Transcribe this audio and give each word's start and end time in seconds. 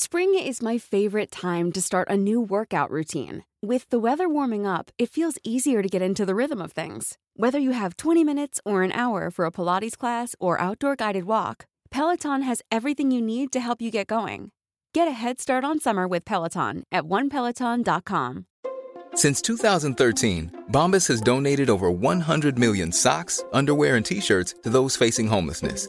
Spring 0.00 0.32
is 0.38 0.62
my 0.62 0.78
favorite 0.78 1.28
time 1.28 1.72
to 1.72 1.82
start 1.82 2.06
a 2.08 2.16
new 2.16 2.40
workout 2.40 2.88
routine. 2.88 3.42
With 3.60 3.90
the 3.90 3.98
weather 3.98 4.28
warming 4.28 4.64
up, 4.64 4.92
it 4.96 5.10
feels 5.10 5.38
easier 5.42 5.82
to 5.82 5.88
get 5.88 6.00
into 6.00 6.24
the 6.24 6.36
rhythm 6.36 6.62
of 6.62 6.70
things. 6.70 7.18
Whether 7.34 7.58
you 7.58 7.72
have 7.72 7.96
20 7.96 8.22
minutes 8.22 8.60
or 8.64 8.84
an 8.84 8.92
hour 8.92 9.28
for 9.28 9.44
a 9.44 9.50
Pilates 9.50 9.98
class 9.98 10.36
or 10.38 10.60
outdoor 10.60 10.94
guided 10.94 11.24
walk, 11.24 11.66
Peloton 11.90 12.42
has 12.42 12.62
everything 12.70 13.10
you 13.10 13.20
need 13.20 13.50
to 13.50 13.58
help 13.58 13.82
you 13.82 13.90
get 13.90 14.06
going. 14.06 14.52
Get 14.94 15.08
a 15.08 15.18
head 15.20 15.40
start 15.40 15.64
on 15.64 15.80
summer 15.80 16.06
with 16.06 16.24
Peloton 16.24 16.84
at 16.92 17.02
onepeloton.com. 17.02 18.46
Since 19.16 19.42
2013, 19.42 20.52
Bombas 20.70 21.08
has 21.08 21.20
donated 21.20 21.68
over 21.68 21.90
100 21.90 22.56
million 22.56 22.92
socks, 22.92 23.42
underwear, 23.52 23.96
and 23.96 24.06
t 24.06 24.20
shirts 24.20 24.54
to 24.62 24.70
those 24.70 24.94
facing 24.94 25.26
homelessness. 25.26 25.88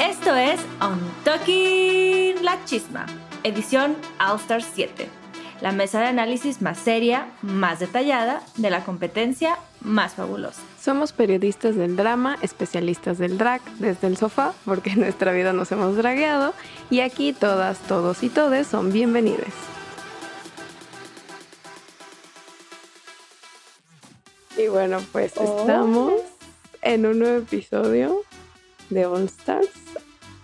Esto 0.00 0.34
es 0.34 0.58
On 0.80 0.98
Talking 1.24 2.42
La 2.42 2.64
Chisma, 2.64 3.04
edición 3.42 3.94
All 4.18 4.36
Star 4.40 4.62
7, 4.62 5.06
la 5.60 5.72
mesa 5.72 6.00
de 6.00 6.06
análisis 6.06 6.62
más 6.62 6.78
seria, 6.78 7.30
más 7.42 7.80
detallada 7.80 8.42
de 8.56 8.70
la 8.70 8.82
competencia 8.82 9.58
más 9.82 10.14
fabulosa. 10.14 10.62
Somos 10.80 11.12
periodistas 11.12 11.76
del 11.76 11.96
drama, 11.96 12.38
especialistas 12.40 13.18
del 13.18 13.36
drag 13.36 13.60
desde 13.78 14.06
el 14.06 14.16
sofá, 14.16 14.54
porque 14.64 14.88
en 14.88 15.00
nuestra 15.00 15.32
vida 15.32 15.52
nos 15.52 15.70
hemos 15.70 15.94
dragueado, 15.96 16.54
y 16.88 17.00
aquí 17.00 17.34
todas, 17.34 17.78
todos 17.80 18.22
y 18.22 18.30
todes 18.30 18.68
son 18.68 18.94
bienvenidos. 18.94 19.52
Y 24.56 24.66
bueno, 24.68 25.00
pues 25.12 25.36
estamos 25.36 26.14
en 26.80 27.04
un 27.04 27.18
nuevo 27.18 27.36
episodio 27.40 28.22
de 28.88 29.04
All 29.04 29.24
Stars 29.24 29.68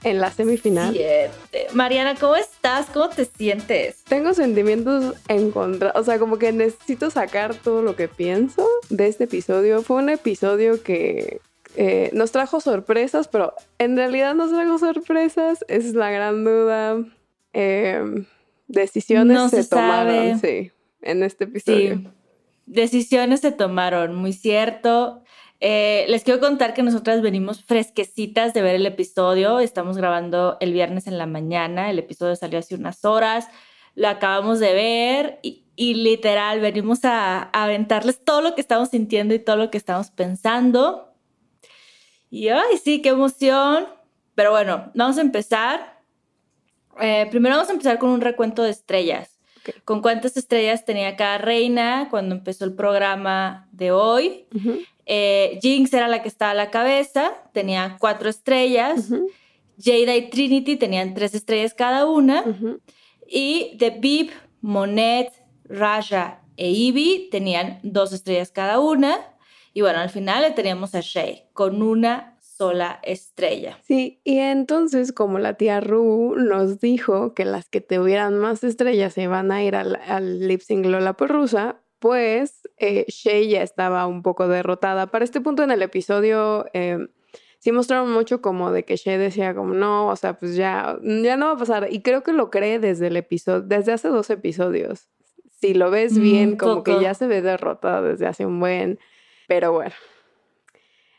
en 0.07 0.21
la 0.21 0.31
semifinal. 0.31 0.93
Siete. 0.93 1.67
Mariana, 1.75 2.15
¿cómo 2.15 2.37
estás? 2.37 2.87
¿Cómo 2.87 3.09
te 3.09 3.25
sientes? 3.25 4.05
Tengo 4.05 4.35
sentimientos 4.35 5.17
encontrados, 5.27 6.01
o 6.01 6.05
sea, 6.05 6.21
como 6.21 6.39
que 6.39 6.53
necesito 6.53 7.11
sacar 7.11 7.57
todo 7.57 7.83
lo 7.83 7.97
que 7.97 8.07
pienso 8.07 8.65
de 8.89 9.09
este 9.09 9.25
episodio. 9.25 9.83
Fue 9.83 9.97
un 9.97 10.09
episodio 10.09 10.81
que 10.81 11.41
eh, 11.75 12.11
nos 12.13 12.31
trajo 12.31 12.61
sorpresas, 12.61 13.27
pero 13.27 13.53
en 13.79 13.97
realidad 13.97 14.37
nos 14.37 14.53
trajo 14.53 14.79
sorpresas, 14.79 15.65
esa 15.67 15.89
es 15.89 15.95
la 15.95 16.11
gran 16.13 16.45
duda. 16.45 17.05
Eh, 17.53 18.25
decisiones 18.69 19.37
No 19.37 19.49
se, 19.49 19.65
se 19.65 19.71
tomaron, 19.71 20.39
sí, 20.39 20.71
en 21.03 21.25
este 21.25 21.45
episodio. 21.45 21.97
Sí. 21.97 22.09
Decisiones 22.67 23.41
se 23.41 23.51
tomaron, 23.51 24.15
muy 24.15 24.33
cierto. 24.33 25.25
Eh, 25.61 26.05
les 26.09 26.23
quiero 26.23 26.41
contar 26.41 26.75
que 26.75 26.83
nosotras 26.83 27.23
venimos 27.23 27.65
fresquecitas 27.65 28.53
de 28.53 28.63
ver 28.63 28.75
el 28.75 28.87
episodio. 28.87 29.61
Estamos 29.61 29.97
grabando 29.97 30.57
el 30.61 30.73
viernes 30.73 31.07
en 31.07 31.19
la 31.19 31.27
mañana. 31.27 31.91
El 31.91 31.99
episodio 31.99 32.37
salió 32.37 32.59
hace 32.59 32.75
unas 32.75 33.05
horas. 33.05 33.49
Lo 33.95 34.09
acabamos 34.09 34.61
de 34.61 34.75
ver 34.75 35.39
y, 35.43 35.65
y 35.75 35.95
literal 35.95 36.61
venimos 36.61 37.05
a, 37.05 37.43
a 37.43 37.65
aventarles 37.65 38.23
todo 38.23 38.43
lo 38.43 38.55
que 38.55 38.61
estamos 38.61 38.91
sintiendo 38.91 39.35
y 39.35 39.39
todo 39.39 39.57
lo 39.57 39.71
que 39.71 39.79
estamos 39.79 40.11
pensando. 40.11 41.15
Y 42.31 42.49
ay, 42.49 42.77
sí, 42.83 43.01
qué 43.01 43.11
emoción. 43.11 43.87
Pero 44.35 44.51
bueno, 44.51 44.91
vamos 44.95 45.17
a 45.17 45.23
empezar. 45.23 46.03
Eh, 47.01 47.27
primero 47.31 47.57
vamos 47.57 47.71
a 47.71 47.73
empezar 47.73 47.99
con 47.99 48.11
un 48.11 48.21
recuento 48.21 48.63
de 48.63 48.71
estrellas 48.71 49.37
con 49.85 50.03
cuántas 50.03 50.37
estrellas 50.37 50.85
tenía 50.85 51.17
cada 51.17 51.39
reina 51.39 52.09
cuando 52.11 52.35
empezó 52.35 52.65
el 52.65 52.75
programa 52.75 53.69
de 53.73 53.91
hoy. 53.91 54.47
Ujú, 54.55 54.79
Eh, 55.07 55.59
Jinx 55.63 55.93
era 55.95 56.09
la 56.09 56.23
que 56.23 56.29
estaba 56.29 56.51
a 56.51 56.55
la 56.55 56.71
cabeza, 56.71 57.33
tenía 57.53 57.97
cuatro 57.99 58.29
estrellas. 58.29 59.11
ujú, 59.11 59.29
Jada 59.79 60.17
y 60.17 60.31
Trinity 60.31 60.77
tenían 60.77 61.15
tres 61.15 61.35
estrellas 61.35 61.75
cada 61.75 62.07
una. 62.07 62.45
Y 63.27 63.77
The 63.79 63.91
Beep, 63.91 64.31
Monet, 64.61 65.33
Raja 65.65 66.43
e 66.57 66.71
Ivy 66.71 67.29
tenían 67.31 67.81
dos 67.83 68.13
estrellas 68.13 68.51
cada 68.51 68.81
una. 68.81 69.19
Y 69.75 69.83
bueno, 69.83 69.99
al 69.99 70.11
final 70.11 70.43
le 70.43 70.53
teníamos 70.53 70.95
a 70.95 71.01
Shay 71.01 71.45
con 71.53 71.83
una 71.83 72.39
sola 72.41 73.01
estrella. 73.03 73.79
Sí, 73.83 74.21
y 74.25 74.39
entonces 74.39 75.13
como 75.13 75.39
la 75.39 75.55
tía 75.55 75.81
Ru 75.81 76.37
nos 76.37 76.81
dijo 76.81 77.35
que 77.35 77.45
las 77.45 77.69
que 77.69 77.83
tuvieran 77.83 78.39
más 78.39 78.65
estrellas 78.65 79.13
se 79.13 79.25
iban 79.25 79.53
a 79.53 79.63
ir 79.63 79.77
al, 79.77 79.97
al 80.09 80.49
lip 80.49 80.63
sync 80.63 80.87
Lollapalooza, 80.87 81.83
pues 81.99 82.69
eh, 82.79 83.05
Shay 83.09 83.49
ya 83.49 83.63
estaba 83.63 84.07
un 84.07 84.23
poco 84.23 84.49
derrotada. 84.49 85.07
Para 85.07 85.25
este 85.25 85.41
punto 85.41 85.63
en 85.63 85.71
el 85.71 85.83
episodio 85.83 86.67
eh, 86.73 86.99
sí 87.59 87.73
mostraron 87.73 88.13
mucho 88.13 88.41
como 88.41 88.71
de 88.71 88.85
que 88.85 88.97
Shay 88.97 89.19
decía 89.19 89.55
como 89.55 89.75
no, 89.75 90.09
o 90.09 90.17
sea, 90.17 90.39
pues 90.39 90.57
ya, 90.57 90.99
ya 91.03 91.37
no 91.37 91.47
va 91.47 91.53
a 91.53 91.57
pasar. 91.57 91.89
Y 91.91 92.03
creo 92.03 92.23
que 92.23 92.33
lo 92.33 92.51
cree 92.51 92.79
desde 92.79 93.09
el 93.09 93.17
episodio, 93.17 93.63
desde 93.63 93.93
hace 93.93 94.09
dos 94.09 94.31
episodios. 94.31 95.09
Si 95.61 95.75
lo 95.75 95.91
ves 95.91 96.19
Mm, 96.19 96.23
bien, 96.23 96.49
un 96.51 96.57
como 96.57 96.85
que 96.85 97.01
ya 97.01 97.15
se 97.15 97.27
ve 97.27 97.43
derrotada 97.43 98.03
desde 98.03 98.27
hace 98.27 98.45
un 98.45 98.61
buen... 98.61 98.99
Pero 99.49 99.73
bueno. 99.73 99.95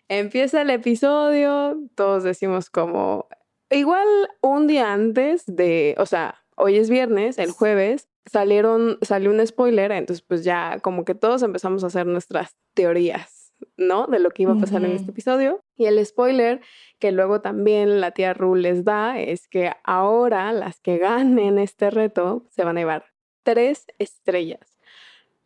Empieza 0.10 0.62
el 0.62 0.70
episodio, 0.70 1.78
todos 1.96 2.24
decimos 2.24 2.70
como, 2.70 3.28
igual 3.70 4.08
un 4.42 4.68
día 4.68 4.94
antes 4.94 5.44
de, 5.48 5.96
o 5.98 6.06
sea, 6.06 6.44
hoy 6.56 6.78
es 6.78 6.90
viernes, 6.90 7.38
el 7.40 7.52
jueves, 7.52 8.08
salieron, 8.32 8.98
salió 9.02 9.32
un 9.32 9.46
spoiler, 9.46 9.92
entonces 9.92 10.24
pues 10.28 10.44
ya 10.44 10.80
como 10.80 11.06
que 11.06 11.16
todos 11.16 11.44
empezamos 11.44 11.84
a 11.84 11.88
hacer 11.88 12.06
nuestras 12.06 12.56
teorías, 12.74 13.54
¿no? 13.78 14.08
De 14.08 14.20
lo 14.20 14.32
que 14.32 14.44
iba 14.44 14.54
a 14.54 14.60
pasar 14.60 14.84
en 14.86 14.92
este 14.92 15.12
episodio. 15.12 15.60
Y 15.76 15.86
el 15.86 16.04
spoiler 16.06 16.62
que 17.00 17.12
luego 17.12 17.42
también 17.42 18.02
la 18.02 18.12
tía 18.12 18.34
Ru 18.34 18.56
les 18.56 18.84
da 18.84 19.20
es 19.20 19.48
que 19.48 19.72
ahora 19.84 20.52
las 20.52 20.80
que 20.80 20.98
ganen 20.98 21.58
este 21.60 21.90
reto 21.90 22.46
se 22.50 22.64
van 22.64 22.78
a 22.78 22.82
llevar 22.82 23.06
tres 23.44 23.86
estrellas, 23.98 24.78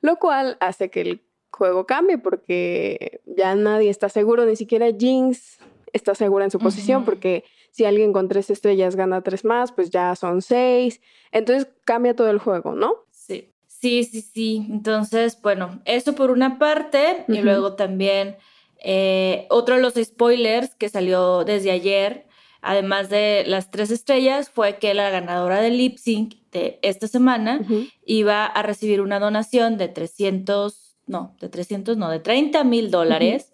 lo 0.02 0.18
cual 0.18 0.58
hace 0.59 0.90
que 0.90 1.02
el 1.02 1.22
juego 1.52 1.86
cambie 1.86 2.18
porque 2.18 3.22
ya 3.25 3.56
nadie 3.56 3.90
está 3.90 4.09
seguro, 4.09 4.45
ni 4.45 4.56
siquiera 4.56 4.88
Jinx 4.98 5.60
está 5.94 6.16
segura 6.16 6.45
en 6.45 6.51
su 6.51 6.60
posición 6.60 7.06
porque 7.06 7.44
si 7.71 7.85
alguien 7.85 8.13
con 8.13 8.27
tres 8.27 8.50
estrellas 8.50 8.95
gana 8.95 9.21
tres 9.21 9.44
más, 9.45 9.71
pues 9.71 9.89
ya 9.89 10.15
son 10.15 10.41
seis. 10.41 11.01
Entonces 11.31 11.68
cambia 11.85 12.15
todo 12.15 12.29
el 12.29 12.38
juego, 12.38 12.73
¿no? 12.73 12.95
Sí, 13.12 13.50
sí, 13.65 14.03
sí, 14.03 14.21
sí. 14.21 14.68
Entonces, 14.69 15.41
bueno, 15.41 15.81
eso 15.85 16.13
por 16.13 16.31
una 16.31 16.59
parte 16.59 17.25
y 17.27 17.41
luego 17.41 17.73
también 17.73 18.38
eh, 18.83 19.47
otro 19.50 19.75
de 19.75 19.81
los 19.81 19.94
spoilers 19.94 20.75
que 20.75 20.89
salió 20.89 21.45
desde 21.45 21.71
ayer, 21.71 22.27
además 22.62 23.09
de 23.09 23.44
las 23.47 23.71
tres 23.71 23.89
estrellas, 23.89 24.50
fue 24.50 24.77
que 24.77 24.94
la 24.94 25.09
ganadora 25.09 25.62
del 25.62 25.77
lip 25.77 25.97
sync 25.97 26.35
de 26.51 26.79
esta 26.81 27.07
semana 27.07 27.62
iba 28.06 28.45
a 28.45 28.62
recibir 28.62 29.00
una 29.00 29.19
donación 29.19 29.77
de 29.77 29.88
300, 29.88 30.97
no, 31.07 31.35
de 31.39 31.47
300, 31.47 31.95
no, 31.95 32.09
de 32.09 32.19
30 32.19 32.63
mil 32.65 32.91
dólares 32.91 33.53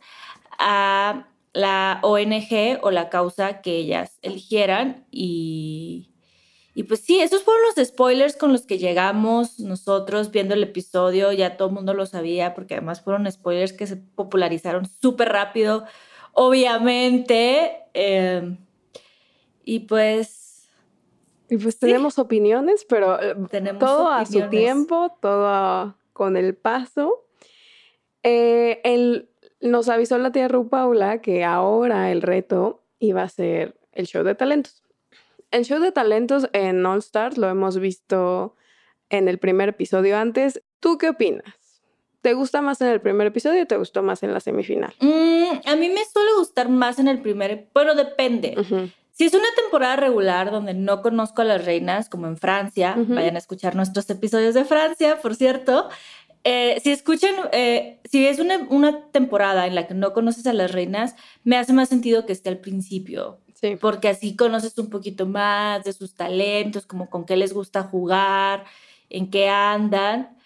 a 0.57 1.27
la 1.57 2.00
ONG 2.04 2.77
o 2.81 2.92
la 2.92 3.09
causa 3.09 3.62
que 3.62 3.77
ellas 3.77 4.19
eligieran 4.21 5.07
y, 5.09 6.12
Y 6.75 6.83
pues 6.83 7.00
sí, 7.00 7.19
esos 7.19 7.42
fueron 7.42 7.63
los 7.65 7.88
spoilers 7.88 8.38
con 8.38 8.51
los 8.51 8.68
que 8.68 8.77
llegamos 8.77 9.59
nosotros 9.59 10.30
viendo 10.30 10.54
el 10.54 10.62
episodio, 10.62 11.31
ya 11.31 11.57
todo 11.57 11.69
el 11.69 11.74
mundo 11.74 11.95
lo 11.95 12.06
sabía, 12.06 12.54
porque 12.54 12.75
además 12.75 13.01
fueron 13.01 13.30
spoilers 13.31 13.74
que 13.74 13.88
se 13.88 13.98
popularizaron 13.98 14.86
súper 14.86 15.30
rápido, 15.30 15.86
obviamente. 16.33 17.80
Em, 17.95 18.60
y 19.63 19.80
pues... 19.80 20.69
Y 21.50 21.57
pues 21.57 21.80
tenemos 21.80 22.19
opiniones, 22.19 22.86
pero 22.88 23.19
eh, 23.19 23.36
todo 23.80 24.12
a 24.12 24.25
su 24.25 24.48
tiempo, 24.50 25.18
todo 25.21 25.95
con 26.13 26.38
el 26.38 26.56
paso. 26.56 27.25
Eh, 28.21 28.81
el, 28.83 29.30
nos 29.71 29.89
avisó 29.89 30.17
la 30.17 30.31
tía 30.31 30.47
Ru 30.47 30.69
Paula 30.69 31.21
que 31.21 31.43
ahora 31.43 32.11
el 32.11 32.21
reto 32.21 32.83
iba 32.99 33.23
a 33.23 33.29
ser 33.29 33.77
el 33.91 34.07
show 34.07 34.23
de 34.23 34.35
talentos 34.35 34.83
el 35.51 35.65
show 35.65 35.79
de 35.79 35.91
talentos 35.91 36.49
en 36.53 36.85
All 36.85 36.99
Stars 36.99 37.37
lo 37.37 37.47
hemos 37.47 37.79
visto 37.79 38.55
en 39.09 39.27
el 39.27 39.39
primer 39.39 39.69
episodio 39.69 40.17
antes. 40.17 40.61
¿Tú 40.79 40.97
qué 40.97 41.09
opinas? 41.09 41.53
¿Te 42.21 42.33
gusta 42.33 42.61
más 42.61 42.81
en 42.81 42.89
el 42.89 42.99
primer 42.99 43.27
episodio 43.27 43.63
o 43.63 43.65
te 43.65 43.77
gustó 43.77 44.03
más 44.03 44.23
en 44.23 44.33
la 44.33 44.39
semifinal? 44.39 44.93
Mm, 44.99 45.61
a 45.65 45.75
mí 45.75 45.89
me 45.89 46.03
suele 46.03 46.31
gustar 46.37 46.67
más 46.67 46.99
en 46.99 47.07
el 47.07 47.21
primer, 47.21 47.69
bueno, 47.73 47.95
depende. 47.95 48.55
Si 49.11 49.23
es 49.23 49.33
una 49.33 49.47
temporada 49.55 49.95
regular 49.95 50.51
donde 50.51 50.73
no 50.73 51.01
conozco 51.01 51.41
a 51.41 51.45
las 51.45 51.63
reinas, 51.63 52.09
como 52.09 52.27
en 52.27 52.37
Francia, 52.37 52.95
vayan 52.97 53.35
a 53.35 53.39
escuchar 53.39 53.75
nuestros 53.75 54.09
episodios 54.09 54.53
de 54.53 54.65
Francia, 54.65 55.19
por 55.21 55.35
cierto. 55.35 55.89
Eh, 56.49 56.79
si 56.81 56.91
escuchan, 56.91 57.35
eh, 57.51 57.99
si 58.09 58.25
es 58.25 58.39
una, 58.39 58.57
una 58.69 59.09
temporada 59.11 59.67
en 59.67 59.75
la 59.75 59.85
que 59.85 59.94
no 59.94 60.13
conoces 60.13 60.47
a 60.47 60.53
las 60.53 60.71
reinas, 60.71 61.15
me 61.44 61.57
hace 61.57 61.73
más 61.73 61.89
sentido 61.89 62.25
que 62.25 62.31
esté 62.31 62.49
al 62.49 62.59
principio 62.59 63.39
porque 63.79 64.09
así 64.09 64.35
conoces 64.35 64.77
un 64.77 64.89
poquito 64.89 65.25
más 65.25 65.83
de 65.83 65.94
sus 65.94 66.13
talentos, 66.13 66.85
como 66.85 67.09
con 67.09 67.25
qué 67.25 67.35
les 67.35 67.53
gusta 67.53 67.83
jugar, 67.83 68.65
en 69.09 69.29
qué 69.29 69.49
andan. 69.49 70.38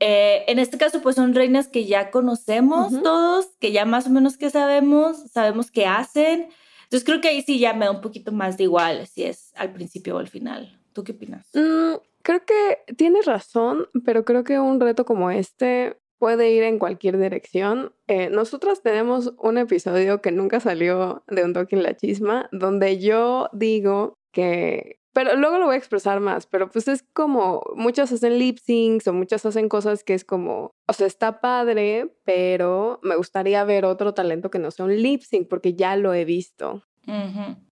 Eh, 0.00 0.44
en 0.46 0.58
este 0.58 0.78
caso, 0.78 1.00
pues 1.02 1.16
son 1.16 1.34
reinas 1.34 1.68
que 1.68 1.86
ya 1.86 2.10
conocemos 2.10 3.02
todos, 3.02 3.46
que 3.58 3.72
ya 3.72 3.84
más 3.84 4.06
o 4.06 4.10
menos 4.10 4.36
que 4.36 4.50
sabemos, 4.50 5.16
sabemos 5.32 5.70
qué 5.70 5.86
hacen. 5.86 6.48
Entonces 6.84 7.04
creo 7.04 7.20
que 7.20 7.28
ahí 7.28 7.42
sí 7.42 7.58
ya 7.58 7.72
me 7.72 7.86
da 7.86 7.90
un 7.90 8.00
poquito 8.00 8.32
más 8.32 8.56
de 8.56 8.64
igual 8.64 9.06
si 9.06 9.24
es 9.24 9.52
al 9.56 9.72
principio 9.72 10.16
o 10.16 10.18
al 10.18 10.28
final. 10.28 10.78
¿Tú 10.92 11.04
qué 11.04 11.12
opinas? 11.12 11.46
Mm, 11.54 11.94
creo 12.28 12.44
que 12.44 12.94
tienes 12.94 13.24
razón, 13.24 13.88
pero 14.04 14.26
creo 14.26 14.44
que 14.44 14.60
un 14.60 14.80
reto 14.80 15.06
como 15.06 15.30
este 15.30 15.96
puede 16.18 16.50
ir 16.50 16.62
en 16.62 16.78
cualquier 16.78 17.18
dirección. 17.18 17.94
Eh, 18.06 18.28
nosotras 18.28 18.82
tenemos 18.82 19.32
un 19.38 19.56
episodio 19.56 20.20
que 20.20 20.30
nunca 20.30 20.60
salió 20.60 21.22
de 21.26 21.42
Un 21.42 21.54
Toque 21.54 21.74
en 21.74 21.82
la 21.82 21.96
Chisma, 21.96 22.50
donde 22.52 22.98
yo 22.98 23.48
digo 23.54 24.18
que, 24.30 25.00
pero 25.14 25.36
luego 25.36 25.56
lo 25.56 25.64
voy 25.64 25.76
a 25.76 25.78
expresar 25.78 26.20
más, 26.20 26.46
pero 26.46 26.68
pues 26.68 26.86
es 26.86 27.02
como, 27.14 27.62
muchas 27.76 28.12
hacen 28.12 28.38
lip 28.38 28.58
syncs 28.58 29.08
o 29.08 29.14
muchas 29.14 29.46
hacen 29.46 29.70
cosas 29.70 30.04
que 30.04 30.12
es 30.12 30.26
como, 30.26 30.72
o 30.86 30.92
sea, 30.92 31.06
está 31.06 31.40
padre, 31.40 32.14
pero 32.24 33.00
me 33.02 33.16
gustaría 33.16 33.64
ver 33.64 33.86
otro 33.86 34.12
talento 34.12 34.50
que 34.50 34.58
no 34.58 34.70
sea 34.70 34.84
un 34.84 34.94
lip 35.00 35.22
sync, 35.22 35.48
porque 35.48 35.72
ya 35.72 35.96
lo 35.96 36.12
he 36.12 36.26
visto. 36.26 36.82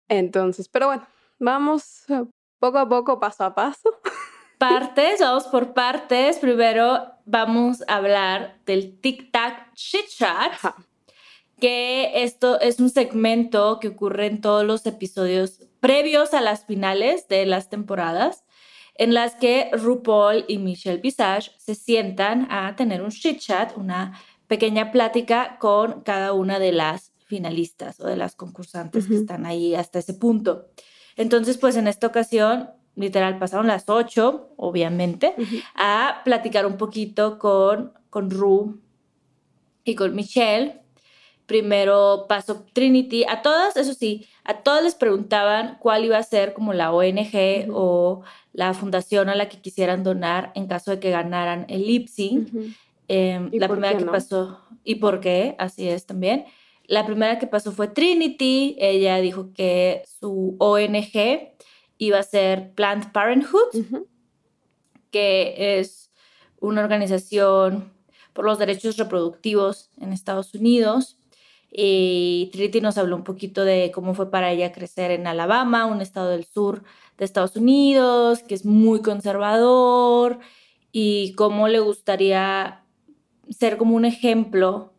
Entonces, 0.08 0.70
pero 0.70 0.86
bueno, 0.86 1.06
vamos 1.38 2.06
poco 2.58 2.78
a 2.78 2.88
poco, 2.88 3.20
paso 3.20 3.44
a 3.44 3.54
paso. 3.54 3.90
partes, 4.58 5.20
vamos 5.20 5.44
por 5.44 5.74
partes. 5.74 6.38
Primero 6.38 7.12
vamos 7.24 7.82
a 7.88 7.96
hablar 7.96 8.58
del 8.66 8.98
Tic 9.00 9.30
Tac 9.30 9.74
Chit 9.74 10.06
Chat, 10.08 10.52
que 11.60 12.22
esto 12.22 12.60
es 12.60 12.80
un 12.80 12.90
segmento 12.90 13.78
que 13.80 13.88
ocurre 13.88 14.26
en 14.26 14.40
todos 14.40 14.64
los 14.64 14.86
episodios 14.86 15.60
previos 15.80 16.34
a 16.34 16.40
las 16.40 16.64
finales 16.66 17.28
de 17.28 17.46
las 17.46 17.68
temporadas, 17.68 18.44
en 18.94 19.14
las 19.14 19.34
que 19.34 19.70
RuPaul 19.72 20.44
y 20.48 20.58
Michelle 20.58 21.00
Visage 21.00 21.52
se 21.58 21.74
sientan 21.74 22.48
a 22.50 22.74
tener 22.76 23.02
un 23.02 23.10
chit 23.10 23.38
chat, 23.38 23.76
una 23.76 24.18
pequeña 24.46 24.90
plática 24.90 25.58
con 25.58 26.02
cada 26.02 26.32
una 26.32 26.58
de 26.58 26.72
las 26.72 27.12
finalistas 27.26 28.00
o 28.00 28.06
de 28.06 28.16
las 28.16 28.36
concursantes 28.36 29.06
que 29.06 29.16
están 29.16 29.44
ahí 29.44 29.74
hasta 29.74 29.98
ese 29.98 30.14
punto. 30.14 30.68
Entonces, 31.16 31.58
pues 31.58 31.76
en 31.76 31.88
esta 31.88 32.06
ocasión 32.06 32.70
literal, 32.96 33.38
pasaron 33.38 33.66
las 33.66 33.88
ocho, 33.88 34.48
obviamente, 34.56 35.34
a 35.74 36.22
platicar 36.24 36.66
un 36.66 36.76
poquito 36.76 37.38
con, 37.38 37.92
con 38.10 38.30
Ru 38.30 38.80
y 39.84 39.94
con 39.94 40.14
Michelle. 40.14 40.80
Primero 41.44 42.26
pasó 42.28 42.64
Trinity. 42.72 43.24
A 43.28 43.42
todas, 43.42 43.76
eso 43.76 43.94
sí, 43.94 44.26
a 44.44 44.62
todas 44.62 44.82
les 44.82 44.96
preguntaban 44.96 45.76
cuál 45.78 46.04
iba 46.04 46.18
a 46.18 46.22
ser 46.22 46.54
como 46.54 46.72
la 46.72 46.92
ONG 46.92 47.68
o 47.72 48.22
la 48.52 48.74
fundación 48.74 49.28
a 49.28 49.36
la 49.36 49.48
que 49.48 49.60
quisieran 49.60 50.02
donar 50.02 50.50
en 50.54 50.66
caso 50.66 50.90
de 50.90 50.98
que 50.98 51.10
ganaran 51.10 51.66
el 51.68 51.86
lip 51.86 52.08
sync. 52.08 52.48
Em, 53.06 53.50
la 53.52 53.68
primera 53.68 53.96
que 53.96 54.06
pasó, 54.06 54.60
¿y 54.82 54.96
por 54.96 55.20
qué? 55.20 55.54
Así 55.58 55.88
es 55.88 56.06
también. 56.06 56.46
La 56.88 57.04
primera 57.04 57.38
que 57.38 57.46
pasó 57.46 57.70
fue 57.70 57.88
Trinity. 57.88 58.76
Ella 58.80 59.18
dijo 59.18 59.52
que 59.52 60.02
su 60.18 60.56
ONG 60.58 61.52
iba 61.98 62.18
a 62.18 62.22
ser 62.22 62.72
Planned 62.74 63.12
Parenthood, 63.12 64.04
que 65.10 65.78
es 65.78 66.10
una 66.60 66.82
organización 66.82 67.92
por 68.32 68.44
los 68.44 68.58
derechos 68.58 68.96
reproductivos 68.96 69.90
en 69.98 70.12
Estados 70.12 70.54
Unidos. 70.54 71.18
Y 71.70 72.50
Trinity 72.52 72.80
nos 72.80 72.96
habló 72.98 73.16
un 73.16 73.24
poquito 73.24 73.64
de 73.64 73.90
cómo 73.92 74.14
fue 74.14 74.30
para 74.30 74.52
ella 74.52 74.72
crecer 74.72 75.10
en 75.10 75.26
Alabama, 75.26 75.86
un 75.86 76.00
estado 76.00 76.30
del 76.30 76.44
sur 76.44 76.84
de 77.18 77.24
Estados 77.24 77.56
Unidos, 77.56 78.42
que 78.42 78.54
es 78.54 78.64
muy 78.64 79.02
conservador, 79.02 80.38
y 80.92 81.34
cómo 81.34 81.68
le 81.68 81.80
gustaría 81.80 82.84
ser 83.50 83.76
como 83.76 83.96
un 83.96 84.04
ejemplo 84.04 84.92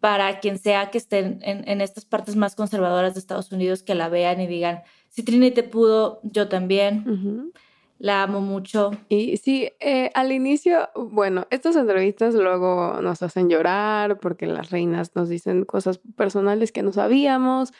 para 0.00 0.40
quien 0.40 0.58
sea 0.58 0.90
que 0.90 0.98
esté 0.98 1.18
en, 1.18 1.40
en, 1.42 1.80
estas 1.80 2.04
partes 2.04 2.36
más 2.36 2.54
conservadoras 2.54 3.14
de 3.14 3.20
Estados 3.20 3.50
Unidos, 3.52 3.82
que 3.82 3.94
la 3.94 4.08
vean 4.08 4.40
y 4.40 4.46
digan, 4.46 4.82
si 5.08 5.22
Trinity 5.22 5.62
pudo, 5.62 6.20
yo 6.22 6.48
también. 6.48 7.52
La 7.98 8.22
amo 8.22 8.42
mucho. 8.42 8.90
Y 9.08 9.38
sí, 9.38 9.70
eh, 9.80 10.10
al 10.14 10.30
inicio, 10.30 10.90
bueno, 10.94 11.46
estas 11.50 11.76
entrevistas 11.76 12.34
luego 12.34 13.00
nos 13.00 13.22
hacen 13.22 13.48
llorar 13.48 14.18
porque 14.18 14.46
las 14.46 14.70
reinas 14.70 15.16
nos 15.16 15.30
dicen 15.30 15.64
cosas 15.64 15.98
personales 16.14 16.72
que 16.72 16.82
no 16.82 16.92
sabíamos. 16.92 17.72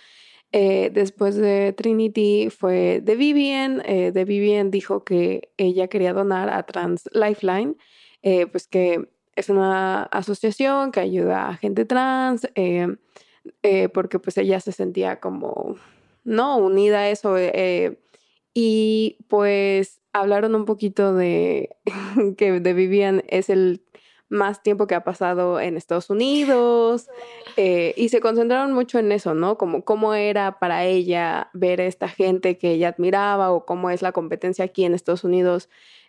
Eh, 0.53 0.91
después 0.95 1.37
de 1.37 1.75
Trinity 1.75 2.49
fue 2.49 3.03
de 3.03 3.15
Vivian. 3.15 3.83
Eh, 3.85 4.11
de 4.11 4.25
Vivian 4.25 4.71
dijo 4.71 5.05
que 5.05 5.51
ella 5.59 5.89
quería 5.89 6.15
donar 6.15 6.49
a 6.49 6.63
Trans 6.63 7.11
Lifeline, 7.13 7.75
pues 8.51 8.67
que 8.67 9.11
es 9.37 9.51
una 9.51 10.05
asociación 10.05 10.93
que 10.93 11.01
ayuda 11.01 11.49
a 11.49 11.57
gente 11.57 11.85
trans, 11.85 12.49
porque 13.93 14.19
pues 14.19 14.39
ella 14.39 14.59
se 14.61 14.73
sentía 14.73 15.21
como 15.21 15.77
¿no? 16.27 16.59
Unida 16.59 16.99
a 16.99 17.11
eso. 17.11 17.39
Eh, 17.39 17.53
eh, 17.55 17.99
y 18.53 19.19
pues 19.29 20.01
hablaron 20.13 20.55
un 20.55 20.67
poquito 20.67 21.15
de 21.15 21.71
que 22.37 22.61
de 22.61 22.73
Vivian 22.75 23.23
es 23.29 23.49
el 23.49 23.83
más 24.29 24.63
tiempo 24.63 24.89
que 24.89 24.97
ha 24.97 25.05
pasado 25.05 25.61
en 25.61 25.77
Estados 25.77 26.11
Unidos 26.11 27.07
eh, 27.57 27.95
y 27.97 28.09
se 28.09 28.21
concentraron 28.21 28.73
mucho 28.73 28.99
en 28.99 29.13
eso, 29.13 29.35
¿no? 29.35 29.57
Como 29.57 29.85
cómo 29.85 30.15
era 30.15 30.59
para 30.59 30.85
ella 30.85 31.49
ver 31.53 31.81
a 31.81 31.87
esta 31.87 32.09
gente 32.09 32.59
que 32.59 32.73
ella 32.73 32.89
admiraba 32.89 33.53
o 33.53 33.65
cómo 33.65 33.89
es 33.91 34.03
la 34.03 34.11
competencia 34.11 34.65
aquí 34.65 34.85
en 34.85 34.95
Estados 34.95 35.23
Unidos. 35.23 35.69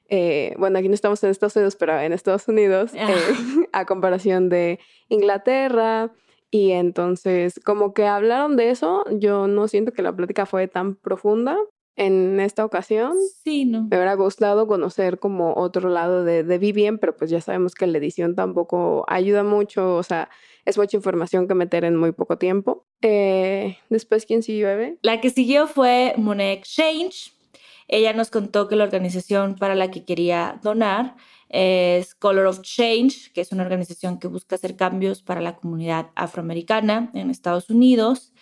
bueno, 0.09 0.79
aquí 0.79 0.87
no 0.87 0.95
estamos 0.95 1.23
en 1.23 1.29
Estados 1.29 1.55
Unidos, 1.57 1.75
pero 1.75 1.99
en 1.99 2.11
Estados 2.11 2.47
Unidos, 2.47 2.91
a 3.71 3.85
comparación 3.85 4.49
de 4.49 4.79
Inglaterra. 5.09 6.11
Y 6.49 6.71
entonces, 6.71 7.59
como 7.65 7.93
que 7.93 8.05
hablaron 8.05 8.55
de 8.55 8.69
eso, 8.69 9.03
yo 9.11 9.47
no 9.47 9.67
siento 9.67 9.91
que 9.91 10.01
la 10.01 10.15
plática 10.15 10.45
fue 10.45 10.67
tan 10.67 10.95
profunda 10.95 11.57
en 11.97 12.39
esta 12.39 12.63
ocasión. 12.63 13.13
Sí, 13.43 13.65
no. 13.65 13.81
Me 13.81 13.97
hubiera 13.97 14.13
gustado 14.13 14.67
conocer 14.67 15.19
como 15.19 15.55
otro 15.55 15.89
lado 15.89 16.23
de, 16.23 16.43
de 16.43 16.57
Vivien, 16.57 16.99
pero 16.99 17.17
pues 17.17 17.29
ya 17.29 17.41
sabemos 17.41 17.75
que 17.75 17.87
la 17.87 17.97
edición 17.97 18.35
tampoco 18.35 19.03
ayuda 19.07 19.43
mucho, 19.43 19.95
o 19.95 20.03
sea, 20.03 20.29
es 20.63 20.77
mucha 20.77 20.95
información 20.95 21.47
que 21.47 21.55
meter 21.55 21.83
en 21.83 21.95
muy 21.95 22.11
poco 22.11 22.37
tiempo. 22.37 22.85
Eh, 23.01 23.77
después, 23.89 24.25
¿quién 24.25 24.43
siguió, 24.43 24.69
Eve? 24.69 24.97
La 25.01 25.19
que 25.19 25.29
siguió 25.31 25.67
fue 25.67 26.13
Monet 26.17 26.59
Exchange. 26.59 27.33
Ella 27.87 28.13
nos 28.13 28.29
contó 28.29 28.67
que 28.67 28.75
la 28.75 28.83
organización 28.83 29.55
para 29.55 29.75
la 29.75 29.89
que 29.89 30.05
quería 30.05 30.59
donar 30.61 31.15
es 31.49 32.15
Color 32.15 32.47
of 32.47 32.61
Change, 32.61 33.31
que 33.33 33.41
es 33.41 33.51
una 33.51 33.63
organización 33.63 34.19
que 34.19 34.27
busca 34.27 34.55
hacer 34.55 34.75
cambios 34.75 35.21
para 35.21 35.41
la 35.41 35.55
comunidad 35.55 36.07
afroamericana 36.15 37.11
en 37.13 37.29
Estados 37.29 37.69
Unidos. 37.69 38.33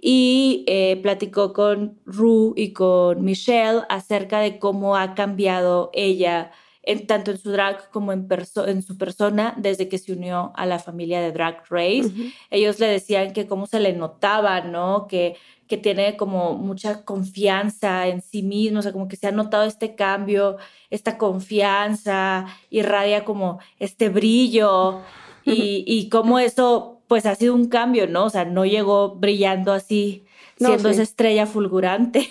Y 0.00 0.64
eh, 0.66 0.98
platicó 1.02 1.52
con 1.54 1.98
Ru 2.04 2.52
y 2.56 2.72
con 2.72 3.24
Michelle 3.24 3.82
acerca 3.88 4.40
de 4.40 4.58
cómo 4.58 4.96
ha 4.96 5.14
cambiado 5.14 5.90
ella 5.94 6.50
en, 6.82 7.06
tanto 7.06 7.30
en 7.30 7.38
su 7.38 7.50
drag 7.50 7.90
como 7.90 8.12
en, 8.12 8.28
en 8.66 8.82
su 8.82 8.98
persona 8.98 9.54
desde 9.56 9.88
que 9.88 9.98
se 9.98 10.12
unió 10.12 10.52
a 10.56 10.66
la 10.66 10.78
familia 10.78 11.20
de 11.20 11.32
Drag 11.32 11.62
Race. 11.70 12.10
Ellos 12.50 12.78
le 12.80 12.86
decían 12.86 13.32
que 13.32 13.46
cómo 13.46 13.66
se 13.66 13.80
le 13.80 13.92
notaba, 13.94 14.60
¿no? 14.60 15.06
Que, 15.08 15.36
que 15.68 15.76
tiene 15.76 16.16
como 16.16 16.54
mucha 16.54 17.04
confianza 17.04 18.06
en 18.08 18.20
sí 18.20 18.42
mismo, 18.42 18.80
o 18.80 18.82
sea, 18.82 18.92
como 18.92 19.08
que 19.08 19.16
se 19.16 19.26
ha 19.26 19.32
notado 19.32 19.64
este 19.64 19.94
cambio, 19.94 20.56
esta 20.90 21.18
confianza, 21.18 22.46
irradia 22.70 23.24
como 23.24 23.60
este 23.78 24.08
brillo 24.08 25.00
y, 25.44 25.84
y 25.86 26.08
cómo 26.08 26.38
eso 26.38 27.00
pues 27.08 27.26
ha 27.26 27.34
sido 27.34 27.54
un 27.54 27.68
cambio, 27.68 28.06
¿no? 28.06 28.24
O 28.24 28.30
sea, 28.30 28.44
no 28.44 28.64
llegó 28.64 29.14
brillando 29.16 29.72
así, 29.72 30.24
siendo 30.56 30.88
esa 30.88 31.02
estrella 31.02 31.46
fulgurante. 31.46 32.30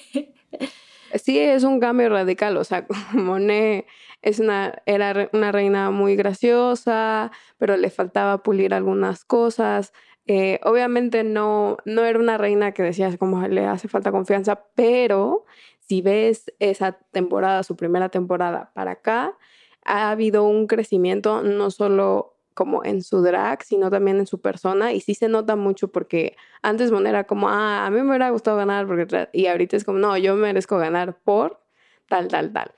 Sí, 1.16 1.38
es 1.38 1.64
un 1.64 1.80
cambio 1.80 2.10
radical, 2.10 2.58
o 2.58 2.64
sea, 2.64 2.88
Monet 3.14 3.86
es 4.22 4.40
una, 4.40 4.82
era 4.86 5.30
una 5.34 5.52
reina 5.52 5.92
muy 5.92 6.16
graciosa, 6.16 7.32
pero 7.58 7.78
le 7.78 7.90
faltaba 7.90 8.42
pulir 8.42 8.74
algunas 8.74 9.26
cosas. 9.26 9.94
Eh, 10.26 10.60
obviamente 10.64 11.24
no, 11.24 11.78
no 11.86 12.04
era 12.06 12.18
una 12.18 12.38
reina 12.38 12.72
que 12.72 12.84
decías 12.84 13.18
como 13.18 13.46
le 13.48 13.66
hace 13.66 13.88
falta 13.88 14.12
confianza, 14.12 14.66
pero 14.76 15.46
si 15.80 16.02
ves 16.02 16.52
esa 16.60 16.94
temporada, 17.12 17.64
su 17.64 17.76
primera 17.76 18.10
temporada 18.10 18.72
para 18.74 18.92
acá, 18.92 19.38
ha 19.84 20.12
habido 20.12 20.46
un 20.46 20.68
crecimiento 20.68 21.42
no 21.44 21.72
solo 21.72 22.38
como 22.54 22.86
en 22.86 23.02
su 23.04 23.22
drag, 23.22 23.64
sino 23.64 23.90
también 23.90 24.18
en 24.20 24.28
su 24.28 24.40
persona. 24.40 24.94
Y 24.94 25.02
sí 25.02 25.16
se 25.16 25.28
nota 25.28 25.56
mucho 25.56 25.90
porque 25.90 26.36
antes 26.62 26.92
Mon 26.92 27.08
era 27.08 27.26
como, 27.26 27.50
ah, 27.50 27.86
a 27.86 27.90
mí 27.90 28.02
me 28.02 28.10
hubiera 28.10 28.30
gustado 28.30 28.58
ganar, 28.58 28.88
porque 28.88 29.28
y 29.34 29.48
ahorita 29.48 29.76
es 29.78 29.84
como, 29.84 30.00
no, 30.00 30.18
yo 30.18 30.36
merezco 30.36 30.78
ganar 30.78 31.20
por 31.24 31.60
tal, 32.08 32.28
tal, 32.28 32.54
tal. 32.54 32.72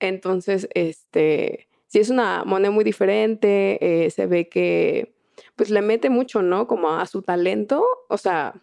Entonces, 0.00 0.68
este, 0.74 1.68
sí 1.86 2.00
es 2.00 2.10
una 2.10 2.44
Monet 2.44 2.72
muy 2.72 2.84
diferente, 2.84 4.04
eh, 4.04 4.10
se 4.10 4.26
ve 4.26 4.48
que 4.48 5.14
pues 5.60 5.68
le 5.68 5.82
mete 5.82 6.08
mucho, 6.08 6.40
¿no? 6.40 6.66
Como 6.66 6.88
a 6.88 7.04
su 7.04 7.20
talento, 7.20 7.84
o 8.08 8.16
sea, 8.16 8.54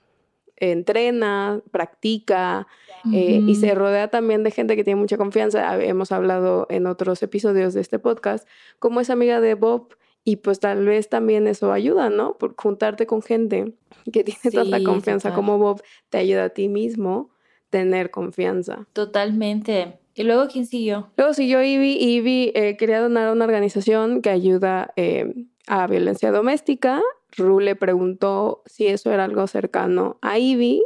entrena, 0.55 1.61
practica 1.69 2.65
eh, 3.13 3.39
y 3.45 3.53
se 3.53 3.75
rodea 3.75 4.07
también 4.07 4.43
de 4.43 4.49
gente 4.49 4.75
que 4.75 4.83
tiene 4.83 4.99
mucha 4.99 5.15
confianza. 5.15 5.79
Hemos 5.79 6.11
hablado 6.11 6.65
en 6.71 6.87
otros 6.87 7.21
episodios 7.21 7.75
de 7.75 7.81
este 7.81 7.99
podcast, 7.99 8.49
como 8.79 8.99
es 8.99 9.11
amiga 9.11 9.41
de 9.41 9.53
Bob 9.53 9.95
y 10.23 10.37
pues 10.37 10.59
tal 10.59 10.85
vez 10.85 11.07
también 11.07 11.45
eso 11.45 11.71
ayuda, 11.71 12.09
¿no? 12.09 12.35
Por 12.39 12.55
juntarte 12.57 13.05
con 13.05 13.21
gente 13.21 13.75
que 14.11 14.23
tiene 14.23 14.49
tanta 14.51 14.81
confianza 14.81 15.35
como 15.35 15.59
Bob, 15.59 15.83
te 16.09 16.17
ayuda 16.17 16.45
a 16.45 16.49
ti 16.49 16.67
mismo 16.67 17.29
tener 17.69 18.09
confianza. 18.09 18.87
Totalmente. 18.93 19.99
¿Y 20.15 20.23
luego 20.23 20.47
quién 20.47 20.65
siguió? 20.65 21.11
Luego 21.15 21.35
siguió 21.35 21.61
Ivy. 21.61 21.95
Ivy 21.99 22.53
eh, 22.55 22.75
quería 22.75 22.99
donar 23.01 23.27
a 23.27 23.33
una 23.33 23.45
organización 23.45 24.23
que 24.23 24.31
ayuda 24.31 24.93
eh, 24.95 25.45
a 25.67 25.87
violencia 25.87 26.31
doméstica. 26.31 27.01
Ru 27.35 27.59
le 27.59 27.75
preguntó 27.75 28.63
si 28.65 28.87
eso 28.87 29.11
era 29.11 29.25
algo 29.25 29.45
cercano 29.47 30.17
a 30.21 30.39
Ivy. 30.39 30.83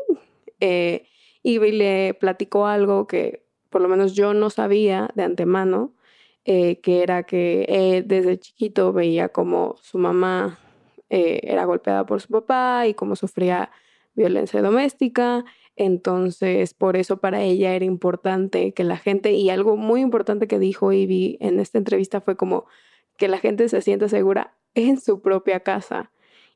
Eh, 0.59 1.07
Ivy 1.43 1.71
le 1.71 2.13
platicó 2.19 2.67
algo 2.67 3.07
que 3.07 3.45
por 3.69 3.81
lo 3.81 3.87
menos 3.87 4.13
yo 4.13 4.33
no 4.33 4.49
sabía 4.49 5.09
de 5.15 5.23
antemano 5.23 5.93
eh, 6.43 6.81
que 6.81 7.03
era 7.03 7.23
que 7.23 8.03
desde 8.05 8.39
chiquito 8.39 8.91
veía 8.91 9.29
como 9.29 9.75
su 9.81 9.97
mamá 9.97 10.59
eh, 11.13 11.41
era 11.43 11.65
golpeada 11.65 12.05
por 12.05 12.21
su 12.21 12.29
papá 12.29 12.87
y 12.87 12.93
cómo 12.93 13.17
sufría 13.17 13.69
violencia 14.13 14.61
doméstica. 14.61 15.43
Entonces, 15.75 16.73
por 16.73 16.95
eso 16.95 17.17
para 17.17 17.41
ella 17.41 17.75
era 17.75 17.83
importante 17.83 18.73
que 18.73 18.85
la 18.85 18.95
gente, 18.95 19.33
y 19.33 19.49
algo 19.49 19.75
muy 19.75 19.99
importante 19.99 20.47
que 20.47 20.57
dijo 20.57 20.93
Ivy 20.93 21.37
en 21.41 21.59
esta 21.59 21.77
entrevista 21.77 22.21
fue 22.21 22.37
como 22.37 22.65
que 23.17 23.27
la 23.27 23.39
gente 23.39 23.67
se 23.67 23.81
sienta 23.81 24.07
segura 24.07 24.55
en 24.75 24.99
su 24.99 25.21
propia 25.21 25.61
casa. 25.61 26.11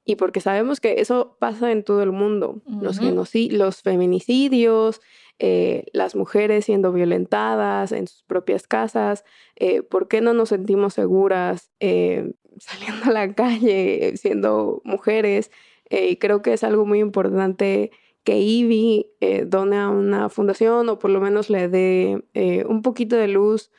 Y 0.06 0.18
porque 0.18 0.40
sabemos 0.40 0.80
que 0.80 1.02
eso 1.02 1.36
pasa 1.40 1.72
en 1.72 1.84
todo 1.84 2.04
el 2.04 2.12
mundo, 2.12 2.62
los, 2.68 3.02
los 3.02 3.82
feminicidios, 3.82 5.02
eh, 5.38 5.84
las 5.92 6.16
mujeres 6.16 6.64
siendo 6.64 6.94
violentadas 6.94 7.92
en 7.92 8.08
sus 8.08 8.24
propias 8.24 8.68
casas, 8.68 9.26
eh, 9.58 9.82
¿por 9.82 10.08
qué 10.08 10.22
no 10.22 10.34
nos 10.34 10.50
sentimos 10.50 10.94
seguras 10.94 11.72
eh, 11.82 12.32
saliendo 12.58 13.08
a 13.08 13.12
la 13.12 13.34
calle 13.34 14.16
siendo 14.16 14.82
mujeres? 14.86 15.52
y 15.88 16.16
creo 16.16 16.42
que 16.42 16.52
es 16.54 16.64
algo 16.64 16.88
muy 16.88 17.00
importante 17.00 17.92
que 18.24 18.40
Ivy 18.40 19.12
done 19.46 19.78
a 19.78 19.90
una 19.90 20.30
fundación 20.30 20.90
o 20.90 20.98
por 20.98 21.12
lo 21.12 21.22
menos 21.22 21.52
le 21.52 21.70
dé 21.70 22.66
un 22.68 22.82
poquito 22.82 23.16
de 23.16 23.28
luz 23.28 23.70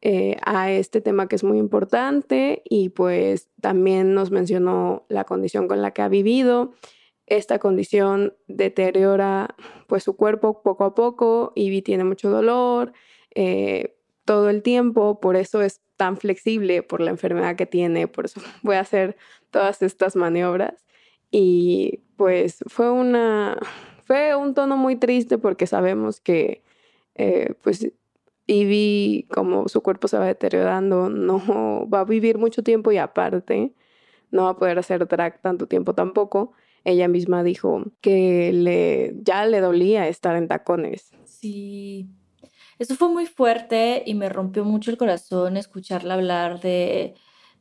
a 0.00 0.70
este 0.70 1.00
tema 1.00 1.28
que 1.28 1.36
es 1.36 1.44
muy 1.44 1.58
importante 1.58 2.62
y 2.64 2.90
pues 2.90 3.48
también 3.60 4.14
nos 4.14 4.30
mencionó 4.30 5.04
la 5.08 5.24
condición 5.24 5.66
con 5.66 5.82
la 5.82 5.92
que 5.92 6.02
ha 6.02 6.08
vivido. 6.08 6.72
Esta 7.26 7.58
condición 7.58 8.34
deteriora 8.46 9.54
pues 9.86 10.04
su 10.04 10.16
cuerpo 10.16 10.62
poco 10.62 10.84
a 10.84 10.94
poco, 10.94 11.52
Ivy 11.56 11.82
tiene 11.82 12.04
mucho 12.04 12.30
dolor 12.30 12.92
eh, 13.34 13.96
todo 14.24 14.50
el 14.50 14.62
tiempo, 14.62 15.20
por 15.20 15.36
eso 15.36 15.62
es 15.62 15.80
tan 15.96 16.16
flexible 16.16 16.82
por 16.82 17.00
la 17.00 17.10
enfermedad 17.10 17.56
que 17.56 17.66
tiene, 17.66 18.08
por 18.08 18.26
eso 18.26 18.40
puede 18.62 18.78
hacer 18.78 19.16
todas 19.50 19.82
estas 19.82 20.16
maniobras. 20.16 20.84
Y 21.30 22.00
pues 22.16 22.64
fue 22.68 22.90
una 22.90 23.58
fue 24.04 24.34
un 24.34 24.54
tono 24.54 24.78
muy 24.78 24.96
triste 24.96 25.36
porque 25.36 25.66
sabemos 25.66 26.20
que 26.20 26.62
eh, 27.14 27.54
pues 27.62 27.92
Ivy 28.48 29.28
como 29.30 29.68
su 29.68 29.82
cuerpo 29.82 30.08
se 30.08 30.18
va 30.18 30.26
deteriorando 30.26 31.08
no 31.08 31.88
va 31.88 32.00
a 32.00 32.04
vivir 32.04 32.38
mucho 32.38 32.64
tiempo 32.64 32.90
y 32.90 32.98
aparte 32.98 33.72
no 34.30 34.44
va 34.44 34.50
a 34.50 34.56
poder 34.56 34.78
hacer 34.78 35.06
drag 35.06 35.40
tanto 35.40 35.68
tiempo 35.68 35.94
tampoco 35.94 36.52
ella 36.84 37.08
misma 37.08 37.42
dijo 37.42 37.84
que 38.00 38.52
le, 38.52 39.14
ya 39.22 39.44
le 39.46 39.60
dolía 39.60 40.08
estar 40.08 40.36
en 40.36 40.48
tacones. 40.48 41.10
Sí, 41.24 42.08
eso 42.78 42.94
fue 42.94 43.08
muy 43.08 43.26
fuerte 43.26 44.02
y 44.06 44.14
me 44.14 44.28
rompió 44.28 44.64
mucho 44.64 44.90
el 44.90 44.96
corazón 44.96 45.56
escucharla 45.56 46.14
hablar 46.14 46.60
de, 46.60 47.14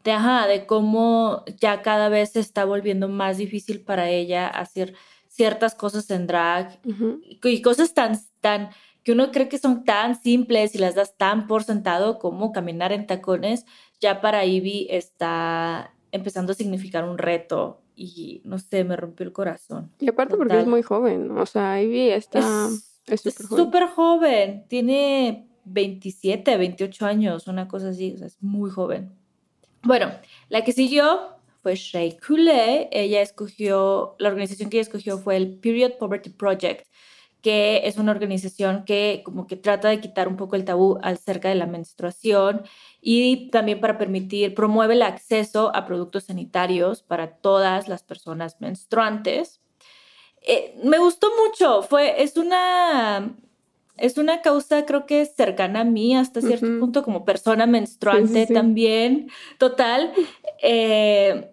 de, 0.04 0.12
ajá, 0.12 0.48
de 0.48 0.66
cómo 0.66 1.44
ya 1.60 1.82
cada 1.82 2.10
vez 2.10 2.32
se 2.32 2.40
está 2.40 2.66
volviendo 2.66 3.10
más 3.10 3.38
difícil 3.38 3.82
para 3.82 4.10
ella 4.10 4.48
hacer 4.48 4.94
ciertas 5.28 5.76
cosas 5.76 6.10
en 6.10 6.26
drag 6.26 6.80
y 7.44 7.62
cosas 7.62 7.94
tan, 7.94 8.18
tan 8.42 8.70
que 9.08 9.14
uno 9.14 9.32
cree 9.32 9.48
que 9.48 9.58
son 9.58 9.86
tan 9.86 10.22
simples 10.22 10.76
y 10.76 10.80
las 10.80 10.94
das 10.94 11.16
tan 11.16 11.48
por 11.48 11.64
sentado 11.64 12.20
como 12.20 12.52
caminar 12.52 12.92
en 12.92 13.08
tacones, 13.08 13.66
ya 14.02 14.20
para 14.20 14.44
Ivy 14.44 14.88
está 14.90 15.94
empezando 16.12 16.52
a 16.52 16.56
significar 16.56 17.08
un 17.08 17.18
reto 17.18 17.80
y 17.96 18.42
no 18.44 18.60
sé, 18.60 18.84
me 18.84 18.98
rompió 18.98 19.26
el 19.26 19.32
corazón. 19.32 19.94
Y 20.02 20.10
aparte 20.10 20.36
porque 20.36 20.60
es 20.60 20.68
muy 20.68 20.82
joven, 20.82 21.32
o 21.38 21.46
sea, 21.46 21.82
Ivy 21.82 22.10
está... 22.10 22.68
Es 23.06 23.22
súper 23.22 23.88
joven. 23.88 24.66
tiene 24.68 25.48
27, 25.64 26.58
28 26.58 27.06
años, 27.06 27.48
una 27.48 27.70
cosa 27.70 27.92
así, 27.92 28.12
o 28.14 28.18
sea, 28.18 28.28
es 28.28 28.44
muy 28.44 28.70
joven. 28.70 29.14
Bueno, 29.84 30.12
la 30.50 30.66
que 30.66 30.74
siguió 30.74 31.30
fue 31.64 31.76
Shay 31.78 32.18
Coulee, 32.18 32.90
ella 32.92 33.22
escogió, 33.22 34.18
la 34.20 34.28
organización 34.28 34.70
que 34.70 34.76
ella 34.76 34.90
escogió 34.90 35.18
fue 35.18 35.38
el 35.38 35.60
Period 35.60 35.94
Poverty 35.98 36.30
Project, 36.30 36.87
que 37.48 37.88
es 37.88 37.96
una 37.96 38.12
organización 38.12 38.84
que 38.84 39.22
como 39.24 39.48
que 39.48 39.56
trata 39.56 39.88
de 39.88 40.02
quitar 40.02 40.28
un 40.28 40.36
poco 40.36 40.58
el 40.58 40.66
tabú 40.66 41.00
acerca 41.02 41.48
de 41.48 41.56
la 41.56 41.66
menstruación 41.66 42.64
y 43.00 43.50
también 43.52 43.80
para 43.80 43.98
permitir, 43.98 44.54
promueve 44.54 44.96
el 44.96 45.02
acceso 45.02 45.74
a 45.74 45.86
productos 45.86 46.26
sanitarios 46.26 47.04
para 47.04 47.38
todas 47.38 47.88
las 47.88 48.04
personas 48.04 48.60
menstruantes. 48.60 49.62
Eh, 50.42 50.78
me 50.84 50.98
gustó 50.98 51.30
mucho, 51.42 51.84
fue, 51.84 52.22
es 52.22 52.36
una, 52.36 53.34
es 53.96 54.18
una 54.18 54.42
causa 54.42 54.86
creo 54.86 55.06
que 55.06 55.26
cercana 55.26 55.80
a 55.80 55.86
mí 55.86 56.18
hasta 56.18 56.42
cierto 56.42 56.68
punto 56.82 57.02
como 57.02 57.24
persona 57.24 57.66
menstruante 57.66 58.46
también, 58.48 59.30
total. 59.58 60.12
Eh, 60.62 61.50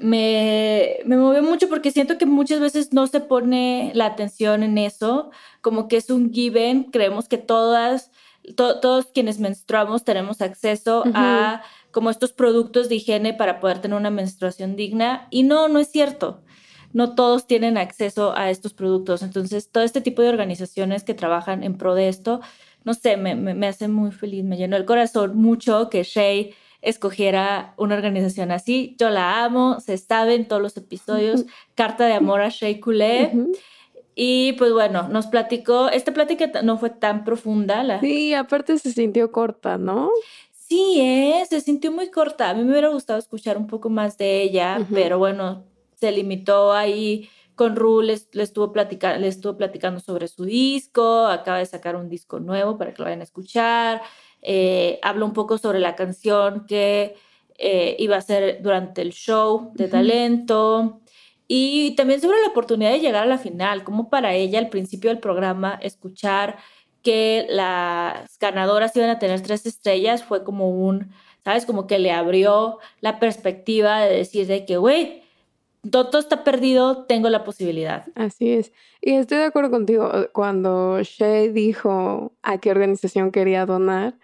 me, 0.00 0.96
me 1.04 1.16
movió 1.16 1.42
mucho 1.42 1.68
porque 1.68 1.90
siento 1.90 2.18
que 2.18 2.26
muchas 2.26 2.60
veces 2.60 2.92
no 2.92 3.06
se 3.06 3.20
pone 3.20 3.92
la 3.94 4.06
atención 4.06 4.62
en 4.62 4.78
eso, 4.78 5.30
como 5.60 5.88
que 5.88 5.96
es 5.96 6.10
un 6.10 6.32
given, 6.32 6.84
creemos 6.84 7.28
que 7.28 7.38
todas 7.38 8.10
todos 8.56 9.06
quienes 9.06 9.38
menstruamos 9.38 10.04
tenemos 10.04 10.40
acceso 10.40 11.04
a 11.14 11.62
como 11.90 12.10
estos 12.10 12.32
productos 12.32 12.88
de 12.88 12.96
higiene 12.96 13.34
para 13.34 13.60
poder 13.60 13.80
tener 13.80 13.96
una 13.96 14.10
menstruación 14.10 14.76
digna 14.76 15.28
y 15.30 15.44
no, 15.44 15.68
no 15.68 15.78
es 15.78 15.88
cierto. 15.88 16.40
No 16.92 17.14
todos 17.14 17.46
tienen 17.46 17.78
acceso 17.78 18.36
a 18.36 18.50
estos 18.50 18.74
productos. 18.74 19.22
Entonces, 19.22 19.70
todo 19.70 19.82
este 19.82 20.02
tipo 20.02 20.20
de 20.20 20.28
organizaciones 20.28 21.04
que 21.04 21.14
trabajan 21.14 21.62
en 21.62 21.78
pro 21.78 21.94
de 21.94 22.08
esto, 22.08 22.40
no 22.84 22.92
sé, 22.92 23.16
me, 23.16 23.34
me, 23.34 23.66
hace 23.66 23.88
muy 23.88 24.10
feliz, 24.10 24.44
me 24.44 24.56
llenó 24.56 24.76
el 24.76 24.84
corazón 24.84 25.36
mucho 25.36 25.88
que 25.88 26.02
Shay 26.02 26.54
escogiera 26.82 27.74
una 27.78 27.94
organización 27.94 28.50
así. 28.50 28.96
Yo 28.98 29.08
la 29.08 29.44
amo, 29.44 29.80
se 29.80 29.96
sabe 29.96 30.34
en 30.34 30.46
todos 30.46 30.60
los 30.60 30.76
episodios. 30.76 31.44
Carta 31.74 32.06
de 32.06 32.12
amor 32.12 32.42
a 32.42 32.48
Shay 32.50 32.80
Coulee. 32.80 33.30
Y 34.14 34.52
pues 34.54 34.72
bueno, 34.72 35.08
nos 35.08 35.26
platicó, 35.28 35.88
esta 35.88 36.12
plática 36.12 36.62
no 36.62 36.76
fue 36.76 36.90
tan 36.90 37.24
profunda. 37.24 37.82
La... 37.82 38.00
Sí, 38.00 38.34
aparte 38.34 38.76
se 38.78 38.92
sintió 38.92 39.32
corta, 39.32 39.78
¿no? 39.78 40.10
Sí, 40.52 41.00
¿eh? 41.00 41.44
se 41.48 41.60
sintió 41.60 41.92
muy 41.92 42.10
corta. 42.10 42.50
A 42.50 42.54
mí 42.54 42.62
me 42.64 42.72
hubiera 42.72 42.88
gustado 42.88 43.18
escuchar 43.18 43.56
un 43.56 43.66
poco 43.66 43.88
más 43.88 44.18
de 44.18 44.42
ella, 44.42 44.86
pero 44.92 45.18
bueno, 45.18 45.64
se 45.94 46.10
limitó 46.12 46.72
ahí 46.72 47.28
con 47.54 47.76
Ru, 47.76 48.00
le, 48.00 48.14
estuvo 48.14 48.72
platicando, 48.72 49.20
le 49.20 49.28
estuvo 49.28 49.56
platicando 49.56 50.00
sobre 50.00 50.28
su 50.28 50.44
disco, 50.44 51.26
acaba 51.26 51.58
de 51.58 51.66
sacar 51.66 51.96
un 51.96 52.08
disco 52.08 52.40
nuevo 52.40 52.78
para 52.78 52.92
que 52.92 52.98
lo 52.98 53.04
vayan 53.04 53.20
a 53.20 53.24
escuchar. 53.24 54.02
Eh, 54.42 54.98
habla 55.02 55.24
un 55.24 55.32
poco 55.32 55.56
sobre 55.56 55.78
la 55.78 55.94
canción 55.94 56.66
que 56.66 57.14
eh, 57.58 57.96
iba 57.98 58.16
a 58.16 58.20
ser 58.20 58.60
durante 58.60 59.02
el 59.02 59.12
show 59.12 59.70
de 59.74 59.88
talento. 59.88 61.00
Y 61.46 61.94
también 61.96 62.20
sobre 62.20 62.40
la 62.40 62.48
oportunidad 62.48 62.90
de 62.90 63.00
llegar 63.00 63.22
a 63.22 63.26
la 63.26 63.38
final, 63.38 63.84
como 63.84 64.10
para 64.10 64.34
ella 64.34 64.58
al 64.58 64.68
principio 64.68 65.10
del 65.10 65.18
programa 65.18 65.78
escuchar 65.82 66.56
que 67.02 67.46
las 67.48 68.38
ganadoras 68.38 68.96
iban 68.96 69.10
a 69.10 69.18
tener 69.18 69.42
tres 69.42 69.66
estrellas 69.66 70.24
fue 70.24 70.44
como 70.44 70.70
un, 70.70 71.10
¿sabes? 71.44 71.66
Como 71.66 71.86
que 71.86 71.98
le 71.98 72.12
abrió 72.12 72.78
la 73.00 73.18
perspectiva 73.18 74.00
de 74.00 74.16
decir 74.16 74.46
de 74.46 74.64
que, 74.64 74.76
güey, 74.76 75.22
todo 75.90 76.18
está 76.18 76.44
perdido, 76.44 77.04
tengo 77.04 77.28
la 77.28 77.44
posibilidad. 77.44 78.06
Así 78.14 78.52
es. 78.52 78.72
Y 79.00 79.14
estoy 79.14 79.38
de 79.38 79.44
acuerdo 79.44 79.70
contigo. 79.70 80.10
Cuando 80.32 81.02
Shay 81.02 81.48
dijo 81.48 82.32
a 82.42 82.58
qué 82.58 82.70
organización 82.70 83.32
quería 83.32 83.66
donar, 83.66 84.14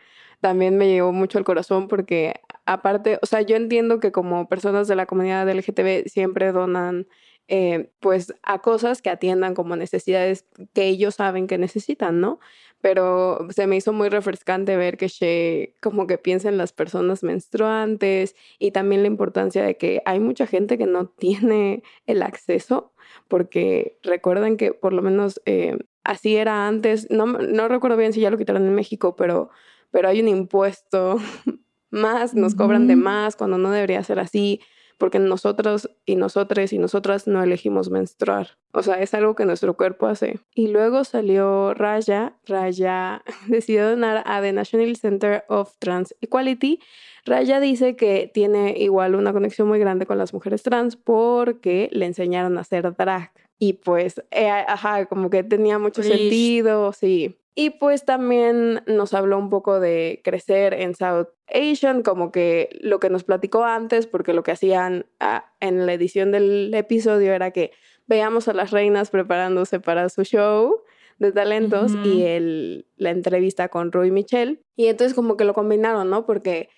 también 0.40 0.76
me 0.76 0.88
llegó 0.88 1.12
mucho 1.12 1.38
al 1.38 1.44
corazón 1.44 1.88
porque 1.88 2.40
aparte, 2.66 3.18
o 3.22 3.26
sea, 3.26 3.42
yo 3.42 3.56
entiendo 3.56 4.00
que 4.00 4.12
como 4.12 4.48
personas 4.48 4.88
de 4.88 4.96
la 4.96 5.06
comunidad 5.06 5.48
LGTB 5.48 6.08
siempre 6.08 6.52
donan 6.52 7.06
eh, 7.48 7.90
pues 8.00 8.34
a 8.42 8.58
cosas 8.60 9.00
que 9.00 9.08
atiendan 9.08 9.54
como 9.54 9.74
necesidades 9.74 10.44
que 10.74 10.84
ellos 10.84 11.14
saben 11.14 11.46
que 11.46 11.56
necesitan, 11.56 12.20
¿no? 12.20 12.40
Pero 12.82 13.48
se 13.50 13.66
me 13.66 13.76
hizo 13.76 13.92
muy 13.94 14.10
refrescante 14.10 14.76
ver 14.76 14.98
que 14.98 15.08
She 15.08 15.74
como 15.80 16.06
que 16.06 16.18
piensa 16.18 16.50
en 16.50 16.58
las 16.58 16.72
personas 16.72 17.22
menstruantes 17.22 18.36
y 18.58 18.70
también 18.72 19.00
la 19.02 19.08
importancia 19.08 19.62
de 19.62 19.78
que 19.78 20.02
hay 20.04 20.20
mucha 20.20 20.46
gente 20.46 20.76
que 20.76 20.86
no 20.86 21.06
tiene 21.08 21.82
el 22.06 22.22
acceso, 22.22 22.92
porque 23.28 23.96
recuerden 24.02 24.58
que 24.58 24.74
por 24.74 24.92
lo 24.92 25.00
menos 25.00 25.40
eh, 25.46 25.78
así 26.04 26.36
era 26.36 26.68
antes, 26.68 27.10
no, 27.10 27.26
no 27.26 27.68
recuerdo 27.68 27.96
bien 27.96 28.12
si 28.12 28.20
ya 28.20 28.30
lo 28.30 28.38
quitaron 28.38 28.66
en 28.66 28.74
México, 28.74 29.16
pero, 29.16 29.50
pero 29.90 30.08
hay 30.08 30.20
un 30.20 30.28
impuesto 30.28 31.18
más, 31.90 32.34
nos 32.34 32.54
cobran 32.54 32.86
de 32.86 32.96
más 32.96 33.36
cuando 33.36 33.58
no 33.58 33.70
debería 33.70 34.02
ser 34.02 34.18
así 34.18 34.60
porque 34.98 35.20
nosotros 35.20 35.88
y 36.04 36.16
nosotras 36.16 36.72
y 36.72 36.78
nosotras 36.78 37.26
no 37.26 37.42
elegimos 37.42 37.88
menstruar. 37.88 38.58
O 38.72 38.82
sea, 38.82 39.00
es 39.00 39.14
algo 39.14 39.34
que 39.34 39.44
nuestro 39.44 39.76
cuerpo 39.76 40.06
hace. 40.06 40.40
Y 40.54 40.68
luego 40.68 41.04
salió 41.04 41.72
Raya. 41.72 42.36
Raya 42.44 43.22
decidió 43.46 43.88
donar 43.88 44.24
a 44.26 44.42
The 44.42 44.52
National 44.52 44.94
Center 44.96 45.44
of 45.48 45.72
Trans 45.78 46.14
Equality. 46.20 46.80
Raya 47.24 47.60
dice 47.60 47.94
que 47.94 48.30
tiene 48.32 48.74
igual 48.76 49.14
una 49.14 49.32
conexión 49.32 49.68
muy 49.68 49.78
grande 49.78 50.04
con 50.04 50.18
las 50.18 50.34
mujeres 50.34 50.62
trans 50.62 50.96
porque 50.96 51.88
le 51.92 52.06
enseñaron 52.06 52.58
a 52.58 52.62
hacer 52.62 52.94
drag. 52.96 53.32
Y 53.60 53.74
pues, 53.74 54.22
eh, 54.30 54.48
ajá, 54.48 55.06
como 55.06 55.30
que 55.30 55.42
tenía 55.44 55.78
mucho 55.78 56.02
sentido, 56.02 56.92
sí. 56.92 57.36
Y 57.60 57.70
pues 57.70 58.04
también 58.04 58.84
nos 58.86 59.14
habló 59.14 59.36
un 59.36 59.50
poco 59.50 59.80
de 59.80 60.20
crecer 60.22 60.74
en 60.74 60.94
South 60.94 61.26
Asian, 61.52 62.04
como 62.04 62.30
que 62.30 62.68
lo 62.80 63.00
que 63.00 63.10
nos 63.10 63.24
platicó 63.24 63.64
antes, 63.64 64.06
porque 64.06 64.32
lo 64.32 64.44
que 64.44 64.52
hacían 64.52 65.06
ah, 65.18 65.52
en 65.58 65.84
la 65.84 65.92
edición 65.92 66.30
del 66.30 66.72
episodio 66.72 67.32
era 67.32 67.50
que 67.50 67.72
veíamos 68.06 68.46
a 68.46 68.52
las 68.52 68.70
reinas 68.70 69.10
preparándose 69.10 69.80
para 69.80 70.08
su 70.08 70.22
show 70.22 70.84
de 71.18 71.32
talentos 71.32 71.96
y 72.04 72.22
el, 72.22 72.86
la 72.96 73.10
entrevista 73.10 73.70
con 73.70 73.90
Rui 73.90 74.12
Michelle. 74.12 74.62
Y 74.76 74.86
entonces 74.86 75.16
como 75.16 75.36
que 75.36 75.42
lo 75.42 75.52
combinaron, 75.52 76.08
¿no? 76.10 76.26
Porque 76.26 76.68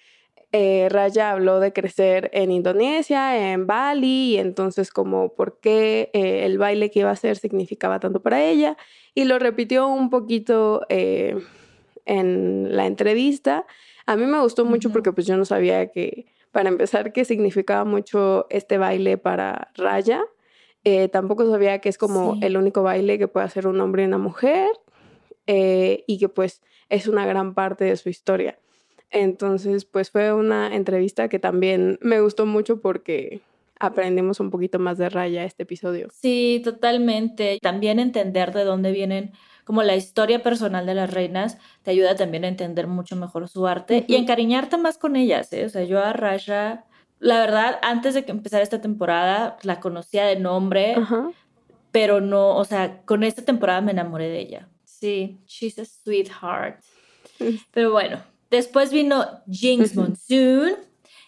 eh, 0.52 0.88
Raya 0.90 1.30
habló 1.30 1.60
de 1.60 1.72
crecer 1.72 2.28
en 2.32 2.50
Indonesia, 2.50 3.52
en 3.52 3.68
Bali, 3.68 4.34
y 4.34 4.38
entonces 4.38 4.90
como 4.90 5.32
por 5.34 5.60
qué 5.60 6.10
eh, 6.12 6.44
el 6.44 6.58
baile 6.58 6.90
que 6.90 7.00
iba 7.00 7.10
a 7.10 7.12
hacer 7.12 7.36
significaba 7.36 8.00
tanto 8.00 8.20
para 8.20 8.42
ella 8.42 8.76
y 9.14 9.24
lo 9.24 9.38
repitió 9.38 9.86
un 9.86 10.10
poquito 10.10 10.82
eh, 10.88 11.36
en 12.04 12.74
la 12.76 12.86
entrevista. 12.86 13.64
A 14.06 14.16
mí 14.16 14.26
me 14.26 14.40
gustó 14.40 14.64
mucho 14.64 14.90
porque 14.90 15.12
pues 15.12 15.26
yo 15.26 15.36
no 15.36 15.44
sabía 15.44 15.92
que, 15.92 16.26
para 16.50 16.68
empezar, 16.68 17.12
que 17.12 17.24
significaba 17.24 17.84
mucho 17.84 18.46
este 18.50 18.76
baile 18.76 19.18
para 19.18 19.70
Raya. 19.74 20.24
Tampoco 21.12 21.48
sabía 21.48 21.78
que 21.80 21.90
es 21.90 21.98
como 21.98 22.38
el 22.40 22.56
único 22.56 22.82
baile 22.82 23.18
que 23.18 23.28
puede 23.28 23.46
hacer 23.46 23.66
un 23.66 23.80
hombre 23.80 24.02
y 24.02 24.06
una 24.06 24.18
mujer 24.18 24.70
y 25.46 26.18
que 26.18 26.28
pues 26.28 26.62
es 26.88 27.06
una 27.06 27.26
gran 27.26 27.54
parte 27.54 27.84
de 27.84 27.96
su 27.96 28.08
historia. 28.08 28.58
Entonces, 29.10 29.84
pues 29.84 30.10
fue 30.10 30.32
una 30.32 30.74
entrevista 30.74 31.28
que 31.28 31.38
también 31.38 31.98
me 32.00 32.20
gustó 32.20 32.46
mucho 32.46 32.80
porque 32.80 33.40
aprendimos 33.80 34.38
un 34.40 34.50
poquito 34.50 34.78
más 34.78 34.98
de 34.98 35.08
Raya 35.08 35.44
este 35.44 35.64
episodio. 35.64 36.08
Sí, 36.12 36.60
totalmente. 36.62 37.58
También 37.60 37.98
entender 37.98 38.52
de 38.52 38.64
dónde 38.64 38.92
vienen 38.92 39.32
como 39.64 39.82
la 39.82 39.96
historia 39.96 40.42
personal 40.42 40.86
de 40.86 40.94
las 40.94 41.12
reinas 41.12 41.58
te 41.82 41.92
ayuda 41.92 42.14
también 42.14 42.44
a 42.44 42.48
entender 42.48 42.86
mucho 42.86 43.16
mejor 43.16 43.48
su 43.48 43.66
arte 43.66 44.04
y 44.06 44.16
encariñarte 44.16 44.76
más 44.76 44.98
con 44.98 45.16
ellas. 45.16 45.52
¿eh? 45.52 45.64
O 45.64 45.68
sea, 45.68 45.84
yo 45.84 46.00
a 46.00 46.12
Raya, 46.12 46.84
la 47.18 47.38
verdad, 47.40 47.78
antes 47.82 48.14
de 48.14 48.24
que 48.24 48.32
empezara 48.32 48.62
esta 48.62 48.80
temporada, 48.80 49.56
la 49.62 49.80
conocía 49.80 50.24
de 50.26 50.36
nombre, 50.36 50.96
pero 51.92 52.20
no, 52.20 52.56
o 52.56 52.64
sea, 52.64 53.02
con 53.02 53.22
esta 53.22 53.42
temporada 53.42 53.80
me 53.80 53.92
enamoré 53.92 54.28
de 54.28 54.40
ella. 54.40 54.68
Sí, 54.84 55.40
she's 55.46 55.78
a 55.78 55.84
sweetheart. 55.84 56.82
Pero 57.72 57.90
bueno, 57.90 58.18
después 58.50 58.92
vino 58.92 59.26
Jinx 59.48 59.94
Monsoon 59.94 60.76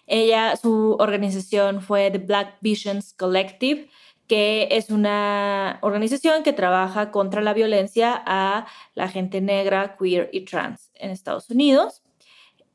ella, 0.07 0.57
su 0.57 0.97
organización 0.99 1.81
fue 1.81 2.11
The 2.11 2.19
Black 2.19 2.59
Visions 2.61 3.15
Collective, 3.15 3.89
que 4.27 4.69
es 4.71 4.91
una 4.91 5.79
organización 5.83 6.43
que 6.43 6.53
trabaja 6.53 7.11
contra 7.11 7.41
la 7.41 7.55
violencia 7.55 8.23
a 8.27 8.67
la 8.95 9.09
gente 9.09 9.41
negra, 9.41 9.97
queer 9.99 10.29
y 10.33 10.43
trans 10.43 10.91
en 10.97 11.11
Estados 11.11 11.51
Unidos. 11.51 12.03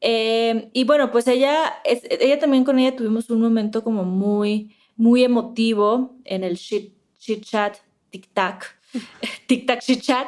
Eh, 0.01 0.69
y 0.73 0.83
bueno, 0.83 1.11
pues 1.11 1.27
ella, 1.27 1.75
ella 1.83 2.39
también 2.39 2.63
con 2.63 2.79
ella 2.79 2.95
tuvimos 2.95 3.29
un 3.29 3.41
momento 3.41 3.83
como 3.83 4.03
muy, 4.03 4.75
muy 4.95 5.23
emotivo 5.23 6.15
en 6.23 6.43
el 6.43 6.57
chit 6.57 6.93
chat, 7.41 7.77
tic 8.09 8.29
tac, 8.33 8.79
tic 9.47 9.65
tac 9.65 9.81
chit 9.81 10.01
chat, 10.01 10.27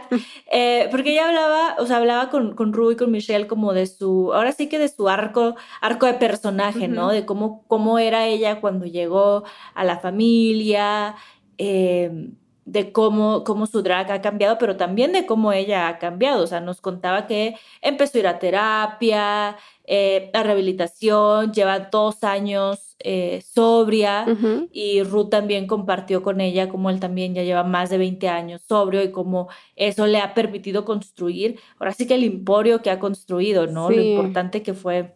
eh, 0.51 0.87
porque 0.91 1.11
ella 1.11 1.27
hablaba, 1.27 1.75
o 1.79 1.85
sea, 1.85 1.97
hablaba 1.97 2.29
con, 2.29 2.55
con 2.55 2.73
Ru 2.73 2.91
y 2.91 2.95
con 2.95 3.11
Michelle 3.11 3.47
como 3.47 3.73
de 3.73 3.87
su, 3.87 4.33
ahora 4.33 4.51
sí 4.51 4.67
que 4.67 4.79
de 4.79 4.89
su 4.89 5.09
arco, 5.09 5.55
arco 5.81 6.05
de 6.05 6.13
personaje, 6.15 6.87
¿no? 6.87 7.09
De 7.09 7.25
cómo, 7.25 7.63
cómo 7.67 7.99
era 7.99 8.27
ella 8.27 8.61
cuando 8.61 8.85
llegó 8.85 9.43
a 9.73 9.83
la 9.83 9.99
familia, 9.99 11.15
em, 11.57 12.35
de 12.71 12.91
cómo, 12.91 13.43
cómo 13.43 13.65
su 13.65 13.81
drag 13.81 14.11
ha 14.11 14.21
cambiado, 14.21 14.57
pero 14.59 14.77
también 14.77 15.11
de 15.11 15.25
cómo 15.25 15.51
ella 15.51 15.87
ha 15.87 15.97
cambiado. 15.97 16.43
O 16.43 16.47
sea, 16.47 16.59
nos 16.61 16.81
contaba 16.81 17.25
que 17.25 17.55
empezó 17.81 18.17
a 18.17 18.21
ir 18.21 18.27
a 18.27 18.39
terapia, 18.39 19.57
eh, 19.85 20.29
a 20.33 20.43
rehabilitación, 20.43 21.51
lleva 21.51 21.79
dos 21.79 22.23
años 22.23 22.95
eh, 22.99 23.41
sobria 23.43 24.25
y 24.71 25.01
Ruth 25.03 25.29
también 25.29 25.65
compartió 25.67 26.21
con 26.21 26.41
ella 26.41 26.67
como 26.67 26.89
él 26.89 26.99
también 26.99 27.33
ya 27.33 27.43
lleva 27.43 27.63
más 27.63 27.89
de 27.89 27.97
20 27.97 28.27
años 28.27 28.61
sobrio 28.61 29.01
y 29.01 29.11
cómo 29.11 29.47
eso 29.77 30.05
le 30.05 30.19
ha 30.19 30.33
permitido 30.33 30.83
construir, 30.83 31.59
ahora 31.79 31.93
sí 31.93 32.05
que 32.05 32.15
el 32.15 32.25
emporio 32.25 32.81
que 32.81 32.91
ha 32.91 32.99
construido, 32.99 33.67
¿no? 33.67 33.89
Lo 33.89 34.01
importante 34.01 34.61
que 34.61 34.73
fue. 34.73 35.15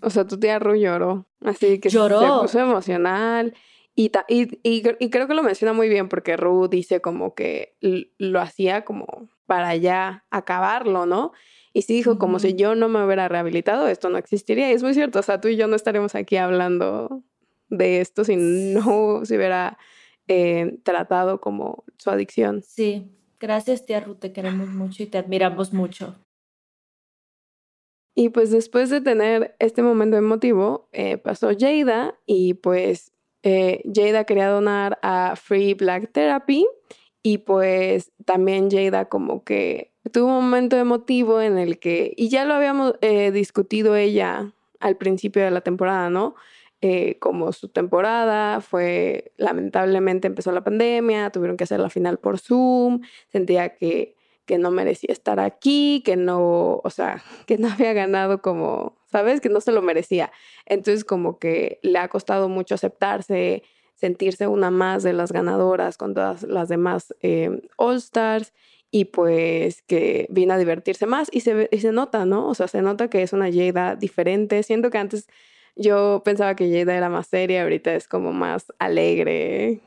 O 0.00 0.10
sea, 0.10 0.26
tu 0.26 0.40
tía 0.40 0.58
Ruth 0.58 0.78
lloró, 0.78 1.26
así 1.44 1.78
que 1.78 1.90
lloró. 1.90 2.20
se 2.20 2.42
puso 2.42 2.58
emocional. 2.58 3.54
Y, 3.94 4.12
y, 4.28 4.48
y, 4.62 5.10
creo 5.10 5.26
que 5.26 5.34
lo 5.34 5.42
menciona 5.42 5.72
muy 5.72 5.88
bien 5.88 6.08
porque 6.08 6.36
Ruth 6.36 6.70
dice 6.70 7.00
como 7.00 7.34
que 7.34 7.76
lo 7.80 8.40
hacía 8.40 8.84
como 8.84 9.28
para 9.46 9.76
ya 9.76 10.24
acabarlo, 10.30 11.06
¿no? 11.06 11.32
Y 11.72 11.82
sí 11.82 11.94
dijo, 11.94 12.18
como 12.18 12.38
si 12.38 12.54
yo 12.54 12.74
no 12.74 12.88
me 12.88 13.04
hubiera 13.04 13.28
rehabilitado, 13.28 13.88
esto 13.88 14.08
no 14.08 14.18
existiría. 14.18 14.70
Y 14.70 14.74
es 14.74 14.82
muy 14.82 14.94
cierto, 14.94 15.18
o 15.18 15.22
sea, 15.22 15.40
tú 15.40 15.48
y 15.48 15.56
yo 15.56 15.66
no 15.66 15.76
estaremos 15.76 16.14
aquí 16.14 16.36
hablando 16.36 17.22
de 17.68 18.00
esto 18.00 18.24
si 18.24 18.36
no 18.36 19.24
se 19.24 19.36
hubiera 19.36 19.78
eh, 20.28 20.78
tratado 20.82 21.40
como 21.40 21.84
su 21.98 22.10
adicción. 22.10 22.62
Sí, 22.62 23.10
gracias 23.38 23.86
tía 23.86 24.00
Ruth, 24.00 24.18
te 24.18 24.32
queremos 24.32 24.68
mucho 24.68 25.02
y 25.02 25.06
te 25.06 25.18
admiramos 25.18 25.72
mucho. 25.72 26.16
Y 28.14 28.28
pues 28.28 28.50
después 28.50 28.90
de 28.90 29.00
tener 29.00 29.56
este 29.60 29.82
momento 29.82 30.16
emotivo, 30.16 30.88
eh, 30.92 31.16
pasó 31.16 31.50
Jada 31.58 32.18
y 32.26 32.54
pues 32.54 33.09
eh, 33.42 33.82
Jada 33.92 34.24
quería 34.24 34.48
donar 34.48 34.98
a 35.02 35.34
Free 35.36 35.74
Black 35.74 36.12
Therapy 36.12 36.66
y 37.22 37.38
pues 37.38 38.12
también 38.24 38.70
Jada 38.70 39.06
como 39.06 39.44
que 39.44 39.92
tuvo 40.12 40.38
un 40.38 40.44
momento 40.44 40.76
emotivo 40.76 41.40
en 41.40 41.58
el 41.58 41.78
que, 41.78 42.12
y 42.16 42.28
ya 42.28 42.44
lo 42.44 42.54
habíamos 42.54 42.94
eh, 43.00 43.30
discutido 43.30 43.96
ella 43.96 44.52
al 44.80 44.96
principio 44.96 45.44
de 45.44 45.50
la 45.50 45.60
temporada, 45.60 46.10
¿no? 46.10 46.34
Eh, 46.82 47.18
como 47.18 47.52
su 47.52 47.68
temporada 47.68 48.62
fue, 48.62 49.32
lamentablemente 49.36 50.26
empezó 50.26 50.50
la 50.50 50.64
pandemia, 50.64 51.30
tuvieron 51.30 51.58
que 51.58 51.64
hacer 51.64 51.78
la 51.78 51.90
final 51.90 52.18
por 52.18 52.38
Zoom, 52.38 53.02
sentía 53.28 53.76
que, 53.76 54.16
que 54.50 54.58
no 54.58 54.72
merecía 54.72 55.12
estar 55.12 55.38
aquí, 55.38 56.02
que 56.04 56.16
no, 56.16 56.80
o 56.82 56.90
sea, 56.90 57.22
que 57.46 57.56
no 57.56 57.68
había 57.70 57.92
ganado 57.92 58.42
como, 58.42 58.96
¿sabes? 59.06 59.40
Que 59.40 59.48
no 59.48 59.60
se 59.60 59.70
lo 59.70 59.80
merecía. 59.80 60.32
Entonces 60.66 61.04
como 61.04 61.38
que 61.38 61.78
le 61.82 62.00
ha 62.00 62.08
costado 62.08 62.48
mucho 62.48 62.74
aceptarse, 62.74 63.62
sentirse 63.94 64.48
una 64.48 64.72
más 64.72 65.04
de 65.04 65.12
las 65.12 65.30
ganadoras 65.30 65.96
con 65.96 66.14
todas 66.14 66.42
las 66.42 66.68
demás 66.68 67.14
eh, 67.22 67.62
All 67.76 67.98
Stars 67.98 68.52
y 68.90 69.04
pues 69.04 69.82
que 69.82 70.26
vino 70.30 70.54
a 70.54 70.58
divertirse 70.58 71.06
más 71.06 71.28
y 71.30 71.42
se, 71.42 71.68
y 71.70 71.78
se 71.78 71.92
nota, 71.92 72.24
¿no? 72.24 72.48
O 72.48 72.56
sea, 72.56 72.66
se 72.66 72.82
nota 72.82 73.08
que 73.08 73.22
es 73.22 73.32
una 73.32 73.52
Jada 73.52 73.94
diferente. 73.94 74.64
Siento 74.64 74.90
que 74.90 74.98
antes 74.98 75.28
yo 75.76 76.22
pensaba 76.24 76.56
que 76.56 76.68
Jada 76.68 76.96
era 76.96 77.08
más 77.08 77.28
seria, 77.28 77.62
ahorita 77.62 77.94
es 77.94 78.08
como 78.08 78.32
más 78.32 78.72
alegre. 78.80 79.78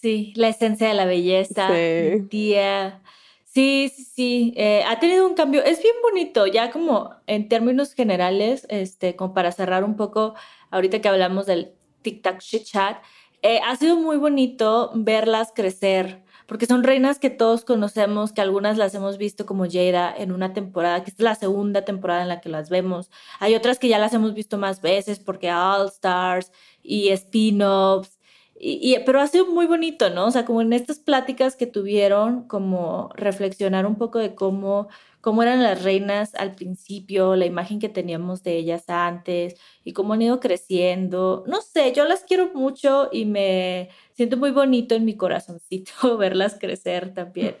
Sí, 0.00 0.32
la 0.36 0.48
esencia 0.48 0.88
de 0.88 0.94
la 0.94 1.04
belleza, 1.06 1.68
Sí. 1.74 2.22
tía. 2.28 3.02
Sí, 3.44 3.90
sí, 3.94 4.04
sí. 4.04 4.54
eh, 4.56 4.84
ha 4.86 5.00
tenido 5.00 5.26
un 5.26 5.34
cambio. 5.34 5.64
Es 5.64 5.82
bien 5.82 5.94
bonito, 6.02 6.46
ya 6.46 6.70
como 6.70 7.10
en 7.26 7.48
términos 7.48 7.94
generales, 7.94 8.66
este, 8.68 9.16
como 9.16 9.34
para 9.34 9.50
cerrar 9.52 9.82
un 9.84 9.96
poco, 9.96 10.34
ahorita 10.70 11.00
que 11.00 11.08
hablamos 11.08 11.46
del 11.46 11.72
tic-tac 12.04 12.38
chit 12.38 12.64
chat, 12.64 12.98
eh, 13.42 13.60
ha 13.66 13.74
sido 13.76 13.96
muy 13.96 14.16
bonito 14.18 14.90
verlas 14.94 15.52
crecer, 15.54 16.22
porque 16.46 16.66
son 16.66 16.84
reinas 16.84 17.18
que 17.18 17.30
todos 17.30 17.64
conocemos, 17.64 18.32
que 18.32 18.40
algunas 18.40 18.76
las 18.76 18.94
hemos 18.94 19.18
visto 19.18 19.46
como 19.46 19.64
Jada 19.68 20.14
en 20.16 20.30
una 20.32 20.52
temporada, 20.52 21.02
que 21.02 21.10
es 21.10 21.18
la 21.20 21.34
segunda 21.34 21.84
temporada 21.84 22.22
en 22.22 22.28
la 22.28 22.40
que 22.40 22.48
las 22.48 22.68
vemos. 22.70 23.10
Hay 23.40 23.54
otras 23.54 23.78
que 23.78 23.88
ya 23.88 23.98
las 23.98 24.12
hemos 24.14 24.34
visto 24.34 24.58
más 24.58 24.80
veces, 24.82 25.18
porque 25.18 25.50
All 25.52 25.88
Stars 25.88 26.52
y 26.82 27.08
spin-offs. 27.10 28.17
Y, 28.60 28.80
y- 28.94 28.98
pero 29.04 29.20
ha 29.20 29.26
sido 29.28 29.46
muy 29.46 29.66
bonito, 29.66 30.10
¿no? 30.10 30.26
O 30.26 30.30
sea, 30.30 30.44
como 30.44 30.60
en 30.62 30.72
estas 30.72 30.98
pláticas 30.98 31.54
que 31.54 31.66
tuvieron, 31.66 32.48
como 32.48 33.10
reflexionar 33.14 33.86
un 33.86 33.94
poco 33.96 34.18
de 34.18 34.34
cómo, 34.34 34.88
cómo 35.20 35.42
eran 35.44 35.62
las 35.62 35.82
reinas 35.84 36.34
al 36.34 36.54
principio, 36.56 37.36
la 37.36 37.46
imagen 37.46 37.78
que 37.78 37.88
teníamos 37.88 38.42
de 38.42 38.56
ellas 38.56 38.84
antes 38.88 39.54
y 39.84 39.92
cómo 39.92 40.14
han 40.14 40.22
ido 40.22 40.40
creciendo. 40.40 41.44
No 41.46 41.60
sé, 41.62 41.92
yo 41.92 42.04
las 42.04 42.24
quiero 42.24 42.50
mucho 42.52 43.08
y 43.12 43.26
me 43.26 43.90
siento 44.14 44.36
muy 44.36 44.50
bonito 44.50 44.96
en 44.96 45.04
mi 45.04 45.16
corazoncito 45.16 45.92
verlas 46.18 46.56
crecer 46.58 47.14
también 47.14 47.56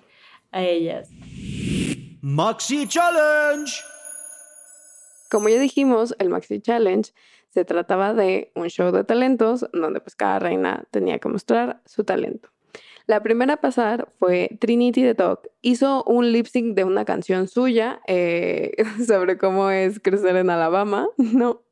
a 0.50 0.64
ellas. 0.64 1.10
Maxi 2.20 2.88
Challenge. 2.88 3.72
Como 5.30 5.48
ya 5.48 5.60
dijimos, 5.60 6.14
el 6.18 6.30
Maxi 6.30 6.60
Challenge 6.60 7.12
se 7.48 7.64
trataba 7.64 8.14
de 8.14 8.52
un 8.54 8.68
show 8.68 8.92
de 8.92 9.04
talentos 9.04 9.66
donde 9.72 10.00
pues 10.00 10.14
cada 10.14 10.38
reina 10.38 10.84
tenía 10.90 11.18
que 11.18 11.28
mostrar 11.28 11.80
su 11.84 12.04
talento. 12.04 12.50
La 13.08 13.22
primera 13.22 13.54
a 13.54 13.56
pasar 13.56 14.12
fue 14.18 14.58
Trinity 14.60 15.00
the 15.00 15.14
Dog. 15.14 15.40
Hizo 15.62 16.04
un 16.04 16.30
lip 16.30 16.46
sync 16.46 16.76
de 16.76 16.84
una 16.84 17.06
canción 17.06 17.48
suya 17.48 18.00
eh, 18.06 18.72
sobre 19.06 19.38
cómo 19.38 19.70
es 19.70 19.98
crecer 19.98 20.36
en 20.36 20.50
Alabama, 20.50 21.08
¿no? 21.16 21.62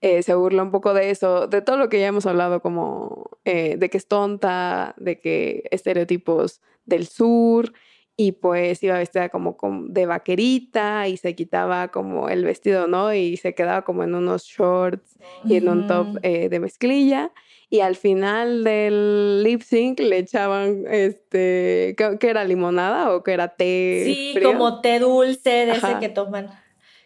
Eh, 0.00 0.24
se 0.24 0.34
burla 0.34 0.64
un 0.64 0.72
poco 0.72 0.92
de 0.92 1.10
eso, 1.10 1.46
de 1.46 1.62
todo 1.62 1.76
lo 1.76 1.88
que 1.88 2.00
ya 2.00 2.08
hemos 2.08 2.26
hablado, 2.26 2.60
como 2.60 3.30
eh, 3.44 3.76
de 3.76 3.90
que 3.90 3.98
es 3.98 4.08
tonta, 4.08 4.96
de 4.98 5.20
que 5.20 5.68
estereotipos 5.70 6.60
del 6.84 7.06
sur, 7.06 7.72
y 8.16 8.32
pues 8.32 8.82
iba 8.82 8.98
vestida 8.98 9.28
como, 9.30 9.56
como 9.56 9.86
de 9.88 10.06
vaquerita 10.06 11.08
y 11.08 11.16
se 11.16 11.34
quitaba 11.34 11.88
como 11.88 12.28
el 12.28 12.44
vestido, 12.44 12.86
¿no? 12.86 13.12
Y 13.14 13.36
se 13.36 13.54
quedaba 13.54 13.82
como 13.82 14.04
en 14.04 14.14
unos 14.14 14.44
shorts 14.44 15.18
y 15.44 15.56
en 15.56 15.68
un 15.68 15.86
top 15.86 16.18
eh, 16.22 16.48
de 16.48 16.60
mezclilla. 16.60 17.32
Y 17.70 17.80
al 17.80 17.96
final 17.96 18.64
del 18.64 19.42
lip 19.42 19.62
sync 19.62 19.98
le 20.00 20.18
echaban, 20.18 20.84
este, 20.90 21.96
¿qué 21.96 22.28
era? 22.28 22.44
¿Limonada 22.44 23.14
o 23.14 23.22
que 23.22 23.32
era 23.32 23.48
té 23.48 24.02
Sí, 24.04 24.32
frío? 24.34 24.52
como 24.52 24.82
té 24.82 24.98
dulce 24.98 25.64
de 25.66 25.72
ese 25.72 25.98
que 25.98 26.10
toman, 26.10 26.50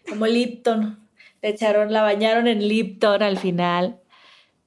como 0.08 0.26
Lipton. 0.26 0.98
Le 1.40 1.50
echaron, 1.50 1.92
la 1.92 2.02
bañaron 2.02 2.48
en 2.48 2.66
Lipton 2.66 3.22
al 3.22 3.38
final. 3.38 4.00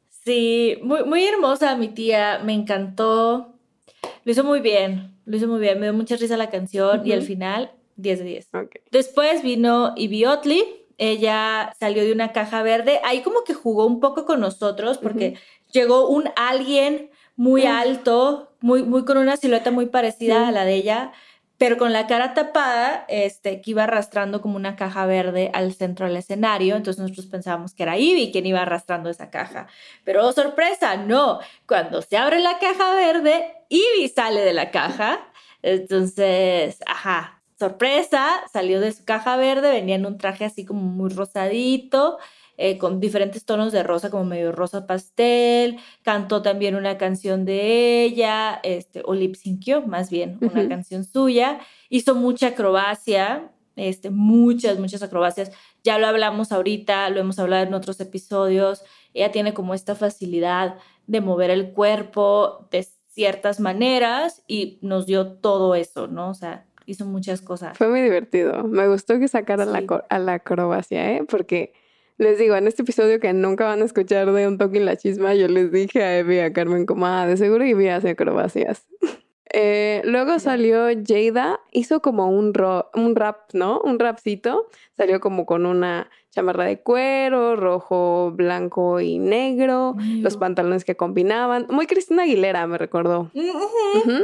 Sí, 0.10 0.78
muy, 0.84 1.04
muy 1.04 1.26
hermosa 1.26 1.76
mi 1.76 1.90
tía, 1.90 2.40
me 2.46 2.54
encantó. 2.54 3.56
Lo 4.24 4.32
hizo 4.32 4.44
muy 4.46 4.62
bien, 4.62 5.16
lo 5.30 5.38
hizo 5.38 5.48
muy 5.48 5.60
bien, 5.60 5.80
me 5.80 5.86
dio 5.86 5.94
mucha 5.94 6.16
risa 6.16 6.38
la 6.38 6.50
canción 6.50 7.06
y 7.06 7.12
al 7.12 7.22
final 7.22 7.72
10 7.98 8.20
de 8.20 8.26
10. 8.26 8.48
Ok. 8.56 8.76
Después 8.90 9.44
vino 9.44 9.94
Ivy 9.96 10.26
Otley, 10.26 10.64
ella 10.98 11.72
salió 11.80 12.04
de 12.04 12.12
una 12.12 12.32
caja 12.32 12.64
verde, 12.64 13.00
ahí 13.04 13.22
como 13.22 13.44
que 13.44 13.54
jugó 13.54 13.86
un 13.86 14.00
poco 14.00 14.26
con 14.26 14.40
nosotros 14.40 14.98
porque 14.98 15.36
llegó 15.72 16.10
un 16.10 16.32
alguien 16.36 17.12
muy 17.36 17.68
alto, 17.68 18.54
muy, 18.60 18.82
muy 18.82 19.06
con 19.06 19.20
una 19.20 19.38
silueta 19.38 19.70
muy 19.70 19.86
parecida 19.86 20.48
a 20.48 20.52
la 20.52 20.66
de 20.66 20.74
ella, 20.74 21.12
pero 21.60 21.78
con 21.78 21.92
la 21.92 22.08
cara 22.08 22.34
tapada, 22.34 23.06
este, 23.10 23.62
que 23.62 23.72
iba 23.72 23.84
arrastrando 23.84 24.42
como 24.42 24.56
una 24.56 24.78
caja 24.78 25.06
verde 25.06 25.52
al 25.54 25.74
centro 25.74 26.08
del 26.08 26.16
escenario, 26.16 26.78
entonces 26.78 27.02
nosotros 27.02 27.28
pensábamos 27.28 27.74
que 27.74 27.84
era 27.84 27.98
Ivy 27.98 28.32
quien 28.32 28.46
iba 28.46 28.62
arrastrando 28.62 29.10
esa 29.10 29.30
caja, 29.30 29.68
pero 30.06 30.26
oh, 30.26 30.32
sorpresa, 30.32 30.96
no, 30.96 31.40
cuando 31.68 32.02
se 32.02 32.16
abre 32.18 32.40
la 32.40 32.60
caja 32.60 32.96
verde, 32.96 33.54
Ivy 33.68 34.08
sale 34.08 34.40
de 34.40 34.54
la 34.54 34.72
caja, 34.72 35.20
entonces, 35.62 36.80
ajá, 36.88 37.42
sorpresa, 37.60 38.42
salió 38.54 38.80
de 38.80 38.94
su 38.94 39.04
caja 39.04 39.36
verde, 39.36 39.70
venía 39.70 39.96
en 39.96 40.06
un 40.06 40.18
traje 40.18 40.46
así 40.46 40.64
como 40.64 40.82
muy 40.82 41.10
rosadito, 41.10 42.20
eh, 42.62 42.78
con 42.78 43.00
diferentes 43.00 43.46
tonos 43.46 43.72
de 43.72 43.84
rosa, 43.84 44.10
como 44.10 44.26
medio 44.26 44.52
rosa 44.52 44.86
pastel, 44.86 45.78
cantó 46.04 46.42
también 46.42 46.76
una 46.76 46.98
canción 46.98 47.46
de 47.46 48.04
ella, 48.04 48.60
este, 48.64 49.02
o 49.06 49.14
lip 49.14 49.38
más 49.88 50.10
bien, 50.10 50.38
una 50.42 50.68
canción 50.68 51.06
suya, 51.06 51.60
hizo 51.88 52.16
mucha 52.16 52.48
acrobacia, 52.48 53.50
este, 53.78 54.10
muchas, 54.10 54.78
muchas 54.78 55.02
acrobacias, 55.02 55.54
ya 55.86 55.98
lo 56.00 56.08
hablamos 56.08 56.52
ahorita, 56.52 57.10
lo 57.12 57.22
hemos 57.22 57.40
hablado 57.40 57.64
en 57.64 57.74
otros 57.74 58.02
episodios, 58.02 58.84
ella 59.14 59.32
tiene 59.32 59.54
como 59.54 59.74
esta 59.74 59.96
facilidad 59.96 60.76
de 61.08 61.22
mover 61.22 61.52
el 61.52 61.72
cuerpo 61.72 62.68
de 62.72 62.86
ciertas 63.08 63.62
maneras 63.62 64.44
y 64.48 64.80
nos 64.82 65.06
dio 65.06 65.28
todo 65.28 65.76
eso, 65.76 66.08
¿no? 66.08 66.30
O 66.30 66.34
sea, 66.34 66.66
hizo 66.86 67.06
muchas 67.06 67.40
cosas. 67.40 67.78
Fue 67.78 67.88
muy 67.88 68.02
divertido. 68.02 68.66
Me 68.66 68.86
gustó 68.90 69.18
que 69.18 69.30
sacara 69.30 69.64
la, 69.64 69.80
Sí. 69.80 69.88
a 70.10 70.20
la 70.20 70.34
acrobacia, 70.34 71.14
¿eh? 71.14 71.24
Porque 71.26 71.72
les 72.20 72.38
digo, 72.38 72.56
en 72.56 72.68
este 72.68 72.84
episodio 72.84 73.20
que 73.20 73.32
nunca 73.34 73.66
van 73.66 73.82
a 73.82 73.86
escuchar 73.86 74.32
de 74.32 74.48
un 74.48 74.58
toque 74.58 74.78
en 74.78 74.86
la 74.86 74.98
chisma, 74.98 75.34
yo 75.36 75.48
les 75.48 75.72
dije 75.72 76.04
a 76.04 76.20
Evie 76.20 76.38
y 76.38 76.40
a 76.42 76.52
Carmen 76.52 76.86
como, 76.86 77.08
ah, 77.08 77.26
de 77.26 77.38
seguro 77.38 77.64
Evie 77.64 77.92
hace 77.92 78.10
acrobacias. 78.10 78.86
Eh, 79.52 80.02
luego 80.06 80.38
salió 80.40 80.86
Jada, 81.08 81.60
hizo 81.72 82.02
como 82.02 82.28
un, 82.30 82.54
ro- 82.54 82.90
un 82.94 83.16
rap, 83.16 83.52
¿no? 83.54 83.80
Un 83.84 83.98
rapcito. 84.00 84.68
Salió 84.96 85.20
como 85.20 85.46
con 85.46 85.66
una 85.66 86.10
chamarra 86.32 86.66
de 86.66 86.80
cuero, 86.82 87.56
rojo, 87.56 88.32
blanco 88.36 89.00
y 89.00 89.18
negro, 89.18 89.96
los 90.22 90.38
pantalones 90.38 90.86
que 90.86 90.96
combinaban. 90.96 91.66
Muy 91.70 91.88
Cristina 91.88 92.24
Aguilera, 92.24 92.68
me 92.68 92.78
recordó. 92.78 93.32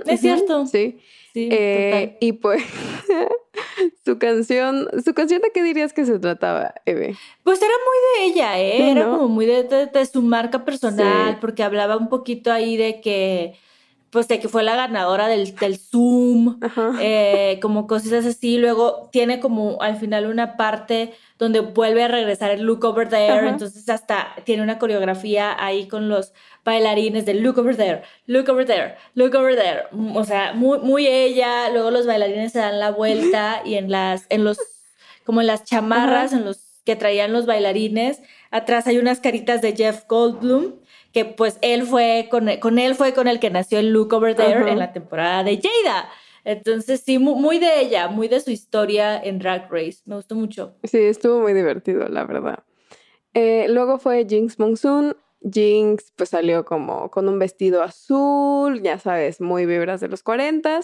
Es 0.06 0.22
cierto. 0.22 0.66
Sí. 0.68 1.00
Sí, 1.34 1.50
Eh, 1.52 2.16
y 2.22 2.32
pues 2.34 2.64
su 4.06 4.18
canción, 4.18 4.88
su 5.04 5.14
canción 5.14 5.42
de 5.42 5.52
qué 5.52 5.64
dirías 5.64 5.92
que 5.92 6.06
se 6.06 6.18
trataba, 6.20 6.74
Eve? 6.86 7.16
Pues 7.44 7.62
era 7.62 7.72
muy 7.74 7.98
de 8.28 8.34
ella, 8.34 8.60
¿eh? 8.60 8.74
Sí, 8.78 8.84
Era 8.92 9.06
¿no? 9.06 9.18
como 9.18 9.28
muy 9.30 9.46
de, 9.46 9.64
de- 9.64 9.88
de 9.88 10.06
su 10.06 10.22
marca 10.22 10.64
personal, 10.64 11.32
Sí. 11.34 11.38
porque 11.42 11.64
hablaba 11.64 11.98
un 11.98 12.08
poquito 12.10 12.52
ahí 12.54 12.78
de 12.78 13.02
que, 13.02 13.56
pues 14.10 14.28
de 14.28 14.40
que 14.40 14.48
fue 14.48 14.64
la 14.64 14.76
ganadora 14.76 15.28
del, 15.28 15.56
del 15.56 15.78
Zoom, 15.78 16.60
eh, 17.02 17.60
como 17.62 17.86
cosas 17.86 18.26
así. 18.26 18.58
Luego 18.58 19.10
tiene 19.12 19.40
como 19.40 19.82
al 19.82 19.98
final 19.98 20.28
una 20.28 20.56
parte 20.56 21.14
donde 21.38 21.60
vuelve 21.60 22.04
a 22.04 22.08
regresar 22.08 22.52
el 22.52 22.62
look 22.62 22.86
over 22.86 23.10
there, 23.10 23.40
Ajá. 23.40 23.50
entonces 23.50 23.90
hasta 23.90 24.28
tiene 24.46 24.64
una 24.64 24.80
coreografía 24.80 25.54
ahí 25.58 25.88
con 25.88 26.08
los 26.08 26.32
bailarines 26.64 27.26
de 27.26 27.34
look 27.34 27.58
over 27.58 27.76
there, 27.76 28.04
look 28.26 28.50
over 28.50 28.66
there, 28.66 28.96
look 29.16 29.36
over 29.36 29.56
there. 29.56 29.84
O 30.14 30.24
sea, 30.24 30.54
muy, 30.54 30.80
muy 30.80 31.08
ella. 31.08 31.70
Luego 31.70 31.92
los 31.92 32.06
bailarines 32.06 32.54
se 32.54 32.60
dan 32.60 32.80
la 32.80 32.92
vuelta 32.92 33.62
y 33.66 33.76
en 33.76 33.92
las, 33.92 34.26
en 34.30 34.44
los, 34.44 34.58
como 35.26 35.42
en 35.42 35.48
las 35.48 35.66
chamarras, 35.66 36.32
en 36.32 36.46
los 36.46 36.62
que 36.86 36.96
traían 36.96 37.34
los 37.34 37.46
bailarines, 37.46 38.22
atrás 38.52 38.88
hay 38.88 38.98
unas 38.98 39.20
caritas 39.20 39.62
de 39.62 39.76
Jeff 39.76 40.04
Goldblum 40.08 40.74
que 41.16 41.24
pues 41.24 41.58
él 41.62 41.84
fue 41.84 42.28
con, 42.30 42.50
con 42.60 42.78
él 42.78 42.94
fue 42.94 43.14
con 43.14 43.30
el 43.30 43.40
que 43.40 43.50
nació 43.50 43.80
el 43.80 43.94
Look 43.94 44.12
Over 44.12 44.36
There 44.36 44.70
en 44.70 44.80
la 44.80 44.92
temporada 44.92 45.46
de 45.46 45.62
Jada. 45.62 46.10
Entonces 46.44 47.00
sí, 47.06 47.20
mu- 47.20 47.38
muy, 47.38 47.58
de 47.58 47.80
ella, 47.80 48.10
muy 48.10 48.28
de 48.28 48.42
su 48.42 48.52
historia 48.52 49.18
en 49.24 49.40
Drag 49.40 49.72
Race. 49.72 50.00
Me 50.06 50.16
gustó 50.18 50.36
mucho. 50.36 50.76
Sí, 50.84 50.98
estuvo 50.98 51.40
muy 51.40 51.54
divertido, 51.54 52.10
la 52.10 52.26
verdad. 52.26 52.66
Eh, 53.34 53.68
luego 53.70 53.98
fue 53.98 54.26
Jinx 54.28 54.60
Monsoon. 54.60 55.16
Jinx 55.50 56.12
pues 56.18 56.30
salió 56.32 56.66
como 56.66 57.10
con 57.10 57.30
un 57.30 57.40
vestido 57.40 57.82
azul, 57.82 58.82
ya 58.82 59.00
sabes, 59.00 59.40
muy 59.40 59.66
vibras 59.66 60.02
de 60.02 60.10
los 60.10 60.22
40 60.22 60.82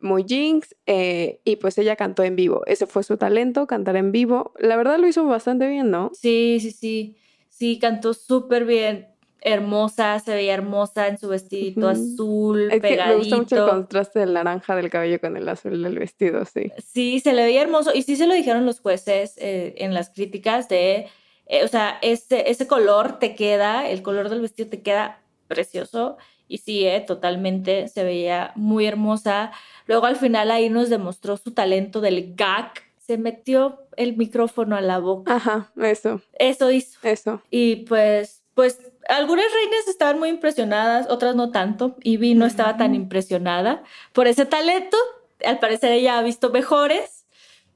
muy 0.00 0.24
Jinx, 0.28 0.76
eh, 0.86 1.40
y 1.44 1.56
pues 1.56 1.78
ella 1.78 1.96
cantó 1.96 2.22
en 2.22 2.36
vivo. 2.36 2.62
Ese 2.66 2.86
fue 2.86 3.02
su 3.02 3.16
talento, 3.16 3.66
cantar 3.66 3.96
en 3.96 4.12
vivo. 4.12 4.52
La 4.58 4.76
verdad 4.76 4.98
lo 4.98 5.08
hizo 5.08 5.24
bastante 5.24 5.66
bien, 5.66 5.90
¿no? 5.90 6.10
Sí, 6.14 6.58
sí, 6.60 6.70
sí. 6.70 7.16
Sí, 7.48 7.78
cantó 7.78 8.12
súper 8.14 8.64
bien. 8.66 9.08
Hermosa, 9.44 10.18
se 10.18 10.34
veía 10.34 10.54
hermosa 10.54 11.06
en 11.06 11.18
su 11.18 11.28
vestidito 11.28 11.88
azul, 11.88 12.72
es 12.72 12.80
pegadito. 12.80 13.06
me 13.06 13.16
gusta 13.16 13.36
mucho 13.36 13.64
el 13.64 13.70
contraste 13.70 14.18
del 14.20 14.32
naranja 14.32 14.74
del 14.74 14.90
cabello 14.90 15.20
con 15.20 15.36
el 15.36 15.48
azul 15.48 15.82
del 15.82 15.98
vestido, 15.98 16.44
sí. 16.46 16.72
Sí, 16.78 17.20
se 17.20 17.34
le 17.34 17.44
veía 17.44 17.62
hermoso 17.62 17.92
y 17.94 18.02
sí 18.02 18.16
se 18.16 18.26
lo 18.26 18.34
dijeron 18.34 18.64
los 18.64 18.80
jueces 18.80 19.34
eh, 19.36 19.74
en 19.78 19.92
las 19.92 20.08
críticas 20.10 20.68
de, 20.68 21.08
eh, 21.46 21.62
o 21.62 21.68
sea, 21.68 21.98
ese, 22.00 22.50
ese 22.50 22.66
color 22.66 23.18
te 23.18 23.34
queda, 23.34 23.88
el 23.88 24.02
color 24.02 24.30
del 24.30 24.40
vestido 24.40 24.70
te 24.70 24.80
queda 24.80 25.20
precioso 25.46 26.16
y 26.48 26.58
sí, 26.58 26.86
eh, 26.86 27.00
totalmente 27.00 27.88
se 27.88 28.02
veía 28.02 28.52
muy 28.54 28.86
hermosa. 28.86 29.52
Luego 29.86 30.06
al 30.06 30.16
final 30.16 30.50
ahí 30.50 30.70
nos 30.70 30.88
demostró 30.88 31.36
su 31.36 31.52
talento 31.52 32.00
del 32.00 32.34
gag. 32.34 32.72
Se 32.98 33.18
metió 33.18 33.82
el 33.96 34.16
micrófono 34.16 34.76
a 34.76 34.80
la 34.80 34.98
boca. 34.98 35.36
Ajá, 35.36 35.70
eso. 35.76 36.22
Eso 36.38 36.70
hizo. 36.70 36.98
Eso. 37.02 37.42
Y 37.50 37.76
pues, 37.84 38.42
pues 38.54 38.78
algunas 39.08 39.46
reinas 39.52 39.88
estaban 39.88 40.18
muy 40.18 40.28
impresionadas, 40.28 41.06
otras 41.10 41.34
no 41.36 41.50
tanto. 41.50 41.96
Y 42.02 42.16
Vi 42.16 42.34
no 42.34 42.46
estaba 42.46 42.76
tan 42.76 42.94
impresionada 42.94 43.82
por 44.12 44.26
ese 44.26 44.46
talento. 44.46 44.96
Al 45.44 45.58
parecer 45.58 45.92
ella 45.92 46.18
ha 46.18 46.22
visto 46.22 46.50
mejores, 46.50 47.26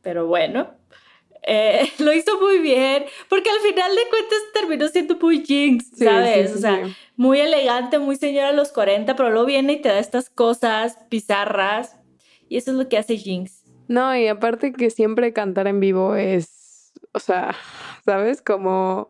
pero 0.03 0.27
bueno. 0.27 0.71
Eh, 1.43 1.91
lo 1.99 2.13
hizo 2.13 2.39
muy 2.41 2.59
bien, 2.59 3.05
porque 3.29 3.51
al 3.51 3.61
final 3.61 3.95
de 3.95 4.03
cuentas 4.11 4.39
terminó 4.53 4.89
siendo 4.89 5.17
muy 5.17 5.45
jinx, 5.45 5.91
¿sabes? 5.97 6.55
o 6.55 6.59
sea, 6.59 6.83
muy 7.17 7.41
elegante, 7.41 7.99
muy 7.99 8.17
señora 8.17 8.49
a 8.49 8.53
los 8.53 8.71
40, 8.73 9.17
pero 9.17 9.31
luego 9.31 9.47
viene 9.47 9.75
y 9.75 9.81
te 9.81 9.89
da 9.89 9.99
estas 9.99 10.31
cosas 10.31 10.99
bizarras. 11.11 11.97
Y 12.49 12.57
eso 12.57 12.71
es 12.71 12.77
lo 12.77 12.89
que 12.89 12.99
hace 12.99 13.17
Jinx. 13.17 13.63
No, 13.89 14.17
y 14.17 14.27
aparte 14.27 14.73
que 14.73 14.91
siempre 14.91 15.33
cantar 15.33 15.67
en 15.67 15.81
vivo 15.81 16.15
es, 16.15 16.93
o 17.13 17.19
sea, 17.19 17.55
¿sabes? 18.05 18.43
Como 18.43 19.09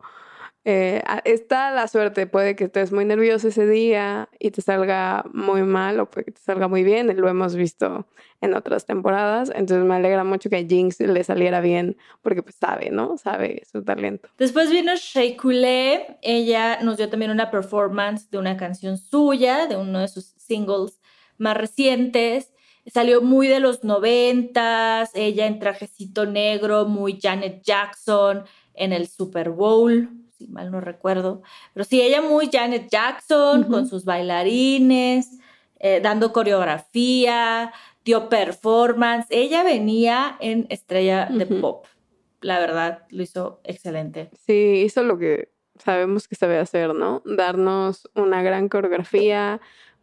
eh, 0.65 1.01
está 1.23 1.71
la 1.71 1.87
suerte, 1.87 2.27
puede 2.27 2.55
que 2.55 2.65
estés 2.65 2.91
muy 2.91 3.05
nervioso 3.05 3.47
ese 3.47 3.65
día 3.65 4.29
y 4.39 4.51
te 4.51 4.61
salga 4.61 5.23
muy 5.33 5.63
mal 5.63 5.99
o 5.99 6.09
puede 6.09 6.25
que 6.25 6.31
te 6.31 6.41
salga 6.41 6.67
muy 6.67 6.83
bien, 6.83 7.15
lo 7.15 7.29
hemos 7.29 7.55
visto 7.55 8.07
en 8.41 8.53
otras 8.53 8.85
temporadas, 8.85 9.51
entonces 9.55 9.85
me 9.85 9.95
alegra 9.95 10.23
mucho 10.23 10.49
que 10.49 10.57
a 10.57 10.65
Jinx 10.65 10.99
le 10.99 11.23
saliera 11.23 11.61
bien 11.61 11.97
porque 12.21 12.43
pues 12.43 12.55
sabe, 12.55 12.89
¿no? 12.89 13.17
Sabe 13.17 13.63
su 13.71 13.83
talento. 13.83 14.29
Después 14.37 14.69
vino 14.69 14.93
Shea 14.95 15.37
Coulee, 15.37 16.17
ella 16.21 16.79
nos 16.81 16.97
dio 16.97 17.09
también 17.09 17.31
una 17.31 17.51
performance 17.51 18.29
de 18.29 18.37
una 18.37 18.57
canción 18.57 18.97
suya, 18.97 19.65
de 19.65 19.77
uno 19.77 19.99
de 19.99 20.07
sus 20.09 20.33
singles 20.37 20.99
más 21.37 21.55
recientes, 21.55 22.53
salió 22.85 23.21
muy 23.21 23.47
de 23.47 23.59
los 23.59 23.83
noventas, 23.83 25.11
ella 25.13 25.47
en 25.47 25.59
trajecito 25.59 26.25
negro, 26.25 26.85
muy 26.85 27.19
Janet 27.21 27.61
Jackson 27.63 28.43
en 28.73 28.93
el 28.93 29.07
Super 29.07 29.51
Bowl, 29.51 30.09
si 30.39 30.47
mal 30.47 30.71
no 30.71 30.79
recuerdo. 30.79 31.41
Pero 31.73 31.83
sí, 31.83 32.01
ella 32.01 32.21
muy 32.21 32.49
Janet 32.51 32.87
Jackson, 32.89 33.63
con 33.63 33.87
sus 33.87 34.05
bailarines, 34.05 35.37
eh, 35.79 35.99
dando 36.01 36.31
coreografía, 36.31 37.73
dio 38.05 38.29
performance. 38.29 39.27
Ella 39.29 39.63
venía 39.63 40.37
en 40.39 40.65
estrella 40.69 41.25
de 41.25 41.45
pop. 41.45 41.85
La 42.41 42.59
verdad, 42.59 43.03
lo 43.09 43.21
hizo 43.21 43.59
excelente. 43.65 44.29
Sí, 44.45 44.83
hizo 44.85 45.03
lo 45.03 45.17
que 45.17 45.51
sabemos 45.77 46.27
que 46.27 46.35
sabe 46.35 46.57
hacer, 46.57 46.95
¿no? 46.95 47.21
Darnos 47.25 48.09
una 48.15 48.41
gran 48.41 48.69
coreografía, 48.69 49.59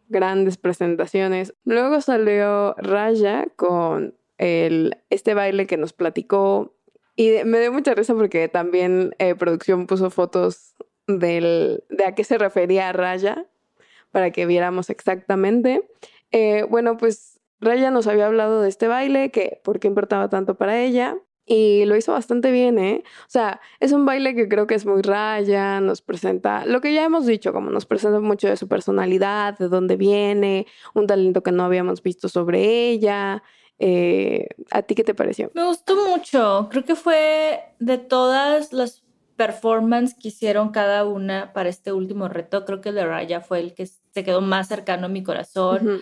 grandes 0.08 0.58
presentaciones. 0.58 1.54
Luego 1.64 2.02
salió 2.02 2.74
Raya 2.74 3.46
con 3.56 4.14
el, 4.36 4.98
este 5.08 5.32
baile 5.32 5.66
que 5.66 5.78
nos 5.78 5.94
platicó 5.94 6.75
y 7.16 7.44
me 7.44 7.60
dio 7.60 7.72
mucha 7.72 7.94
risa 7.94 8.14
porque 8.14 8.48
también 8.48 9.14
eh, 9.18 9.34
producción 9.34 9.86
puso 9.86 10.10
fotos 10.10 10.74
del, 11.06 11.82
de 11.88 12.04
a 12.04 12.14
qué 12.14 12.24
se 12.24 12.38
refería 12.38 12.92
Raya 12.92 13.46
para 14.10 14.30
que 14.30 14.46
viéramos 14.46 14.90
exactamente. 14.90 15.82
Eh, 16.30 16.64
bueno, 16.68 16.96
pues 16.96 17.40
Raya 17.60 17.90
nos 17.90 18.06
había 18.06 18.26
hablado 18.26 18.60
de 18.60 18.68
este 18.68 18.88
baile, 18.88 19.30
que 19.30 19.60
por 19.64 19.80
qué 19.80 19.88
importaba 19.88 20.28
tanto 20.28 20.56
para 20.56 20.80
ella. 20.80 21.16
Y 21.48 21.84
lo 21.84 21.96
hizo 21.96 22.12
bastante 22.12 22.50
bien, 22.50 22.76
¿eh? 22.78 23.04
O 23.20 23.28
sea, 23.28 23.60
es 23.78 23.92
un 23.92 24.04
baile 24.04 24.34
que 24.34 24.48
creo 24.48 24.66
que 24.66 24.74
es 24.74 24.84
muy 24.84 25.00
raya, 25.02 25.80
nos 25.80 26.02
presenta 26.02 26.66
lo 26.66 26.80
que 26.80 26.92
ya 26.92 27.04
hemos 27.04 27.24
dicho, 27.24 27.52
como 27.52 27.70
nos 27.70 27.86
presenta 27.86 28.18
mucho 28.18 28.48
de 28.48 28.56
su 28.56 28.66
personalidad, 28.66 29.56
de 29.56 29.68
dónde 29.68 29.96
viene, 29.96 30.66
un 30.92 31.06
talento 31.06 31.44
que 31.44 31.52
no 31.52 31.64
habíamos 31.64 32.02
visto 32.02 32.28
sobre 32.28 32.88
ella. 32.90 33.44
Eh, 33.78 34.48
¿A 34.70 34.82
ti 34.82 34.94
qué 34.94 35.04
te 35.04 35.14
pareció? 35.14 35.50
Me 35.54 35.64
gustó 35.66 35.96
mucho. 36.08 36.68
Creo 36.70 36.84
que 36.84 36.94
fue 36.94 37.60
de 37.78 37.98
todas 37.98 38.72
las 38.72 39.02
performances 39.36 40.16
que 40.18 40.28
hicieron 40.28 40.70
cada 40.70 41.04
una 41.04 41.52
para 41.52 41.68
este 41.68 41.92
último 41.92 42.28
reto, 42.28 42.64
creo 42.64 42.80
que 42.80 42.88
el 42.88 42.94
de 42.96 43.06
Raya 43.06 43.40
fue 43.40 43.60
el 43.60 43.74
que 43.74 43.86
se 43.86 44.24
quedó 44.24 44.40
más 44.40 44.68
cercano 44.68 45.06
a 45.06 45.10
mi 45.10 45.22
corazón. 45.22 46.00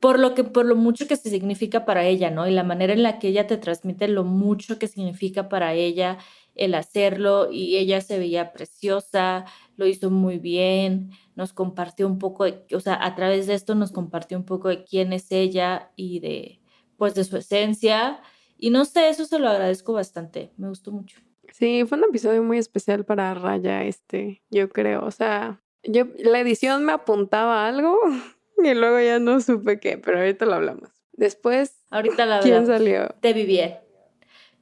Por 0.00 0.18
lo 0.18 0.34
que, 0.34 0.44
por 0.44 0.64
lo 0.64 0.76
mucho 0.76 1.06
que 1.06 1.16
se 1.16 1.28
significa 1.28 1.84
para 1.84 2.06
ella, 2.06 2.30
¿no? 2.30 2.48
Y 2.48 2.52
la 2.52 2.62
manera 2.62 2.94
en 2.94 3.02
la 3.02 3.18
que 3.18 3.28
ella 3.28 3.46
te 3.46 3.58
transmite 3.58 4.08
lo 4.08 4.24
mucho 4.24 4.78
que 4.78 4.88
significa 4.88 5.50
para 5.50 5.74
ella 5.74 6.16
el 6.54 6.74
hacerlo 6.74 7.52
y 7.52 7.76
ella 7.76 8.00
se 8.00 8.18
veía 8.18 8.52
preciosa, 8.52 9.44
lo 9.76 9.86
hizo 9.86 10.10
muy 10.10 10.38
bien, 10.38 11.10
nos 11.34 11.52
compartió 11.52 12.06
un 12.06 12.18
poco, 12.18 12.46
o 12.74 12.80
sea, 12.80 13.04
a 13.04 13.14
través 13.14 13.46
de 13.46 13.54
esto 13.54 13.74
nos 13.74 13.92
compartió 13.92 14.38
un 14.38 14.44
poco 14.44 14.68
de 14.68 14.84
quién 14.84 15.12
es 15.12 15.30
ella 15.32 15.90
y 15.96 16.20
de, 16.20 16.59
pues 17.00 17.14
de 17.14 17.24
su 17.24 17.38
esencia. 17.38 18.20
Y 18.58 18.68
no 18.68 18.84
sé, 18.84 19.08
eso 19.08 19.24
se 19.24 19.38
lo 19.38 19.48
agradezco 19.48 19.94
bastante, 19.94 20.52
me 20.58 20.68
gustó 20.68 20.92
mucho. 20.92 21.18
Sí, 21.50 21.84
fue 21.88 21.96
un 21.96 22.04
episodio 22.04 22.42
muy 22.42 22.58
especial 22.58 23.06
para 23.06 23.32
Raya, 23.32 23.84
este, 23.84 24.42
yo 24.50 24.68
creo. 24.68 25.06
O 25.06 25.10
sea, 25.10 25.62
yo, 25.82 26.04
la 26.18 26.40
edición 26.40 26.84
me 26.84 26.92
apuntaba 26.92 27.66
algo 27.66 27.98
y 28.62 28.74
luego 28.74 29.00
ya 29.00 29.18
no 29.18 29.40
supe 29.40 29.80
qué, 29.80 29.96
pero 29.96 30.18
ahorita 30.18 30.44
lo 30.44 30.52
hablamos. 30.56 30.90
Después, 31.12 31.78
ahorita 31.88 32.26
la 32.26 32.40
¿quién 32.42 32.66
salió? 32.66 33.14
De 33.22 33.32
Vivien. 33.32 33.78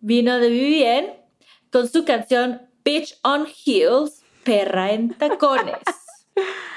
Vino 0.01 0.39
de 0.39 0.49
Vivien 0.49 1.15
con 1.73 1.89
su 1.89 2.05
canción 2.05 2.63
Bitch 2.85 3.19
on 3.25 3.49
Heels, 3.67 4.23
perra 4.45 4.93
en 4.93 5.13
tacones. 5.13 5.75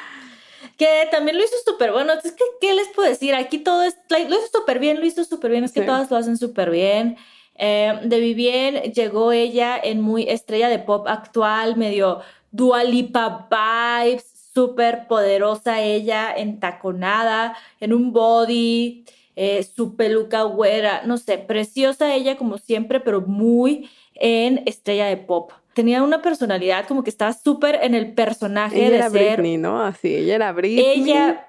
que 0.81 1.07
también 1.11 1.37
lo 1.37 1.43
hizo 1.43 1.53
súper 1.63 1.91
bueno. 1.91 2.13
Es 2.13 2.31
que, 2.31 2.43
¿qué 2.59 2.73
les 2.73 2.87
puedo 2.87 3.07
decir? 3.07 3.35
Aquí 3.35 3.59
todo 3.59 3.83
es, 3.83 3.95
lo 4.09 4.17
hizo 4.17 4.47
súper 4.51 4.79
bien, 4.79 4.99
lo 4.99 5.05
hizo 5.05 5.23
súper 5.23 5.51
bien, 5.51 5.63
es 5.63 5.73
que 5.73 5.83
todas 5.83 6.09
lo 6.09 6.17
hacen 6.17 6.39
súper 6.39 6.71
bien. 6.71 7.17
Eh, 7.53 7.99
de 8.03 8.19
Vivien 8.19 8.91
llegó 8.91 9.31
ella 9.31 9.79
en 9.79 10.01
muy 10.01 10.27
estrella 10.27 10.69
de 10.69 10.79
pop 10.79 11.07
actual, 11.07 11.77
medio 11.77 12.21
dualipa 12.49 13.47
vibes, 13.51 14.25
súper 14.55 15.05
poderosa 15.05 15.81
ella, 15.81 16.33
entaconada, 16.35 17.55
en 17.79 17.93
un 17.93 18.11
body, 18.11 19.05
eh, 19.35 19.61
su 19.61 19.95
peluca 19.95 20.41
güera, 20.41 21.03
no 21.05 21.19
sé, 21.19 21.37
preciosa 21.37 22.15
ella 22.15 22.37
como 22.37 22.57
siempre, 22.57 22.99
pero 22.99 23.21
muy 23.21 23.87
en 24.15 24.63
estrella 24.65 25.05
de 25.05 25.17
pop 25.17 25.51
tenía 25.73 26.03
una 26.03 26.21
personalidad 26.21 26.87
como 26.87 27.03
que 27.03 27.09
estaba 27.09 27.33
súper 27.33 27.79
en 27.81 27.95
el 27.95 28.13
personaje 28.13 28.77
ella 28.77 28.89
de 28.89 28.95
era 28.95 29.09
ser. 29.09 29.37
Britney, 29.37 29.57
¿no? 29.57 29.81
Así, 29.81 30.15
ella 30.15 30.35
era 30.35 30.51
Britney. 30.51 30.85
Ella, 30.85 31.47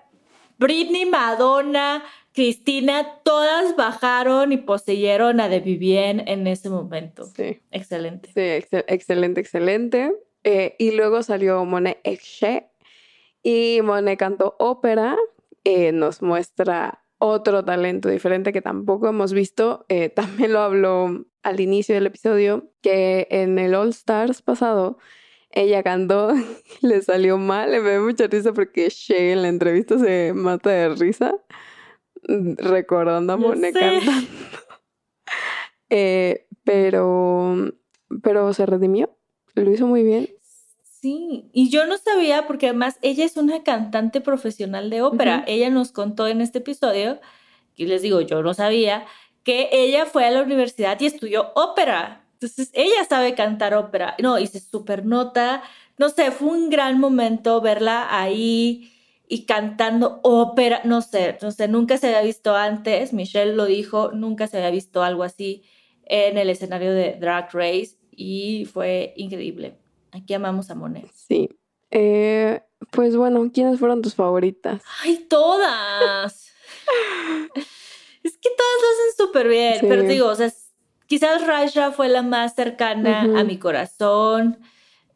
Britney, 0.59 1.07
Madonna, 1.07 2.05
Cristina, 2.33 3.21
todas 3.25 3.77
bajaron 3.77 4.53
y 4.53 4.57
poseyeron 4.57 5.41
a 5.41 5.49
De 5.49 5.61
Vivien 5.61 6.27
en 6.27 6.47
ese 6.47 6.71
momento. 6.71 7.27
Sí. 7.37 7.61
Excelente. 7.71 8.31
Sí, 8.33 8.79
excelente, 8.87 9.41
excelente. 9.41 10.13
Eh, 10.45 10.75
y 10.79 10.93
luego 10.93 11.23
salió 11.23 11.65
Monet 11.65 12.01
Exche 12.05 12.69
y 13.43 13.81
Monet 13.83 14.19
cantó 14.19 14.57
ópera. 14.59 15.17
Eh, 15.65 15.93
nos 15.93 16.23
muestra 16.23 17.05
otro 17.19 17.65
talento 17.65 18.09
diferente 18.09 18.53
que 18.53 18.63
tampoco 18.63 19.09
hemos 19.09 19.33
visto. 19.33 19.85
Eh, 19.89 20.09
también 20.15 20.53
lo 20.53 20.61
habló 20.61 21.27
al 21.43 21.61
inicio 21.61 21.95
del 21.95 22.07
episodio 22.07 22.71
que 22.81 23.27
en 23.31 23.59
el 23.59 23.75
All 23.75 23.91
Stars 23.91 24.43
pasado 24.43 24.99
ella 25.51 25.83
cantó, 25.83 26.33
le 26.81 27.03
salió 27.03 27.39
mal, 27.39 27.71
le 27.71 27.81
me 27.81 27.93
da 27.93 28.01
mucha 28.01 28.27
risa 28.27 28.53
porque 28.53 28.89
Shea 28.89 29.33
en 29.33 29.43
la 29.43 29.49
entrevista 29.49 29.99
se 29.99 30.33
mata 30.35 30.71
de 30.71 30.89
risa 30.95 31.35
mm, 32.29 32.55
recordando 32.59 33.33
a 33.35 33.37
Monet 33.37 33.75
cantando. 33.75 34.13
Eh, 35.95 36.47
pero, 36.65 37.55
pero 38.23 38.55
se 38.55 38.65
redimió, 38.65 39.15
lo 39.55 39.71
hizo 39.71 39.87
muy 39.87 40.03
bien. 40.03 40.31
Sí, 40.83 41.51
y 41.53 41.69
yo 41.69 41.85
no 41.85 41.99
sabía 41.99 42.47
porque 42.47 42.69
además 42.69 42.99
ella 43.03 43.27
es 43.27 43.37
una 43.37 43.63
cantante 43.63 44.23
profesional 44.23 44.89
de 44.89 45.03
ópera. 45.03 45.45
Ella 45.47 45.69
nos 45.69 45.93
contó 45.93 46.29
en 46.29 46.41
este 46.41 46.61
episodio, 46.61 47.21
y 47.77 47.85
les 47.85 48.01
digo, 48.01 48.23
yo 48.23 48.43
no 48.43 48.55
sabía, 48.55 49.05
que 49.45 49.69
ella 49.73 50.07
fue 50.07 50.25
a 50.25 50.31
la 50.31 50.43
universidad 50.43 51.01
y 51.01 51.07
estudió 51.07 51.53
ópera. 51.55 52.25
Entonces, 52.35 52.71
ella 52.73 53.05
sabe 53.09 53.35
cantar 53.35 53.75
ópera. 53.75 54.17
No, 54.21 54.39
y 54.39 54.47
se 54.47 54.61
super 54.61 55.05
nota. 55.05 55.63
No 55.99 56.09
sé, 56.09 56.31
fue 56.31 56.49
un 56.49 56.71
gran 56.71 56.99
momento 56.99 57.61
verla 57.61 58.09
ahí 58.11 58.93
y 59.29 59.45
cantando 59.45 60.21
ópera. 60.23 60.81
No 60.85 61.03
sé, 61.03 61.39
no 61.41 61.51
sé, 61.51 61.69
nunca 61.69 61.99
se 61.99 62.09
había 62.09 62.23
visto 62.23 62.55
antes. 62.57 63.13
Michelle 63.13 63.55
lo 63.55 63.67
dijo, 63.67 64.13
nunca 64.13 64.47
se 64.47 64.59
había 64.59 64.71
visto 64.71 65.03
algo 65.03 65.23
así 65.23 65.63
en 66.05 66.39
el 66.39 66.51
escenario 66.51 66.93
de 66.93 67.17
Drag 67.21 67.49
Race 67.53 67.97
y 68.11 68.67
fue 68.67 69.15
increíble. 69.17 69.79
Aquí 70.11 70.35
amamos 70.35 70.71
a 70.71 70.75
Monet. 70.75 71.11
Sí. 71.15 71.49
Eh, 71.91 72.61
pues 72.91 73.17
bueno, 73.17 73.51
¿quiénes 73.53 73.79
fueron 73.79 74.03
tus 74.03 74.15
favoritas? 74.15 74.83
¡Ay, 75.03 75.27
todas! 75.29 76.53
es 78.23 78.39
que 78.39 78.51
todas 78.51 78.73
lo 78.81 78.89
hacen 78.89 79.27
súper 79.27 79.49
bien, 79.49 79.79
pero 79.89 80.03
digo, 80.03 80.29
o 80.29 80.35
sea, 80.35 80.53
quizás 81.07 81.47
Raja 81.47 81.93
fue 81.93 82.09
la 82.09 82.23
más 82.23 82.55
cercana 82.55 83.39
a 83.39 83.45
mi 83.45 83.59
corazón. 83.59 84.59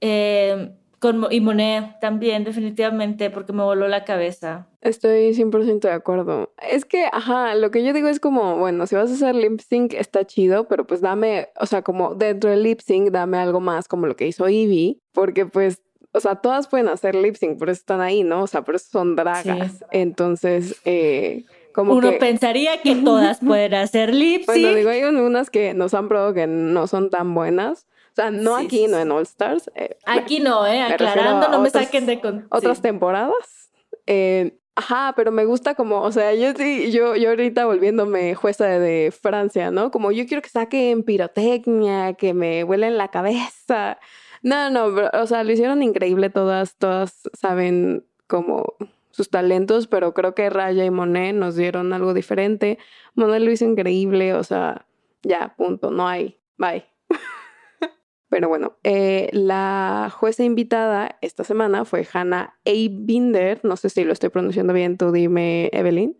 Eh, 0.00 0.72
con, 0.98 1.26
y 1.30 1.40
Monet 1.40 2.00
también, 2.00 2.44
definitivamente, 2.44 3.30
porque 3.30 3.52
me 3.52 3.62
voló 3.62 3.86
la 3.86 4.04
cabeza. 4.04 4.66
Estoy 4.80 5.34
100% 5.34 5.80
de 5.80 5.90
acuerdo. 5.90 6.52
Es 6.70 6.84
que, 6.84 7.06
ajá, 7.12 7.54
lo 7.54 7.70
que 7.70 7.84
yo 7.84 7.92
digo 7.92 8.08
es 8.08 8.18
como, 8.18 8.56
bueno, 8.56 8.86
si 8.86 8.94
vas 8.94 9.10
a 9.10 9.14
hacer 9.14 9.34
lip 9.34 9.60
sync 9.60 9.92
está 9.92 10.24
chido, 10.24 10.68
pero 10.68 10.86
pues 10.86 11.00
dame, 11.00 11.48
o 11.60 11.66
sea, 11.66 11.82
como 11.82 12.14
dentro 12.14 12.50
del 12.50 12.62
lip 12.62 12.80
sync, 12.80 13.10
dame 13.10 13.38
algo 13.38 13.60
más 13.60 13.88
como 13.88 14.06
lo 14.06 14.16
que 14.16 14.26
hizo 14.26 14.48
Ivy, 14.48 15.02
porque 15.12 15.44
pues, 15.44 15.82
o 16.12 16.20
sea, 16.20 16.36
todas 16.36 16.66
pueden 16.68 16.88
hacer 16.88 17.14
lip 17.14 17.36
sync, 17.36 17.58
por 17.58 17.68
eso 17.68 17.80
están 17.80 18.00
ahí, 18.00 18.22
¿no? 18.22 18.42
O 18.42 18.46
sea, 18.46 18.62
por 18.62 18.74
eso 18.74 18.88
son 18.90 19.16
dragas. 19.16 19.84
Entonces, 19.90 20.80
eh, 20.86 21.44
como 21.76 21.92
Uno 21.92 22.12
pensaría 22.18 22.80
que 22.80 22.94
todas 22.94 23.40
pueden 23.40 23.74
hacer 23.74 24.14
lip 24.14 24.44
sync. 24.44 24.46
Bueno, 24.46 24.74
digo, 24.74 24.88
hay 24.88 25.04
unas 25.04 25.50
que 25.50 25.74
nos 25.74 25.92
han 25.92 26.08
probado 26.08 26.32
que 26.32 26.46
no 26.46 26.86
son 26.86 27.10
tan 27.10 27.34
buenas. 27.34 27.86
O 28.12 28.14
sea, 28.14 28.30
no 28.30 28.56
aquí, 28.56 28.86
no 28.88 28.98
en 28.98 29.12
All 29.12 29.24
Stars. 29.24 29.70
Eh, 29.74 29.98
aquí 30.06 30.40
no, 30.40 30.66
¿eh? 30.66 30.80
Aclarando, 30.80 31.48
no 31.48 31.60
me 31.60 31.68
saquen 31.68 32.06
de... 32.06 32.18
Con... 32.18 32.46
Otras 32.48 32.80
temporadas. 32.80 33.70
Eh, 34.06 34.58
ajá, 34.74 35.12
pero 35.16 35.32
me 35.32 35.44
gusta 35.44 35.74
como, 35.74 36.00
o 36.00 36.10
sea, 36.10 36.34
yo 36.34 36.54
sí, 36.56 36.90
yo, 36.92 37.14
yo 37.14 37.28
ahorita 37.28 37.66
volviéndome 37.66 38.34
jueza 38.34 38.64
de, 38.66 39.12
Francia, 39.12 39.70
¿no? 39.70 39.90
Como 39.90 40.12
yo 40.12 40.26
quiero 40.26 40.40
que 40.40 40.48
saquen 40.48 41.02
pirotecnia, 41.02 42.14
que 42.14 42.32
me 42.32 42.64
huelen 42.64 42.96
la 42.96 43.08
cabeza. 43.08 43.98
No, 44.42 44.70
no, 44.70 44.86
o 45.12 45.26
sea, 45.26 45.44
lo 45.44 45.52
hicieron 45.52 45.82
increíble 45.82 46.30
todas, 46.30 46.76
todas 46.76 47.20
saben 47.38 48.06
como 48.26 48.76
sus 49.16 49.30
talentos, 49.30 49.86
pero 49.86 50.12
creo 50.12 50.34
que 50.34 50.50
Raya 50.50 50.84
y 50.84 50.90
Monet 50.90 51.34
nos 51.34 51.56
dieron 51.56 51.94
algo 51.94 52.12
diferente. 52.12 52.78
Monet 53.14 53.40
lo 53.40 53.50
hizo 53.50 53.64
increíble, 53.64 54.34
o 54.34 54.44
sea, 54.44 54.86
ya, 55.22 55.54
punto, 55.56 55.90
no 55.90 56.06
hay, 56.06 56.38
bye. 56.58 56.84
Pero 58.28 58.48
bueno, 58.48 58.76
eh, 58.82 59.30
la 59.32 60.12
jueza 60.14 60.44
invitada 60.44 61.16
esta 61.22 61.44
semana 61.44 61.84
fue 61.84 62.06
Hannah 62.12 62.58
A. 62.66 62.72
Binder. 62.90 63.60
No 63.62 63.76
sé 63.76 63.88
si 63.88 64.04
lo 64.04 64.12
estoy 64.12 64.28
pronunciando 64.28 64.72
bien, 64.72 64.98
tú 64.98 65.12
dime, 65.12 65.70
Evelyn. 65.72 66.18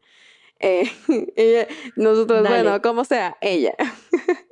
Eh, 0.59 0.89
nosotros, 1.97 2.49
bueno, 2.49 2.81
como 2.81 3.05
sea, 3.05 3.37
ella. 3.41 3.75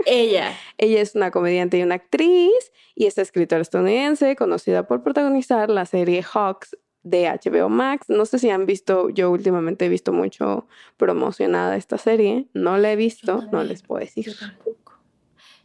Ella. 0.05 0.53
ella 0.79 1.01
es 1.01 1.15
una 1.15 1.31
comediante 1.31 1.79
y 1.79 1.83
una 1.83 1.95
actriz 1.95 2.73
y 2.95 3.07
es 3.07 3.17
escritora 3.17 3.63
estadounidense 3.63 4.37
conocida 4.37 4.87
por 4.87 5.03
protagonizar 5.03 5.71
la 5.71 5.87
serie 5.87 6.23
Hawks 6.23 6.77
de 7.05 7.29
HBO 7.29 7.69
Max. 7.69 8.09
No 8.09 8.25
sé 8.27 8.39
si 8.41 8.51
han 8.51 8.67
visto, 8.67 9.11
yo 9.11 9.31
últimamente 9.31 9.87
he 9.87 9.89
visto 9.89 10.13
mucho 10.13 10.67
promocionada 10.97 11.77
esta 11.77 11.99
serie. 11.99 12.49
No 12.55 12.77
la 12.79 12.91
he 12.91 12.97
visto, 12.97 13.45
no 13.53 13.63
les 13.63 13.83
puedo 13.83 14.01
decir. 14.01 14.35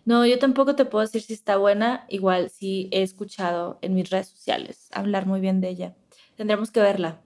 No, 0.06 0.26
yo 0.26 0.40
tampoco 0.40 0.76
te 0.76 0.86
puedo 0.86 1.06
decir 1.06 1.22
si 1.22 1.34
está 1.34 1.58
buena. 1.58 2.06
Igual 2.10 2.50
sí 2.50 2.90
he 2.92 3.02
escuchado 3.02 3.80
en 3.82 3.96
mis 3.96 4.10
redes 4.10 4.28
sociales 4.28 4.90
hablar 4.92 5.26
muy 5.26 5.40
bien 5.40 5.62
de 5.62 5.70
ella. 5.70 5.96
Tendremos 6.36 6.72
que 6.72 6.82
verla. 6.82 7.22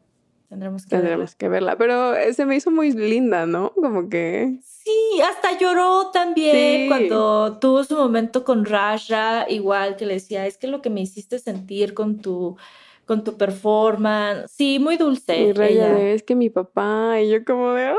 Tendremos 0.50 0.84
que 0.84 0.90
Tendremos 0.90 1.32
verla. 1.32 1.38
que 1.38 1.50
verla. 1.50 1.78
Pero 1.78 2.16
eh, 2.16 2.34
se 2.34 2.46
me 2.46 2.56
hizo 2.56 2.70
muy 2.72 2.92
linda, 2.92 3.46
¿no? 3.46 3.72
Como 3.74 4.10
que. 4.10 4.60
Sí, 4.64 5.22
hasta 5.28 5.58
lloró 5.58 6.12
también 6.12 6.88
cuando 6.88 7.58
tuvo 7.60 7.84
su 7.84 7.96
momento 7.96 8.44
con 8.44 8.66
Rasha. 8.66 9.50
Igual 9.50 9.96
que 9.96 10.06
le 10.06 10.16
decía, 10.16 10.46
es 10.46 10.58
que 10.58 10.68
lo 10.68 10.82
que 10.82 10.90
me 10.90 11.02
hiciste 11.02 11.40
sentir 11.40 11.94
con 11.94 12.20
tu 12.20 12.58
con 13.06 13.24
tu 13.24 13.38
performance. 13.38 14.52
Sí, 14.52 14.80
muy 14.80 14.98
dulce. 14.98 15.38
Y 15.38 15.54
Raya 15.54 16.00
es 16.10 16.24
que 16.24 16.36
mi 16.36 16.50
papá, 16.50 17.20
y 17.22 17.30
yo 17.30 17.44
como 17.46 17.74
de, 17.74 17.94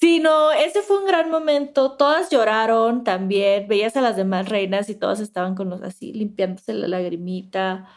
Sí, 0.00 0.18
no, 0.18 0.50
ese 0.50 0.82
fue 0.82 0.98
un 0.98 1.06
gran 1.06 1.30
momento. 1.30 1.92
Todas 1.92 2.30
lloraron 2.30 3.04
también. 3.04 3.68
Veías 3.68 3.96
a 3.96 4.00
las 4.00 4.16
demás 4.16 4.48
reinas 4.48 4.88
y 4.90 4.94
todas 4.94 5.20
estaban 5.20 5.54
con 5.54 5.70
los 5.70 5.82
así, 5.82 6.12
limpiándose 6.12 6.74
la 6.74 6.88
lagrimita. 6.88 7.88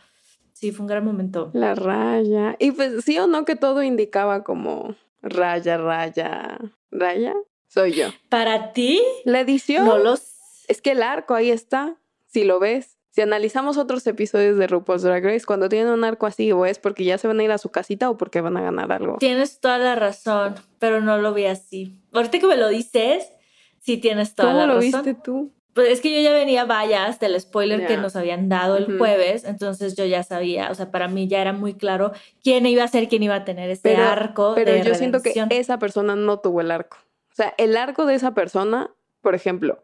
Sí, 0.54 0.72
fue 0.72 0.84
un 0.84 0.88
gran 0.88 1.04
momento. 1.04 1.50
La 1.54 1.74
raya. 1.76 2.56
Y 2.60 2.72
pues 2.72 3.04
sí 3.04 3.18
o 3.18 3.28
no 3.28 3.44
que 3.44 3.56
todo 3.56 3.82
indicaba 3.82 4.44
como 4.44 4.96
raya, 5.22 5.78
raya, 5.78 6.60
raya. 6.92 7.34
Soy 7.68 7.94
yo. 7.94 8.08
¿Para 8.30 8.72
ti? 8.72 9.02
La 9.24 9.42
edición. 9.42 9.86
No 9.86 9.98
los. 9.98 10.36
Es 10.68 10.82
que 10.82 10.92
el 10.92 11.04
arco 11.04 11.34
ahí 11.34 11.50
está. 11.50 11.98
Si 12.28 12.44
lo 12.44 12.60
ves. 12.60 12.95
Si 13.16 13.22
analizamos 13.22 13.78
otros 13.78 14.06
episodios 14.08 14.58
de 14.58 14.68
RuPaul's 14.68 15.04
Drag 15.04 15.24
Race, 15.24 15.46
cuando 15.46 15.70
tienen 15.70 15.88
un 15.88 16.04
arco 16.04 16.26
así, 16.26 16.52
o 16.52 16.66
es 16.66 16.80
porque 16.80 17.06
ya 17.06 17.18
se 17.18 17.30
van 17.30 17.40
a 17.40 17.44
ir 17.46 17.52
a 17.54 17.58
su 17.58 17.70
casita 17.70 18.10
o 18.10 18.18
porque 18.18 18.42
van 18.42 18.58
a 18.58 18.62
ganar 18.62 18.92
algo. 18.92 19.20
Tienes 19.20 19.62
toda 19.62 19.78
la 19.78 19.96
razón, 19.96 20.56
pero 20.80 21.00
no 21.00 21.18
lo 21.18 21.34
vi 21.34 21.46
así. 21.46 21.98
Ahorita 22.12 22.40
que 22.40 22.48
me 22.48 22.58
lo 22.58 22.68
dices, 22.68 23.32
sí 23.80 23.96
tienes 23.96 24.36
toda 24.36 24.54
la 24.54 24.66
razón. 24.66 24.92
¿Cómo 24.92 24.98
lo 24.98 25.00
viste 25.00 25.14
tú? 25.14 25.54
Pues 25.72 25.92
es 25.92 26.02
que 26.02 26.14
yo 26.14 26.30
ya 26.30 26.34
venía 26.34 26.66
vallas 26.66 27.22
del 27.22 27.40
spoiler 27.40 27.88
que 27.88 27.96
nos 27.96 28.18
habían 28.18 28.50
dado 28.50 28.76
el 28.76 28.98
jueves, 28.98 29.46
entonces 29.46 29.96
yo 29.96 30.04
ya 30.04 30.24
sabía, 30.24 30.70
o 30.70 30.76
sea, 30.76 30.92
para 30.92 31.08
mí 31.08 31.30
ya 31.30 31.40
era 31.40 31.54
muy 31.54 31.74
claro 31.74 32.12
quién 32.44 32.66
iba 32.66 32.84
a 32.84 32.88
ser, 32.90 33.08
quién 33.08 33.24
iba 33.24 33.36
a 33.36 33.46
tener 33.46 33.70
ese 33.70 33.96
arco. 33.96 34.56
Pero 34.56 34.76
yo 34.84 34.94
siento 34.94 35.22
que 35.22 35.48
esa 35.52 35.80
persona 35.80 36.18
no 36.18 36.40
tuvo 36.40 36.60
el 36.60 36.70
arco. 36.70 36.98
O 37.32 37.36
sea, 37.36 37.54
el 37.58 37.78
arco 37.78 38.06
de 38.06 38.16
esa 38.16 38.34
persona, 38.34 38.92
por 39.22 39.36
ejemplo, 39.36 39.82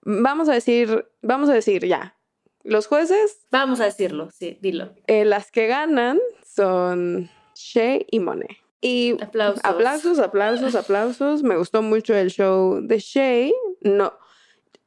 vamos 0.00 0.48
a 0.48 0.54
decir, 0.54 1.06
vamos 1.20 1.50
a 1.50 1.52
decir 1.52 1.86
ya, 1.86 2.16
los 2.64 2.86
jueces. 2.86 3.46
Vamos 3.50 3.80
a 3.80 3.84
decirlo, 3.84 4.30
sí, 4.30 4.58
dilo. 4.60 4.92
Eh, 5.06 5.24
las 5.24 5.50
que 5.50 5.66
ganan 5.66 6.18
son 6.44 7.30
Shea 7.54 8.00
y 8.10 8.20
Monet. 8.20 8.56
Y 8.80 9.22
aplausos. 9.22 9.64
aplausos, 9.64 10.18
aplausos, 10.18 10.74
aplausos. 10.74 11.42
Me 11.42 11.56
gustó 11.56 11.82
mucho 11.82 12.14
el 12.14 12.30
show 12.30 12.80
de 12.80 12.98
Shea. 12.98 13.50
No, 13.82 14.14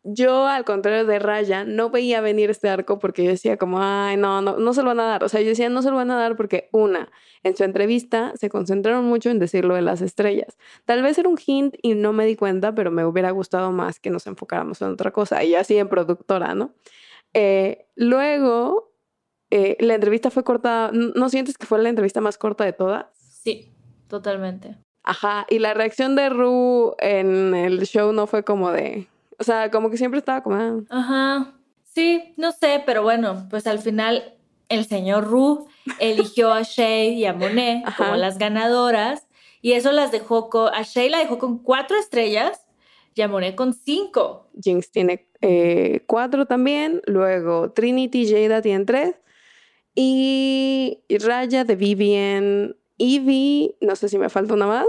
yo, 0.06 0.48
al 0.48 0.66
contrario 0.66 1.06
de 1.06 1.18
Raya, 1.18 1.64
no 1.64 1.90
veía 1.90 2.20
venir 2.20 2.50
este 2.50 2.68
arco 2.68 3.00
porque 3.00 3.24
yo 3.24 3.30
decía 3.30 3.56
como, 3.56 3.82
ay, 3.82 4.18
no, 4.18 4.42
no, 4.42 4.58
no 4.58 4.74
se 4.74 4.82
lo 4.82 4.88
van 4.88 5.00
a 5.00 5.06
dar. 5.06 5.24
O 5.24 5.30
sea, 5.30 5.40
yo 5.40 5.48
decía, 5.48 5.70
no 5.70 5.82
se 5.82 5.92
lo 5.92 5.96
van 5.96 6.12
a 6.12 6.18
dar 6.18 6.36
porque, 6.36 6.68
una, 6.74 7.10
en 7.44 7.56
su 7.56 7.64
entrevista 7.64 8.34
se 8.36 8.50
concentraron 8.50 9.06
mucho 9.06 9.30
en 9.30 9.40
decir 9.40 9.64
lo 9.64 9.76
de 9.76 9.82
las 9.82 10.02
estrellas. 10.02 10.58
Tal 10.84 11.02
vez 11.04 11.18
era 11.18 11.30
un 11.30 11.40
hint 11.44 11.76
y 11.82 11.96
no 11.96 12.12
me 12.12 12.26
di 12.26 12.36
cuenta, 12.36 12.76
pero 12.76 12.92
me 12.92 13.06
hubiera 13.06 13.32
gustado 13.32 13.72
más 13.72 14.02
que 14.02 14.10
nos 14.10 14.28
enfocáramos 14.28 14.82
en 14.82 14.90
otra 14.90 15.12
cosa. 15.12 15.42
Y 15.46 15.56
así 15.56 15.78
en 15.78 15.88
productora, 15.88 16.54
¿no? 16.54 16.74
Eh, 17.34 17.88
luego, 17.96 18.94
eh, 19.50 19.78
la 19.80 19.96
entrevista 19.96 20.30
fue 20.32 20.44
cortada. 20.44 20.92
¿No 20.94 21.30
sientes 21.30 21.58
que 21.58 21.66
fue 21.66 21.82
la 21.82 21.90
entrevista 21.90 22.22
más 22.22 22.38
corta 22.38 22.64
de 22.64 22.74
todas? 22.74 23.06
Sí, 23.14 23.72
totalmente. 24.08 24.78
Ajá, 25.04 25.46
y 25.50 25.60
la 25.60 25.74
reacción 25.74 26.16
de 26.16 26.30
Ru 26.30 26.96
en 27.00 27.54
el 27.54 27.82
show 27.86 28.14
no 28.14 28.26
fue 28.26 28.44
como 28.44 28.72
de. 28.72 29.08
O 29.38 29.44
sea, 29.44 29.70
como 29.70 29.90
que 29.90 29.98
siempre 29.98 30.20
estaba 30.20 30.42
como. 30.42 30.56
Ah". 30.56 30.80
Ajá. 30.90 31.54
Sí, 31.84 32.34
no 32.38 32.52
sé, 32.52 32.82
pero 32.86 33.04
bueno, 33.04 33.48
pues 33.50 33.68
al 33.68 33.78
final 33.80 34.34
el 34.70 34.86
señor 34.86 35.28
Ru 35.28 35.68
eligió 36.00 36.52
a 36.52 36.64
Shay 36.64 37.10
y 37.10 37.26
a 37.26 37.34
Monet 37.34 37.84
como 37.98 38.16
las 38.16 38.40
ganadoras 38.40 39.28
y 39.62 39.74
eso 39.74 39.92
las 39.92 40.12
dejó 40.12 40.50
con. 40.50 40.74
A 40.74 40.82
Shay 40.82 41.10
la 41.10 41.20
dejó 41.20 41.38
con 41.38 41.60
cuatro 41.60 41.98
estrellas 41.98 42.63
Monet 43.30 43.56
con 43.56 43.74
cinco. 43.74 44.50
Jinx 44.62 44.92
tiene 44.92 45.30
eh, 45.42 46.04
cuatro 46.08 46.46
también. 46.46 47.02
Luego 47.06 47.72
Trinity 47.72 48.28
Jada 48.28 48.62
tienen 48.62 48.86
tres. 48.86 49.16
Y 49.96 51.04
Raya 51.10 51.64
de 51.64 51.76
Vivian. 51.76 52.76
Evie, 52.98 53.76
no 53.82 53.96
sé 53.96 54.08
si 54.08 54.18
me 54.18 54.30
falta 54.30 54.54
una 54.54 54.68
más. 54.68 54.88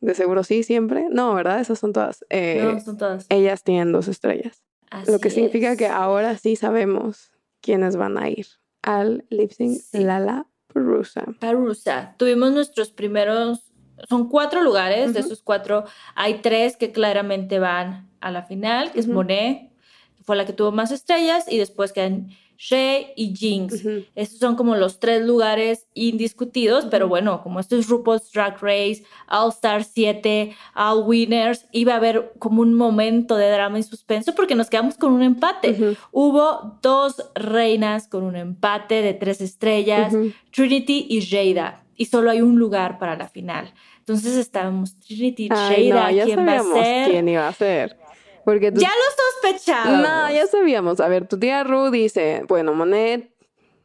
De 0.00 0.14
seguro 0.14 0.42
sí, 0.42 0.62
siempre. 0.62 1.06
No, 1.10 1.34
¿verdad? 1.34 1.60
Esas 1.60 1.78
son 1.78 1.92
todas. 1.92 2.24
Eh, 2.28 2.60
no, 2.62 2.80
son 2.80 2.98
todas. 2.98 3.26
Ellas 3.28 3.62
tienen 3.62 3.92
dos 3.92 4.08
estrellas. 4.08 4.62
Lo 5.06 5.20
que 5.20 5.30
significa 5.30 5.76
que 5.76 5.86
ahora 5.86 6.36
sí 6.36 6.56
sabemos 6.56 7.30
quiénes 7.60 7.96
van 7.96 8.18
a 8.18 8.28
ir 8.28 8.46
al 8.82 9.24
lip 9.30 9.52
sync 9.52 9.80
Lala 9.92 10.46
Perusa. 10.72 11.24
Perusa. 11.38 12.14
Tuvimos 12.18 12.52
nuestros 12.52 12.90
primeros 12.90 13.71
son 14.08 14.28
cuatro 14.28 14.62
lugares, 14.62 15.14
de 15.14 15.20
esos 15.20 15.42
cuatro 15.42 15.84
hay 16.14 16.34
tres 16.34 16.76
que 16.76 16.92
claramente 16.92 17.58
van 17.58 18.08
a 18.20 18.30
la 18.30 18.42
final, 18.42 18.92
que 18.92 19.00
es 19.00 19.08
Monet, 19.08 19.70
que 20.16 20.24
fue 20.24 20.36
la 20.36 20.46
que 20.46 20.52
tuvo 20.52 20.72
más 20.72 20.90
estrellas, 20.90 21.46
y 21.48 21.58
después 21.58 21.92
quedan 21.92 22.30
Shea 22.62 23.12
y 23.16 23.34
Jinx. 23.34 23.84
Estos 24.14 24.38
son 24.38 24.54
como 24.54 24.76
los 24.76 25.00
tres 25.00 25.26
lugares 25.26 25.88
indiscutidos, 25.94 26.86
pero 26.86 27.08
bueno, 27.08 27.42
como 27.42 27.58
esto 27.58 27.74
es 27.74 27.88
RuPaul's 27.88 28.30
Drag 28.30 28.56
Race, 28.62 29.02
All 29.28 29.48
Star 29.48 29.82
7, 29.82 30.54
All 30.76 31.02
Winners, 31.04 31.66
iba 31.72 31.94
a 31.94 31.96
haber 31.96 32.32
como 32.38 32.62
un 32.62 32.74
momento 32.74 33.34
de 33.34 33.50
drama 33.50 33.80
y 33.80 33.82
suspenso 33.82 34.32
porque 34.36 34.54
nos 34.54 34.70
quedamos 34.70 34.96
con 34.96 35.12
un 35.12 35.24
empate. 35.24 35.96
Hubo 36.12 36.78
dos 36.82 37.16
reinas 37.34 38.06
con 38.06 38.22
un 38.22 38.36
empate 38.36 39.02
de 39.02 39.14
tres 39.14 39.40
estrellas, 39.40 40.14
Trinity 40.52 41.06
y 41.08 41.20
Jada, 41.20 41.82
y 41.96 42.04
solo 42.04 42.30
hay 42.30 42.42
un 42.42 42.60
lugar 42.60 43.00
para 43.00 43.16
la 43.16 43.28
final. 43.28 43.72
Entonces 44.02 44.36
estábamos 44.36 44.98
Trinity, 44.98 45.48
Jada, 45.48 46.08
¿quién 46.24 46.40
va 46.40 46.56
a 46.56 46.62
ser? 46.64 47.10
quién 47.10 47.28
iba 47.28 47.46
a 47.46 47.52
ser. 47.52 47.96
Porque 48.44 48.72
Ya 48.74 48.88
lo 48.88 49.50
sospechábamos. 49.52 50.02
No, 50.02 50.32
ya 50.32 50.46
sabíamos. 50.48 50.98
A 50.98 51.06
ver, 51.06 51.28
tu 51.28 51.38
tía 51.38 51.62
Ru 51.62 51.92
dice, 51.92 52.42
bueno, 52.48 52.74
Monet 52.74 53.32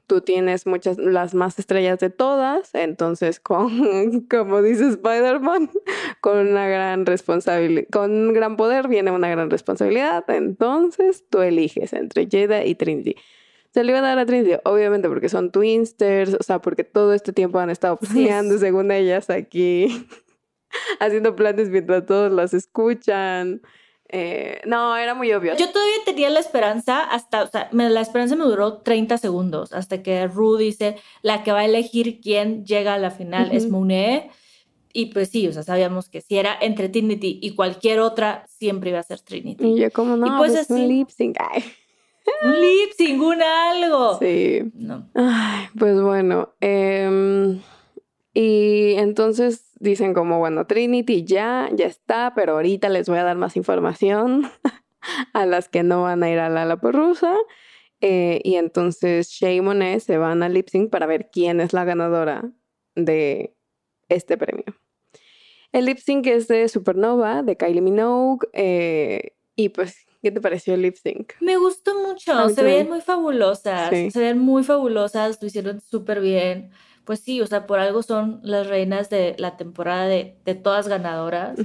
tú 0.07 0.21
tienes 0.21 0.65
muchas, 0.65 0.97
las 0.97 1.35
más 1.35 1.59
estrellas 1.59 1.99
de 1.99 2.09
todas, 2.09 2.73
entonces 2.73 3.39
con, 3.39 4.21
como 4.29 4.63
dice 4.63 4.87
Spider-Man, 4.87 5.69
con 6.19 6.37
una 6.39 6.67
gran 6.67 7.05
responsabilidad, 7.05 7.87
con 7.91 8.11
un 8.11 8.33
gran 8.33 8.57
poder 8.57 8.87
viene 8.87 9.11
una 9.11 9.29
gran 9.29 9.51
responsabilidad, 9.51 10.23
entonces 10.29 11.25
tú 11.29 11.41
eliges 11.41 11.93
entre 11.93 12.27
Jada 12.31 12.65
y 12.65 12.73
Trinity. 12.73 13.15
Se 13.77 13.83
le 13.83 13.91
iba 13.91 13.99
a 13.99 14.01
dar 14.01 14.17
a 14.17 14.25
Trinity, 14.25 14.55
obviamente 14.63 15.07
porque 15.07 15.29
son 15.29 15.51
twinsters, 15.51 16.33
o 16.33 16.41
sea, 16.41 16.57
porque 16.57 16.83
todo 16.83 17.13
este 17.13 17.31
tiempo 17.31 17.59
han 17.59 17.69
estado 17.69 17.97
planeando, 17.97 18.57
según 18.57 18.91
ellas, 18.91 19.29
aquí, 19.29 20.07
haciendo 20.99 21.35
planes 21.35 21.69
mientras 21.69 22.03
todos 22.07 22.31
las 22.31 22.55
escuchan. 22.55 23.61
Eh, 24.09 24.61
no, 24.65 24.97
era 24.97 25.13
muy 25.13 25.31
obvio. 25.31 25.55
Yo 25.57 25.69
todavía 25.69 25.97
tenía 26.05 26.31
la 26.31 26.39
esperanza 26.39 27.03
hasta, 27.03 27.43
o 27.43 27.47
sea, 27.51 27.69
la 27.71 28.01
esperanza 28.01 28.35
me 28.35 28.45
duró 28.45 28.79
30 28.79 29.19
segundos 29.19 29.71
hasta 29.73 30.01
que 30.01 30.25
Ru 30.25 30.57
dice 30.57 30.95
la 31.21 31.43
que 31.43 31.51
va 31.51 31.59
a 31.59 31.65
elegir 31.65 32.19
quién 32.19 32.65
llega 32.65 32.95
a 32.95 32.97
la 32.97 33.11
final 33.11 33.51
es 33.51 33.69
Monet. 33.69 34.31
Y 34.91 35.13
pues 35.13 35.29
sí, 35.29 35.47
o 35.47 35.53
sea, 35.53 35.61
sabíamos 35.61 36.09
que 36.09 36.21
si 36.21 36.39
era 36.39 36.57
entre 36.59 36.89
Trinity 36.89 37.37
y 37.43 37.53
cualquier 37.53 37.99
otra, 37.99 38.43
siempre 38.47 38.89
iba 38.89 38.97
a 38.97 39.03
ser 39.03 39.19
Trinity. 39.19 39.67
Y 39.67 39.79
yo 39.79 39.91
como 39.91 40.17
no, 40.17 40.25
y 40.25 40.29
pues, 40.39 40.53
pues 40.53 40.69
un 40.71 40.87
lip 40.87 41.09
sync. 41.09 41.37
Un 42.43 42.61
lip 42.61 42.91
sync, 42.97 43.21
un 43.21 43.41
algo. 43.41 44.19
Sí. 44.19 44.71
No. 44.75 45.09
Ay, 45.15 45.67
pues 45.77 46.01
bueno. 46.01 46.53
Eh, 46.61 47.59
y 48.33 48.93
entonces 48.97 49.71
dicen 49.79 50.13
como, 50.13 50.37
bueno, 50.37 50.67
Trinity 50.67 51.23
ya, 51.23 51.69
ya 51.73 51.87
está, 51.87 52.33
pero 52.35 52.53
ahorita 52.53 52.89
les 52.89 53.09
voy 53.09 53.17
a 53.17 53.23
dar 53.23 53.37
más 53.37 53.57
información 53.57 54.47
a 55.33 55.45
las 55.45 55.69
que 55.69 55.83
no 55.83 56.03
van 56.03 56.23
a 56.23 56.29
ir 56.29 56.39
a 56.39 56.49
la 56.49 56.65
Laporrusa. 56.65 57.35
Eh, 57.99 58.41
y 58.43 58.55
entonces 58.55 59.29
Shay 59.29 59.57
y 59.57 59.61
Monet 59.61 60.01
se 60.01 60.17
van 60.17 60.43
a 60.43 60.49
lip 60.49 60.69
sync 60.69 60.91
para 60.91 61.07
ver 61.07 61.29
quién 61.31 61.59
es 61.59 61.73
la 61.73 61.83
ganadora 61.83 62.51
de 62.95 63.55
este 64.07 64.37
premio. 64.37 64.65
El 65.71 65.85
lip 65.85 65.97
sync 65.97 66.27
es 66.27 66.47
de 66.47 66.67
Supernova, 66.67 67.43
de 67.43 67.57
Kylie 67.57 67.81
Minogue. 67.81 68.47
Eh, 68.53 69.31
y 69.55 69.69
pues, 69.69 70.06
¿qué 70.21 70.31
te 70.31 70.41
pareció 70.41 70.73
el 70.73 70.81
lip 70.81 70.95
sync? 70.95 71.33
Me 71.39 71.57
gustó 71.57 71.97
mucho, 71.99 72.49
se 72.49 72.63
ven 72.63 72.89
muy 72.89 73.01
fabulosas, 73.01 73.89
se 73.89 74.19
ven 74.19 74.39
muy 74.39 74.63
fabulosas, 74.63 75.39
lo 75.41 75.47
hicieron 75.47 75.81
súper 75.81 76.21
bien 76.21 76.71
pues 77.07 77.21
sí, 77.21 77.39
o 77.39 77.47
sea, 77.47 77.65
por 77.65 77.79
algo 77.79 78.03
son 78.03 78.41
las 78.43 78.67
reinas 78.67 79.09
de 79.09 79.33
la 79.39 79.55
temporada 79.55 80.07
de, 80.07 80.35
todas 80.61 80.89
ganadoras. 80.89 81.57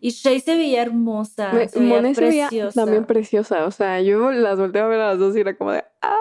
Y 0.00 0.10
Shay 0.10 0.40
se 0.40 0.56
veía 0.56 0.82
hermosa, 0.82 1.52
se 1.68 1.78
veía 1.78 2.02
preciosa. 2.12 2.80
también 2.80 3.04
preciosa, 3.04 3.66
o 3.66 3.70
sea, 3.70 4.00
yo 4.00 4.32
las 4.32 4.58
volteé 4.58 4.82
a 4.82 4.86
ver 4.88 4.98
a 4.98 5.10
las 5.10 5.18
dos 5.20 5.36
y 5.36 5.40
era 5.40 5.56
como 5.56 5.70
de, 5.70 5.84
¡ah! 6.02 6.16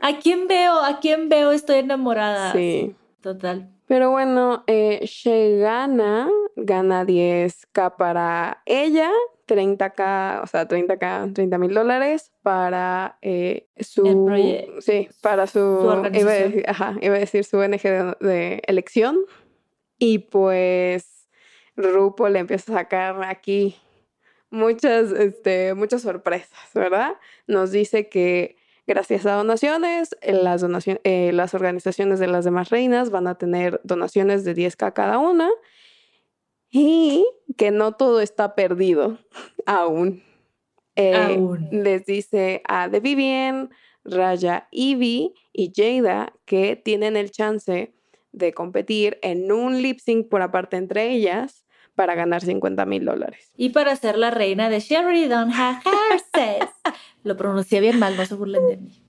¿A 0.00 0.18
quién 0.20 0.48
veo? 0.48 0.80
¿A 0.82 1.00
quién 1.00 1.28
veo? 1.28 1.52
Estoy 1.52 1.80
enamorada. 1.80 2.52
Sí. 2.52 2.94
Total. 3.20 3.68
Pero 3.86 4.10
bueno, 4.10 4.64
eh, 4.66 5.00
Shay 5.04 5.58
gana, 5.58 6.30
gana 6.56 7.04
10k 7.04 7.96
para 7.96 8.62
ella 8.64 9.10
30k, 9.48 10.42
o 10.42 10.46
sea, 10.46 10.68
30k, 10.68 11.34
30 11.34 11.58
mil 11.58 11.74
dólares 11.74 12.32
para 12.42 13.18
eh, 13.22 13.66
su... 13.80 14.30
Sí, 14.80 15.08
para 15.20 15.46
su... 15.46 15.58
iba, 16.12 16.30
a 16.30 16.34
decir, 16.34 16.64
ajá, 16.68 16.96
iba 17.00 17.16
a 17.16 17.18
decir 17.18 17.44
su 17.44 17.58
ONG 17.58 17.82
de, 18.20 18.62
elección. 18.66 19.16
Y 19.98 20.18
pues 20.18 21.28
Rupo 21.76 22.28
le 22.28 22.38
empieza 22.38 22.72
a 22.72 22.76
sacar 22.76 23.24
aquí 23.24 23.76
muchas, 24.50 25.10
este, 25.10 25.74
muchas 25.74 26.02
sorpresas, 26.02 26.70
¿verdad? 26.74 27.16
Nos 27.46 27.72
dice 27.72 28.08
que 28.08 28.56
gracias 28.86 29.26
a 29.26 29.32
donaciones, 29.32 30.16
las, 30.22 30.60
donaciones, 30.60 31.00
eh, 31.04 31.32
las 31.32 31.54
organizaciones 31.54 32.20
de 32.20 32.28
las 32.28 32.44
demás 32.44 32.70
reinas 32.70 33.10
van 33.10 33.26
a 33.26 33.36
tener 33.36 33.80
donaciones 33.82 34.44
de 34.44 34.54
10k 34.54 34.92
cada 34.92 35.18
una 35.18 35.50
y 36.70 37.26
que 37.56 37.70
no 37.70 37.92
todo 37.92 38.20
está 38.20 38.54
perdido 38.54 39.18
aún. 39.66 40.22
Eh, 40.96 41.14
aún. 41.14 41.68
Les 41.70 42.04
dice 42.06 42.62
a 42.66 42.90
The 42.90 43.00
Vivian, 43.00 43.70
Raya, 44.04 44.68
Evie 44.72 45.32
y 45.52 45.72
Jada 45.74 46.32
que 46.44 46.76
tienen 46.76 47.16
el 47.16 47.30
chance 47.30 47.94
de 48.32 48.52
competir 48.52 49.18
en 49.22 49.50
un 49.52 49.82
lip 49.82 49.98
sync 50.00 50.28
por 50.28 50.42
aparte 50.42 50.76
entre 50.76 51.10
ellas 51.10 51.64
para 51.94 52.14
ganar 52.14 52.42
50 52.42 52.86
mil 52.86 53.04
dólares. 53.04 53.50
Y 53.56 53.70
para 53.70 53.96
ser 53.96 54.18
la 54.18 54.30
reina 54.30 54.70
de 54.70 54.78
Sherry 54.78 55.26
Don't 55.26 55.52
Have 55.52 55.80
Horses. 55.84 56.70
Lo 57.24 57.36
pronuncié 57.36 57.80
bien 57.80 57.98
mal, 57.98 58.16
no 58.16 58.24
se 58.24 58.34
burlen 58.34 58.66
de 58.68 58.76
mí. 58.76 59.02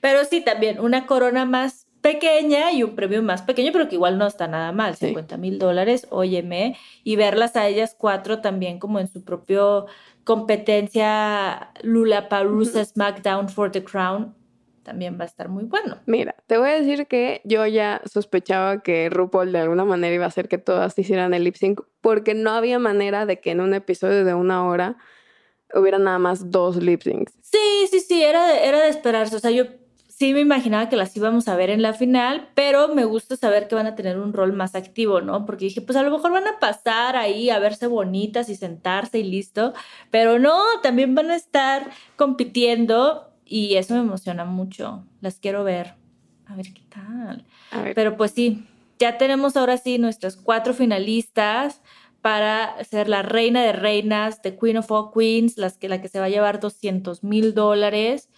Pero 0.00 0.24
sí, 0.24 0.40
también 0.40 0.80
una 0.80 1.06
corona 1.06 1.44
más 1.44 1.79
pequeña 2.00 2.72
y 2.72 2.82
un 2.82 2.94
premio 2.94 3.22
más 3.22 3.42
pequeño, 3.42 3.72
pero 3.72 3.88
que 3.88 3.96
igual 3.96 4.18
no 4.18 4.26
está 4.26 4.48
nada 4.48 4.72
mal, 4.72 4.96
50 4.96 5.36
mil 5.36 5.58
dólares, 5.58 6.06
óyeme, 6.10 6.76
y 7.04 7.16
verlas 7.16 7.56
a 7.56 7.68
ellas 7.68 7.94
cuatro 7.96 8.40
también 8.40 8.78
como 8.78 8.98
en 8.98 9.08
su 9.08 9.22
propio 9.22 9.86
competencia 10.24 11.72
Lula 11.82 12.28
Parusa 12.28 12.84
SmackDown 12.84 13.48
for 13.48 13.70
the 13.70 13.84
Crown, 13.84 14.34
también 14.82 15.18
va 15.18 15.24
a 15.24 15.26
estar 15.26 15.48
muy 15.48 15.64
bueno. 15.64 15.98
Mira, 16.06 16.34
te 16.46 16.58
voy 16.58 16.70
a 16.70 16.80
decir 16.80 17.06
que 17.06 17.42
yo 17.44 17.66
ya 17.66 18.00
sospechaba 18.10 18.82
que 18.82 19.10
RuPaul 19.10 19.52
de 19.52 19.58
alguna 19.58 19.84
manera 19.84 20.14
iba 20.14 20.24
a 20.24 20.28
hacer 20.28 20.48
que 20.48 20.58
todas 20.58 20.98
hicieran 20.98 21.34
el 21.34 21.44
lip 21.44 21.54
sync, 21.54 21.80
porque 22.00 22.34
no 22.34 22.50
había 22.50 22.78
manera 22.78 23.26
de 23.26 23.40
que 23.40 23.50
en 23.50 23.60
un 23.60 23.74
episodio 23.74 24.24
de 24.24 24.34
una 24.34 24.66
hora 24.66 24.96
hubiera 25.74 25.98
nada 25.98 26.18
más 26.18 26.50
dos 26.50 26.76
lip 26.76 27.02
syncs. 27.02 27.32
Sí, 27.42 27.86
sí, 27.90 28.00
sí, 28.00 28.22
era 28.22 28.58
era 28.58 28.80
de 28.80 28.88
esperarse. 28.88 29.36
O 29.36 29.38
sea, 29.38 29.50
yo 29.50 29.64
sí 30.20 30.34
me 30.34 30.40
imaginaba 30.40 30.90
que 30.90 30.96
las 30.96 31.16
íbamos 31.16 31.48
a 31.48 31.56
ver 31.56 31.70
en 31.70 31.80
la 31.80 31.94
final, 31.94 32.50
pero 32.54 32.94
me 32.94 33.06
gusta 33.06 33.36
saber 33.36 33.68
que 33.68 33.74
van 33.74 33.86
a 33.86 33.94
tener 33.94 34.18
un 34.18 34.34
rol 34.34 34.52
más 34.52 34.74
activo, 34.74 35.22
¿no? 35.22 35.46
Porque 35.46 35.64
dije, 35.64 35.80
pues 35.80 35.96
a 35.96 36.02
lo 36.02 36.10
mejor 36.10 36.30
van 36.30 36.46
a 36.46 36.58
pasar 36.58 37.16
ahí 37.16 37.48
a 37.48 37.58
verse 37.58 37.86
bonitas 37.86 38.50
y 38.50 38.54
sentarse 38.54 39.18
y 39.18 39.22
listo, 39.22 39.72
pero 40.10 40.38
no, 40.38 40.60
también 40.82 41.14
van 41.14 41.30
a 41.30 41.36
estar 41.36 41.90
compitiendo 42.16 43.32
y 43.46 43.76
eso 43.76 43.94
me 43.94 44.00
emociona 44.00 44.44
mucho. 44.44 45.06
Las 45.22 45.36
quiero 45.36 45.64
ver. 45.64 45.94
A 46.44 46.54
ver 46.54 46.66
qué 46.74 46.82
tal. 46.90 47.46
Pero 47.94 48.18
pues 48.18 48.32
sí, 48.32 48.66
ya 48.98 49.16
tenemos 49.16 49.56
ahora 49.56 49.78
sí 49.78 49.96
nuestras 49.96 50.36
cuatro 50.36 50.74
finalistas 50.74 51.80
para 52.20 52.84
ser 52.84 53.08
la 53.08 53.22
reina 53.22 53.62
de 53.62 53.72
reinas, 53.72 54.42
de 54.42 54.54
Queen 54.54 54.76
of 54.76 54.90
All 54.90 55.12
Queens, 55.14 55.56
las 55.56 55.78
que, 55.78 55.88
la 55.88 56.02
que 56.02 56.08
se 56.08 56.18
va 56.18 56.26
a 56.26 56.28
llevar 56.28 56.60
200 56.60 57.24
mil 57.24 57.54
dólares 57.54 58.28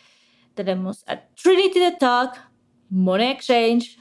tenemos 0.54 1.04
a 1.06 1.20
Trinity 1.34 1.80
the 1.80 1.96
Talk, 1.98 2.36
Monet 2.90 3.36
Exchange, 3.36 3.98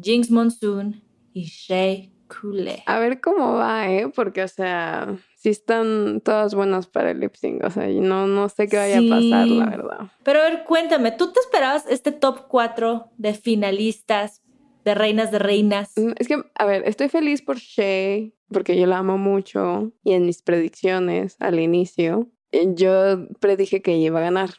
Jinx 0.00 0.30
Monsoon 0.30 1.02
y 1.32 1.44
Shay 1.44 2.12
Coulee. 2.28 2.82
A 2.86 2.98
ver 2.98 3.20
cómo 3.20 3.54
va, 3.54 3.90
¿eh? 3.90 4.08
Porque, 4.14 4.42
o 4.42 4.48
sea, 4.48 5.16
si 5.36 5.50
están 5.50 6.20
todas 6.22 6.54
buenas 6.54 6.86
para 6.86 7.10
el 7.10 7.20
lip 7.20 7.34
sync. 7.34 7.62
O 7.64 7.70
sea, 7.70 7.86
no, 7.86 8.26
no 8.26 8.48
sé 8.48 8.66
qué 8.68 8.76
vaya 8.76 8.98
a 8.98 9.02
pasar, 9.02 9.46
la 9.46 9.66
verdad. 9.66 9.98
Pero 10.22 10.40
a 10.40 10.44
ver, 10.44 10.64
cuéntame, 10.64 11.12
¿tú 11.12 11.32
te 11.32 11.40
esperabas 11.40 11.84
este 11.88 12.12
top 12.12 12.48
4 12.48 13.10
de 13.18 13.34
finalistas, 13.34 14.42
de 14.84 14.94
reinas 14.94 15.30
de 15.30 15.38
reinas? 15.38 15.92
Mm, 15.96 16.12
es 16.16 16.28
que, 16.28 16.42
a 16.54 16.64
ver, 16.64 16.82
estoy 16.86 17.08
feliz 17.08 17.42
por 17.42 17.58
Shay, 17.58 18.34
porque 18.50 18.78
yo 18.78 18.86
la 18.86 18.98
amo 18.98 19.18
mucho. 19.18 19.92
Y 20.02 20.12
en 20.12 20.26
mis 20.26 20.42
predicciones 20.42 21.36
al 21.40 21.60
inicio, 21.60 22.30
eh, 22.52 22.68
yo 22.74 23.28
predije 23.40 23.82
que 23.82 23.94
ella 23.94 24.06
iba 24.06 24.20
a 24.20 24.22
ganar 24.22 24.50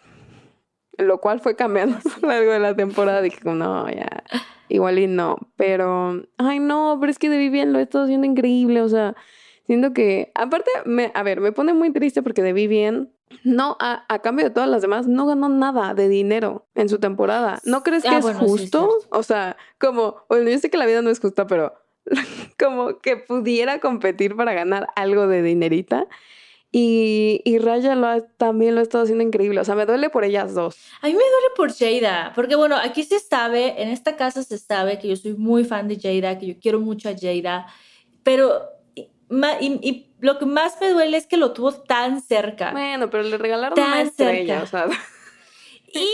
lo 0.98 1.20
cual 1.20 1.40
fue 1.40 1.56
cambiando 1.56 1.98
a 2.18 2.20
lo 2.22 2.28
largo 2.28 2.52
de 2.52 2.60
la 2.60 2.76
temporada. 2.76 3.22
Dije, 3.22 3.40
no, 3.44 3.90
ya, 3.90 4.24
igual 4.70 5.00
y 5.00 5.08
no. 5.08 5.38
Pero, 5.56 6.24
ay, 6.38 6.60
no, 6.60 6.98
pero 7.00 7.12
es 7.12 7.20
que 7.20 7.30
de 7.30 7.38
Vivian 7.38 7.74
lo 7.74 7.80
he 7.80 7.84
estado 7.84 8.06
haciendo 8.06 8.28
increíble. 8.28 8.82
O 8.82 8.90
sea, 8.90 9.16
siento 9.68 9.94
que, 9.94 10.32
aparte, 10.36 10.72
me, 10.86 11.12
a 11.14 11.24
ver, 11.24 11.42
me 11.42 11.52
pone 11.52 11.74
muy 11.74 11.92
triste 11.92 12.22
porque 12.22 12.42
de 12.42 12.54
Vivian, 12.54 13.12
no, 13.44 13.78
a, 13.80 14.20
cambio 14.22 14.46
de 14.46 14.52
todas 14.52 14.70
las 14.70 14.82
demás, 14.82 15.08
no 15.08 15.26
ganó 15.26 15.50
nada 15.50 15.94
de 15.94 16.08
dinero 16.08 16.68
en 16.76 16.90
su 16.90 17.00
temporada. 17.00 17.60
¿No 17.66 17.84
crees 17.84 18.06
ah, 18.06 18.20
que 18.22 18.30
es 18.30 18.38
justo? 18.38 18.90
o 19.10 19.24
sea, 19.24 19.58
como, 19.80 20.18
bueno, 20.30 20.50
yo 20.50 20.58
sé 20.60 20.70
que 20.70 20.78
la 20.78 20.86
vida 20.86 21.02
no 21.02 21.10
es 21.10 21.20
justa, 21.20 21.48
pero 21.48 21.74
como 22.60 23.00
que 23.00 23.18
pudiera 23.18 23.80
competir 23.80 24.36
para 24.36 24.54
ganar 24.54 24.88
algo 24.96 25.28
de 25.28 25.42
dinerita. 25.42 26.08
Y, 26.78 27.40
y 27.46 27.58
Raya 27.60 27.96
lo 27.96 28.22
también 28.36 28.76
lo 28.76 28.82
ha 28.82 28.84
estado 28.84 29.06
haciendo 29.06 29.24
increíble. 29.24 29.62
O 29.62 29.64
sea, 29.64 29.76
me 29.76 29.86
duele 29.86 30.10
por 30.10 30.26
ellas 30.26 30.54
dos. 30.54 30.76
A 31.02 31.08
mí 31.08 31.14
me 31.14 31.20
duele 31.20 31.48
por 31.56 31.74
Jada. 31.74 32.34
Porque 32.36 32.58
bueno, 32.58 32.76
aquí 32.76 33.04
se 33.04 33.22
sabe, 33.22 33.82
en 33.82 33.88
esta 33.88 34.18
casa 34.18 34.44
se 34.44 34.58
sabe 34.58 35.00
que 35.00 35.08
yo 35.08 35.16
soy 35.16 35.36
muy 35.36 35.64
fan 35.64 35.88
de 35.88 35.98
Jada, 35.98 36.38
que 36.38 36.48
yo 36.48 36.56
quiero 36.60 36.82
mucho 36.82 37.08
a 37.08 37.14
Jada. 37.18 37.68
Pero 38.24 38.62
y, 38.98 39.08
y, 39.62 40.12
lo 40.20 40.38
que 40.38 40.46
más 40.46 40.76
me 40.82 40.90
duele 40.90 41.16
es 41.16 41.28
que 41.28 41.38
lo 41.38 41.54
tuvo 41.54 41.72
tan 41.72 42.22
cerca. 42.22 42.72
Bueno, 42.74 43.10
pero 43.10 43.24
le 43.24 43.38
regalaron 43.38 43.76
tan 43.76 43.94
una 43.94 44.02
estrella, 44.02 44.64
o 44.64 44.68
sea. 44.68 44.88
Y... 45.94 46.10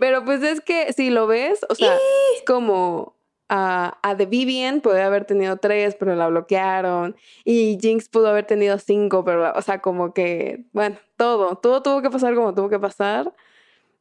Pero 0.00 0.24
pues 0.24 0.42
es 0.42 0.60
que 0.60 0.92
si 0.92 1.10
lo 1.10 1.28
ves, 1.28 1.64
o 1.68 1.76
sea, 1.76 1.94
es 1.94 2.42
como 2.44 3.14
a, 3.48 3.98
a 4.02 4.16
The 4.16 4.26
Vivian 4.26 4.80
puede 4.80 5.02
haber 5.02 5.24
tenido 5.24 5.56
tres, 5.56 5.96
pero 5.98 6.14
la 6.16 6.28
bloquearon. 6.28 7.16
Y 7.44 7.78
Jinx 7.80 8.08
pudo 8.08 8.28
haber 8.28 8.46
tenido 8.46 8.78
cinco, 8.78 9.24
pero, 9.24 9.52
o 9.54 9.62
sea, 9.62 9.80
como 9.80 10.14
que, 10.14 10.64
bueno, 10.72 10.96
todo, 11.16 11.56
todo 11.56 11.82
tuvo 11.82 12.02
que 12.02 12.10
pasar 12.10 12.34
como 12.34 12.54
tuvo 12.54 12.68
que 12.68 12.78
pasar. 12.78 13.34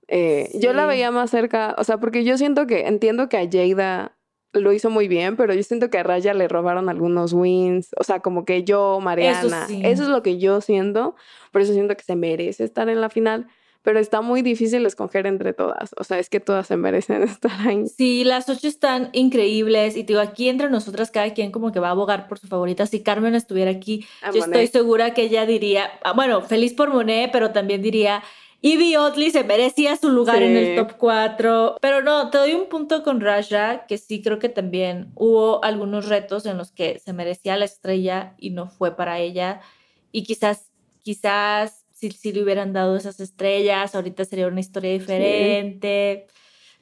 Eh, 0.08 0.50
Yo 0.56 0.74
la 0.74 0.86
veía 0.86 1.12
más 1.12 1.30
cerca, 1.30 1.76
o 1.78 1.84
sea, 1.84 1.98
porque 1.98 2.24
yo 2.26 2.38
siento 2.38 2.68
que, 2.68 2.88
entiendo 2.88 3.30
que 3.30 3.38
a 3.38 3.48
Jada 3.50 4.18
lo 4.54 4.74
hizo 4.74 4.90
muy 4.90 5.08
bien, 5.08 5.38
pero 5.38 5.54
yo 5.54 5.64
siento 5.64 5.90
que 5.90 5.98
a 5.98 6.04
Raya 6.04 6.34
le 6.34 6.48
robaron 6.48 6.90
algunos 6.90 7.34
wins, 7.34 7.92
o 7.98 8.04
sea, 8.04 8.20
como 8.20 8.44
que 8.44 8.64
yo, 8.64 9.00
Mariana, 9.02 9.68
sí. 9.68 9.82
eso 9.84 10.04
es 10.04 10.10
lo 10.10 10.22
que 10.22 10.38
yo 10.38 10.62
siento, 10.62 11.16
por 11.52 11.62
eso 11.62 11.74
siento 11.74 11.96
que 11.96 12.04
se 12.04 12.16
merece 12.16 12.64
estar 12.64 12.90
en 12.90 13.00
la 13.00 13.10
final, 13.10 13.48
pero 13.84 14.00
está 14.00 14.22
muy 14.22 14.42
difícil 14.42 14.86
escoger 14.86 15.26
entre 15.26 15.54
todas, 15.54 15.96
o 15.98 16.04
sea, 16.04 16.20
es 16.20 16.30
que 16.30 16.40
todas 16.40 16.68
se 16.68 16.78
merecen 16.78 17.24
estar 17.24 17.52
ahí. 17.68 17.88
Sí, 17.88 18.24
las 18.24 18.48
ocho 18.50 18.68
están 18.68 19.10
increíbles 19.14 19.98
y 19.98 20.04
te 20.04 20.14
digo, 20.14 20.22
aquí 20.22 20.50
entre 20.50 20.70
nosotras 20.70 21.12
cada 21.12 21.34
quien 21.34 21.52
como 21.52 21.72
que 21.72 21.80
va 21.80 21.90
a 21.90 21.92
abogar 21.92 22.28
por 22.28 22.40
su 22.40 22.48
favorita. 22.48 22.86
Si 22.86 23.02
Carmen 23.02 23.36
estuviera 23.36 23.72
aquí, 23.72 24.06
A 24.22 24.32
yo 24.32 24.44
estoy 24.44 24.68
segura 24.68 25.14
que 25.14 25.24
ella 25.24 25.46
diría, 25.46 25.92
ah, 26.04 26.14
bueno, 26.14 26.42
feliz 26.42 26.74
por 26.74 26.90
Monet, 26.90 27.32
pero 27.32 27.52
también 27.52 27.82
diría, 27.82 28.24
Ivy 28.64 28.96
Oddly 28.96 29.32
se 29.32 29.44
merecía 29.44 29.98
su 29.98 30.10
lugar 30.10 30.44
en 30.44 30.56
el 30.56 30.76
top 30.76 30.98
4. 30.98 31.78
Pero 31.82 32.04
no, 32.04 32.30
te 32.30 32.38
doy 32.38 32.54
un 32.54 32.70
punto 32.70 33.02
con 33.02 33.20
Raja, 33.20 33.88
que 33.88 33.98
sí 33.98 34.22
creo 34.22 34.38
que 34.38 34.50
también 34.50 35.12
hubo 35.16 35.64
algunos 35.64 36.08
retos 36.08 36.46
en 36.46 36.58
los 36.58 36.72
que 36.72 37.00
se 37.00 37.12
merecía 37.12 37.58
la 37.58 37.66
estrella 37.66 38.36
y 38.38 38.52
no 38.52 38.68
fue 38.68 38.96
para 38.96 39.18
ella. 39.18 39.62
Y 40.12 40.24
quizás, 40.24 40.70
quizás 41.02 41.81
si, 42.02 42.12
si 42.12 42.34
le 42.34 42.42
hubieran 42.42 42.74
dado 42.74 42.98
esas 42.98 43.20
estrellas, 43.20 43.94
ahorita 43.94 44.26
sería 44.26 44.48
una 44.48 44.60
historia 44.60 44.92
diferente. 44.92 46.26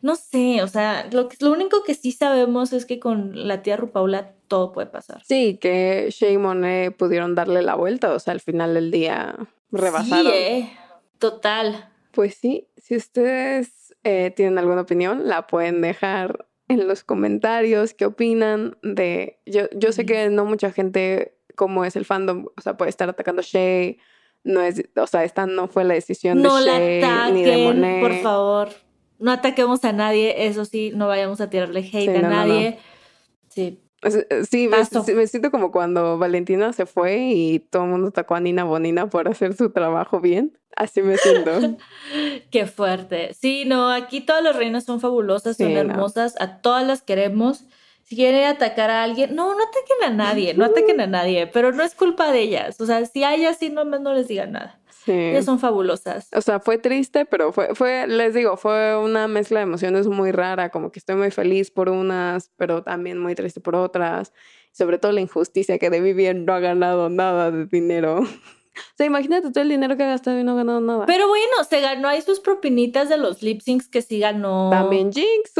No 0.01 0.15
sé, 0.15 0.63
o 0.63 0.67
sea, 0.67 1.09
lo, 1.11 1.27
que, 1.27 1.35
lo 1.41 1.51
único 1.51 1.83
que 1.83 1.93
sí 1.93 2.13
sabemos 2.13 2.71
es 2.71 2.85
que 2.85 3.01
con 3.01 3.47
la 3.47 3.61
tía 3.61 3.75
Rupaula 3.75 4.31
todo 4.47 4.71
puede 4.71 4.87
pasar. 4.87 5.21
Sí, 5.25 5.57
que 5.59 6.07
Shea 6.09 6.31
y 6.31 6.37
Monet 6.37 6.95
pudieron 6.95 7.35
darle 7.35 7.61
la 7.61 7.75
vuelta, 7.75 8.13
o 8.13 8.19
sea, 8.19 8.33
al 8.33 8.39
final 8.39 8.73
del 8.73 8.91
día 8.91 9.35
rebasaron. 9.71 10.31
Sí, 10.31 10.37
eh, 10.37 10.71
total. 11.17 11.89
Pues 12.11 12.35
sí, 12.35 12.69
si 12.77 12.95
ustedes 12.95 13.93
eh, 14.05 14.31
tienen 14.33 14.57
alguna 14.57 14.81
opinión, 14.81 15.27
la 15.27 15.47
pueden 15.47 15.81
dejar 15.81 16.47
en 16.69 16.87
los 16.87 17.03
comentarios. 17.03 17.93
¿Qué 17.93 18.05
opinan 18.05 18.77
de...? 18.81 19.41
Yo, 19.45 19.63
yo 19.75 19.91
sé 19.91 20.05
que 20.05 20.29
no 20.29 20.45
mucha 20.45 20.71
gente, 20.71 21.35
como 21.55 21.83
es 21.83 21.97
el 21.97 22.05
fandom, 22.05 22.45
o 22.55 22.61
sea, 22.61 22.77
puede 22.77 22.89
estar 22.89 23.09
atacando 23.09 23.41
a 23.41 23.45
Shea. 23.45 23.95
No 24.43 24.61
es, 24.61 24.83
o 24.95 25.07
sea, 25.07 25.23
esta 25.23 25.45
no 25.45 25.67
fue 25.67 25.83
la 25.83 25.93
decisión 25.95 26.41
No 26.41 26.57
de 26.57 26.65
la 26.65 26.79
Shea 26.79 27.29
ni 27.31 27.43
de 27.43 27.49
ataquen, 27.51 27.65
Monet. 27.65 28.01
por 28.01 28.15
favor. 28.21 28.69
No 29.19 29.31
ataquemos 29.31 29.83
a 29.83 29.91
nadie, 29.91 30.47
eso 30.47 30.63
sí, 30.65 30.91
no 30.95 31.07
vayamos 31.07 31.41
a 31.41 31.49
tirarle 31.49 31.79
hate 31.81 31.91
Sí, 32.03 32.07
a 32.09 32.13
no, 32.13 32.21
no, 32.21 32.29
no. 32.29 32.35
nadie. 32.35 32.79
Sí, 33.49 33.81
Es- 34.01 34.15
eh, 34.15 34.45
Sí, 34.49 34.69
me, 35.13 35.27
siento 35.27 35.51
como 35.51 35.71
cuando 35.71 36.17
Valentina 36.17 36.71
se 36.71 36.85
fue 36.85 37.17
y 37.17 37.59
todo 37.59 37.83
el 37.83 37.89
mundo 37.89 38.07
atacó 38.07 38.35
a 38.35 38.39
Nina 38.39 38.63
Bonina 38.63 39.09
por 39.09 39.27
hacer 39.27 39.55
su 39.57 39.71
trabajo 39.71 40.21
bien. 40.21 40.57
Así 40.77 41.01
me 41.01 41.17
siento. 41.17 41.51
qué 42.51 42.65
fuerte. 42.65 43.33
Sí, 43.33 43.65
no, 43.65 43.89
aquí 43.89 44.21
todas 44.21 44.41
las 44.41 44.55
reinas 44.55 44.85
son 44.85 45.01
fabulosas, 45.01 45.57
son 45.57 45.67
Sí, 45.67 45.73
hermosas, 45.73 46.35
a 46.39 46.61
todas 46.61 46.87
las 46.87 47.01
queremos. 47.01 47.65
Si 48.09 48.15
quieren 48.15 48.45
atacar 48.45 48.89
a 48.89 49.03
alguien, 49.03 49.35
no, 49.35 49.53
no 49.53 49.63
ataquen 49.63 50.03
a 50.03 50.09
nadie, 50.09 50.55
no 50.55 50.65
ataquen 50.65 50.99
a 50.99 51.05
nadie, 51.05 51.45
pero 51.45 51.71
no 51.71 51.83
es 51.83 51.93
culpa 51.93 52.31
de 52.31 52.39
ellas. 52.39 52.81
O 52.81 52.87
sea, 52.87 53.05
si 53.05 53.23
hay 53.23 53.45
así, 53.45 53.69
no, 53.69 53.85
no 53.85 54.13
les 54.13 54.27
digan 54.27 54.53
nada. 54.53 54.81
Sí. 55.05 55.11
Ellas 55.11 55.45
son 55.45 55.59
fabulosas. 55.59 56.27
O 56.33 56.41
sea, 56.41 56.59
fue 56.59 56.79
triste, 56.79 57.25
pero 57.25 57.53
fue, 57.53 57.75
fue, 57.75 58.07
les 58.07 58.33
digo, 58.33 58.57
fue 58.57 58.97
una 58.97 59.27
mezcla 59.27 59.59
de 59.59 59.65
emociones 59.65 60.07
muy 60.07 60.31
rara, 60.31 60.69
como 60.71 60.91
que 60.91 60.97
estoy 60.97 61.17
muy 61.17 61.29
feliz 61.29 61.69
por 61.69 61.87
unas, 61.87 62.49
pero 62.57 62.81
también 62.81 63.19
muy 63.19 63.35
triste 63.35 63.61
por 63.61 63.75
otras. 63.75 64.33
Sobre 64.71 64.97
todo 64.97 65.11
la 65.11 65.21
injusticia 65.21 65.77
que 65.77 65.91
de 65.91 66.01
Vivian 66.01 66.45
no 66.45 66.53
ha 66.53 66.59
ganado 66.59 67.09
nada 67.09 67.51
de 67.51 67.67
dinero. 67.67 68.21
O 68.79 68.95
sea, 68.95 69.05
imagínate 69.05 69.51
todo 69.51 69.61
el 69.61 69.67
dinero 69.69 69.97
que 69.97 70.03
ha 70.03 70.07
gastado 70.07 70.39
y 70.39 70.43
no 70.45 70.53
ha 70.53 70.55
ganado 70.55 70.79
nada. 70.79 71.05
Pero 71.05 71.27
bueno, 71.27 71.63
se 71.69 71.81
ganó 71.81 72.07
ahí 72.07 72.21
sus 72.21 72.39
propinitas 72.39 73.09
de 73.09 73.17
los 73.17 73.41
lip 73.41 73.59
syncs 73.59 73.89
que 73.89 74.01
sí 74.01 74.19
ganó. 74.19 74.69
También 74.69 75.11
Jinx. 75.11 75.53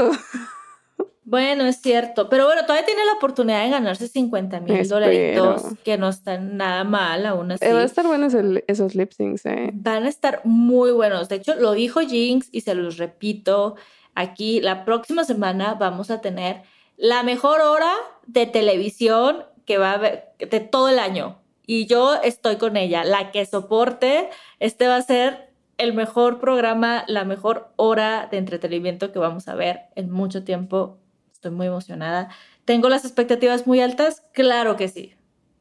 Bueno, 1.30 1.66
es 1.66 1.80
cierto. 1.82 2.28
Pero 2.28 2.46
bueno, 2.46 2.64
todavía 2.64 2.86
tiene 2.88 3.06
la 3.06 3.14
oportunidad 3.14 3.64
de 3.64 3.70
ganarse 3.70 4.08
50 4.08 4.62
mil 4.62 4.88
dolaritos, 4.90 5.64
que 5.84 5.98
no 6.00 6.10
están 6.10 6.58
nada 6.58 6.84
mal 6.84 7.24
aún 7.28 7.52
así. 7.52 7.64
Eh, 7.66 7.74
Va 7.74 7.82
a 7.82 7.86
estar 7.86 8.08
buenos 8.08 8.34
el- 8.34 8.64
esos 8.68 8.96
lip 8.96 9.12
syncs, 9.12 9.46
eh. 9.46 9.70
Van 9.74 10.06
a 10.06 10.10
estar 10.10 10.42
muy 10.44 10.92
buenos. 10.92 11.30
De 11.30 11.36
hecho, 11.36 11.54
lo 11.56 11.74
dijo 11.74 12.00
Jinx 12.00 12.50
y 12.52 12.62
se 12.62 12.74
los 12.74 12.98
repito. 12.98 13.76
Aquí, 14.16 14.60
la 14.60 14.86
próxima 14.86 15.24
semana 15.24 15.76
vamos 15.76 16.10
a 16.10 16.20
tener 16.20 16.64
la 16.98 17.22
mejor 17.22 17.62
hora 17.62 17.94
de 18.26 18.48
televisión 18.48 19.44
que 19.66 19.78
va 19.78 19.92
a 19.92 19.94
haber 19.94 20.30
de 20.40 20.60
todo 20.62 20.90
el 20.90 20.98
año. 20.98 21.38
Y 21.68 21.86
yo 21.86 22.16
estoy 22.24 22.56
con 22.56 22.76
ella, 22.76 23.04
la 23.04 23.30
que 23.32 23.46
soporte. 23.46 24.30
Este 24.60 24.88
va 24.88 24.96
a 24.96 25.02
ser 25.04 25.50
el 25.78 25.94
mejor 25.94 26.40
programa, 26.40 27.04
la 27.08 27.24
mejor 27.24 27.70
hora 27.76 28.28
de 28.32 28.38
entretenimiento 28.40 29.12
que 29.12 29.20
vamos 29.20 29.48
a 29.48 29.54
ver 29.54 29.82
en 29.96 30.10
mucho 30.10 30.44
tiempo. 30.44 30.98
Estoy 31.40 31.52
muy 31.52 31.68
emocionada. 31.68 32.28
¿Tengo 32.66 32.90
las 32.90 33.06
expectativas 33.06 33.66
muy 33.66 33.80
altas? 33.80 34.26
Claro 34.34 34.76
que 34.76 34.90
sí. 34.90 35.14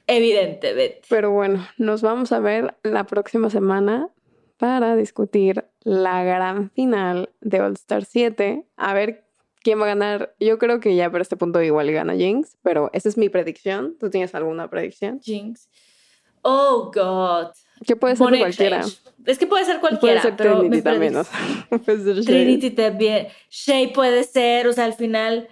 Evidentemente. 0.09 1.03
Pero 1.09 1.31
bueno, 1.31 1.68
nos 1.76 2.03
vamos 2.03 2.33
a 2.33 2.41
ver 2.41 2.74
la 2.83 3.05
próxima 3.05 3.49
semana 3.49 4.09
para 4.57 4.97
discutir 4.97 5.66
la 5.85 6.24
gran 6.24 6.70
final 6.70 7.31
de 7.41 7.61
All 7.61 7.74
Star 7.74 8.05
7. 8.05 8.66
A 8.76 8.93
ver 8.93 9.24
quién 9.62 9.79
va 9.79 9.85
a 9.85 9.89
ganar. 9.95 10.35
Yo 10.41 10.59
creo 10.59 10.81
que 10.81 10.97
ya 10.97 11.09
para 11.12 11.22
este 11.22 11.37
punto 11.37 11.62
igual 11.62 11.93
gana 11.93 12.16
Jinx, 12.16 12.57
pero 12.62 12.91
esa 12.93 13.09
es 13.09 13.16
mi 13.16 13.29
predicción. 13.29 13.97
¿Tú 14.01 14.11
tienes 14.11 14.35
alguna 14.35 14.68
predicción? 14.68 15.20
Jinx. 15.22 15.68
Oh, 16.43 16.91
God. 16.93 17.53
Que 17.87 17.95
puede 17.95 18.16
ser 18.16 18.37
cualquiera. 18.37 18.85
Es 19.26 19.39
que 19.39 19.47
puede 19.47 19.64
ser 19.64 19.79
Puede 19.79 19.99
cualquiera, 19.99 20.22
ser 20.22 20.35
pero 20.37 20.59
Trinity 20.59 20.83
también, 20.83 21.14
o 21.14 21.22
sea, 21.22 21.39
puede 21.85 22.03
ser. 22.03 22.24
Trinity 22.24 22.70
también. 22.70 23.29
Shay 23.49 23.93
puede 23.93 24.24
ser, 24.24 24.66
o 24.66 24.72
sea, 24.72 24.85
al 24.87 24.95
final, 24.95 25.47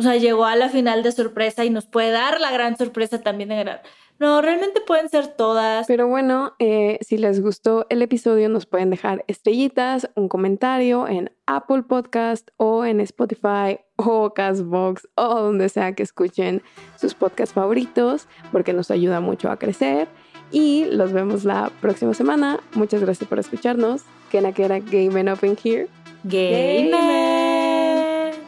o 0.00 0.02
sea, 0.02 0.16
llegó 0.16 0.46
a 0.46 0.56
la 0.56 0.70
final 0.70 1.02
de 1.02 1.12
sorpresa 1.12 1.62
y 1.62 1.68
nos 1.68 1.84
puede 1.84 2.10
dar 2.10 2.40
la 2.40 2.50
gran 2.50 2.78
sorpresa 2.78 3.20
también 3.20 3.50
de 3.50 3.56
ganar. 3.56 3.82
No, 4.18 4.40
realmente 4.40 4.80
pueden 4.80 5.10
ser 5.10 5.26
todas. 5.26 5.86
Pero 5.86 6.08
bueno, 6.08 6.54
eh, 6.58 6.96
si 7.02 7.18
les 7.18 7.42
gustó 7.42 7.84
el 7.90 8.00
episodio, 8.00 8.48
nos 8.48 8.64
pueden 8.64 8.88
dejar 8.88 9.26
estrellitas, 9.28 10.08
un 10.14 10.30
comentario 10.30 11.06
en 11.06 11.30
Apple 11.44 11.82
Podcast 11.82 12.48
o 12.56 12.86
en 12.86 13.00
Spotify 13.00 13.80
o 13.96 14.32
Castbox 14.32 15.06
o 15.16 15.40
donde 15.40 15.68
sea 15.68 15.92
que 15.94 16.02
escuchen 16.02 16.62
sus 16.96 17.12
podcasts 17.12 17.54
favoritos, 17.54 18.26
porque 18.52 18.72
nos 18.72 18.90
ayuda 18.90 19.20
mucho 19.20 19.50
a 19.50 19.58
crecer. 19.58 20.08
Y 20.50 20.86
los 20.86 21.12
vemos 21.12 21.44
la 21.44 21.70
próxima 21.82 22.14
semana. 22.14 22.58
Muchas 22.72 23.02
gracias 23.02 23.28
por 23.28 23.38
escucharnos. 23.38 24.04
Kena 24.30 24.52
Kena 24.52 24.78
Game 24.78 25.30
Up 25.30 25.44
in 25.44 25.58
Here. 25.62 25.88
Gamer. 26.24 27.49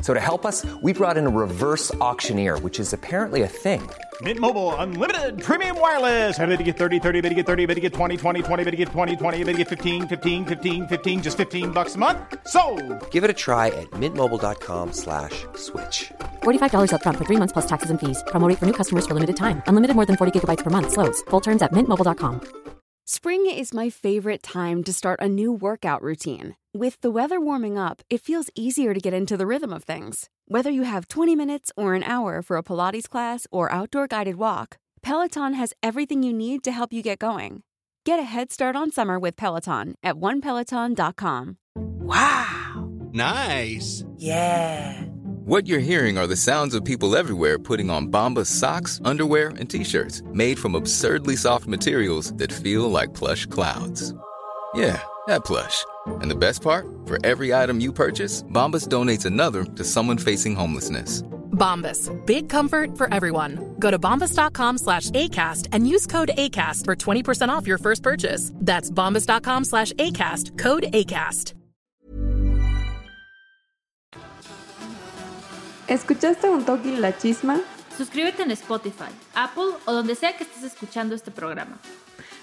So 0.00 0.14
to 0.14 0.20
help 0.20 0.46
us, 0.46 0.64
we 0.82 0.94
brought 0.94 1.18
in 1.18 1.26
a 1.26 1.30
reverse 1.30 1.92
auctioneer, 1.96 2.58
which 2.60 2.80
is 2.80 2.94
apparently 2.94 3.42
a 3.42 3.48
thing. 3.48 3.82
Mint 4.22 4.40
Mobile 4.40 4.74
unlimited 4.76 5.42
premium 5.42 5.78
wireless. 5.78 6.38
Ready 6.38 6.56
to 6.56 6.62
get 6.62 6.78
30, 6.78 6.98
30, 7.00 7.20
bit 7.20 7.28
to 7.28 7.34
get 7.34 7.46
30, 7.46 7.66
bit 7.66 7.74
to 7.74 7.80
get 7.82 7.92
20, 7.92 8.16
20, 8.16 8.42
20, 8.42 8.64
bit 8.64 8.70
to 8.70 8.76
get 8.78 8.88
20, 8.88 9.16
20, 9.16 9.44
bit 9.44 9.52
to 9.52 9.58
get 9.58 9.68
15, 9.68 10.08
15, 10.08 10.46
15, 10.46 10.86
15 10.86 11.22
just 11.22 11.36
15 11.36 11.70
bucks 11.72 11.96
a 11.96 11.98
month. 11.98 12.18
So, 12.46 12.62
Give 13.10 13.24
it 13.24 13.28
a 13.30 13.34
try 13.34 13.66
at 13.68 13.90
mintmobile.com 13.90 14.92
slash 14.94 15.44
switch. 15.54 16.12
$45 16.42 16.90
upfront 16.92 17.18
for 17.18 17.26
three 17.26 17.36
months 17.36 17.52
plus 17.52 17.66
taxes 17.66 17.90
and 17.90 18.00
fees. 18.00 18.24
Promo 18.28 18.48
rate 18.48 18.58
for 18.58 18.64
new 18.66 18.72
customers 18.80 19.06
for 19.06 19.12
limited 19.14 19.36
time. 19.36 19.62
Unlimited 19.66 19.94
more 19.96 20.06
than 20.06 20.16
40 20.16 20.32
gigabytes 20.32 20.64
per 20.64 20.70
month. 20.70 20.92
Slows. 20.92 21.20
Full 21.30 21.40
terms 21.40 21.60
at 21.62 21.72
mintmobile.com. 21.72 22.40
Spring 23.08 23.46
is 23.46 23.72
my 23.72 23.88
favorite 23.88 24.42
time 24.42 24.82
to 24.82 24.92
start 24.92 25.20
a 25.22 25.28
new 25.28 25.52
workout 25.52 26.02
routine. 26.02 26.56
With 26.76 27.00
the 27.00 27.10
weather 27.10 27.40
warming 27.40 27.78
up, 27.78 28.02
it 28.10 28.20
feels 28.20 28.50
easier 28.54 28.92
to 28.92 29.00
get 29.00 29.14
into 29.14 29.38
the 29.38 29.46
rhythm 29.46 29.72
of 29.72 29.84
things. 29.84 30.28
Whether 30.44 30.68
you 30.68 30.82
have 30.82 31.08
20 31.08 31.34
minutes 31.34 31.72
or 31.74 31.94
an 31.94 32.02
hour 32.02 32.42
for 32.42 32.58
a 32.58 32.62
Pilates 32.62 33.08
class 33.08 33.46
or 33.50 33.72
outdoor 33.72 34.06
guided 34.06 34.36
walk, 34.36 34.76
Peloton 35.00 35.54
has 35.54 35.72
everything 35.82 36.22
you 36.22 36.34
need 36.34 36.62
to 36.64 36.72
help 36.72 36.92
you 36.92 37.00
get 37.00 37.18
going. 37.18 37.62
Get 38.04 38.18
a 38.18 38.24
head 38.24 38.52
start 38.52 38.76
on 38.76 38.90
summer 38.90 39.18
with 39.18 39.36
Peloton 39.36 39.94
at 40.02 40.16
onepeloton.com. 40.16 41.56
Wow! 41.76 42.90
Nice. 43.10 44.04
Yeah! 44.18 45.00
What 45.46 45.66
you're 45.66 45.78
hearing 45.78 46.18
are 46.18 46.26
the 46.26 46.36
sounds 46.36 46.74
of 46.74 46.84
people 46.84 47.16
everywhere 47.16 47.58
putting 47.58 47.88
on 47.88 48.08
Bombas 48.08 48.48
socks, 48.48 49.00
underwear, 49.02 49.48
and 49.58 49.70
t-shirts 49.70 50.22
made 50.34 50.58
from 50.58 50.74
absurdly 50.74 51.36
soft 51.36 51.66
materials 51.66 52.34
that 52.34 52.52
feel 52.52 52.90
like 52.90 53.14
plush 53.14 53.46
clouds. 53.46 54.12
Yeah, 54.76 55.00
that 55.26 55.44
plush. 55.46 55.86
And 56.20 56.30
the 56.30 56.36
best 56.36 56.60
part? 56.60 56.86
For 57.06 57.18
every 57.24 57.54
item 57.54 57.80
you 57.80 57.92
purchase, 57.92 58.42
Bombas 58.52 58.88
donates 58.88 59.24
another 59.24 59.64
to 59.64 59.84
someone 59.84 60.18
facing 60.18 60.54
homelessness. 60.54 61.22
Bombas. 61.52 62.10
Big 62.26 62.50
comfort 62.50 62.98
for 62.98 63.12
everyone. 63.12 63.74
Go 63.78 63.90
to 63.90 63.98
bombas.com 63.98 64.76
slash 64.78 65.10
ACAST 65.10 65.68
and 65.72 65.88
use 65.88 66.06
code 66.06 66.30
ACAST 66.36 66.84
for 66.84 66.94
20% 66.94 67.48
off 67.48 67.66
your 67.66 67.78
first 67.78 68.02
purchase. 68.02 68.52
That's 68.56 68.90
bombas.com 68.90 69.64
slash 69.64 69.92
ACAST. 69.94 70.58
Code 70.58 70.84
ACAST. 70.92 71.54
¿Escuchaste 75.88 76.50
un 76.50 76.64
toque 76.64 76.98
la 76.98 77.12
chisma? 77.12 77.60
Suscríbete 77.96 78.42
en 78.42 78.50
Spotify, 78.50 79.08
Apple 79.34 79.76
o 79.86 79.92
donde 79.92 80.16
sea 80.16 80.36
que 80.36 80.44
estés 80.44 80.64
escuchando 80.64 81.14
este 81.14 81.30
programa. 81.30 81.78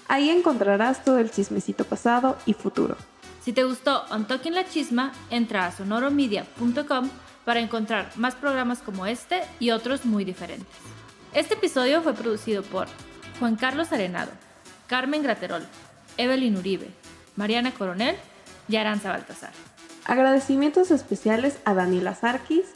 Ahí 0.08 0.30
encontrarás 0.30 1.04
todo 1.04 1.18
el 1.18 1.30
chismecito 1.30 1.84
pasado 1.84 2.36
y 2.46 2.54
futuro. 2.54 2.96
Si 3.42 3.52
te 3.52 3.64
gustó 3.64 4.04
On 4.10 4.26
Talking 4.26 4.54
la 4.54 4.66
Chisma, 4.66 5.12
entra 5.30 5.66
a 5.66 5.72
sonoromedia.com 5.72 7.10
para 7.44 7.60
encontrar 7.60 8.10
más 8.16 8.34
programas 8.34 8.80
como 8.80 9.06
este 9.06 9.42
y 9.60 9.70
otros 9.70 10.04
muy 10.04 10.24
diferentes. 10.24 10.66
Este 11.34 11.54
episodio 11.54 12.00
fue 12.02 12.14
producido 12.14 12.62
por 12.62 12.86
Juan 13.38 13.56
Carlos 13.56 13.92
Arenado, 13.92 14.30
Carmen 14.86 15.22
Graterol, 15.22 15.62
Evelyn 16.16 16.56
Uribe, 16.56 16.88
Mariana 17.36 17.72
Coronel 17.72 18.16
y 18.68 18.76
Aranza 18.76 19.10
Baltasar. 19.10 19.52
Agradecimientos 20.06 20.90
especiales 20.90 21.58
a 21.64 21.74
Daniela 21.74 22.14
Sarkis, 22.14 22.66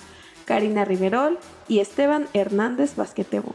Karina 0.45 0.85
Riverol 0.85 1.39
y 1.69 1.81
Esteban 1.81 2.27
Hernández 2.33 2.97
Basquetebo. 2.97 3.55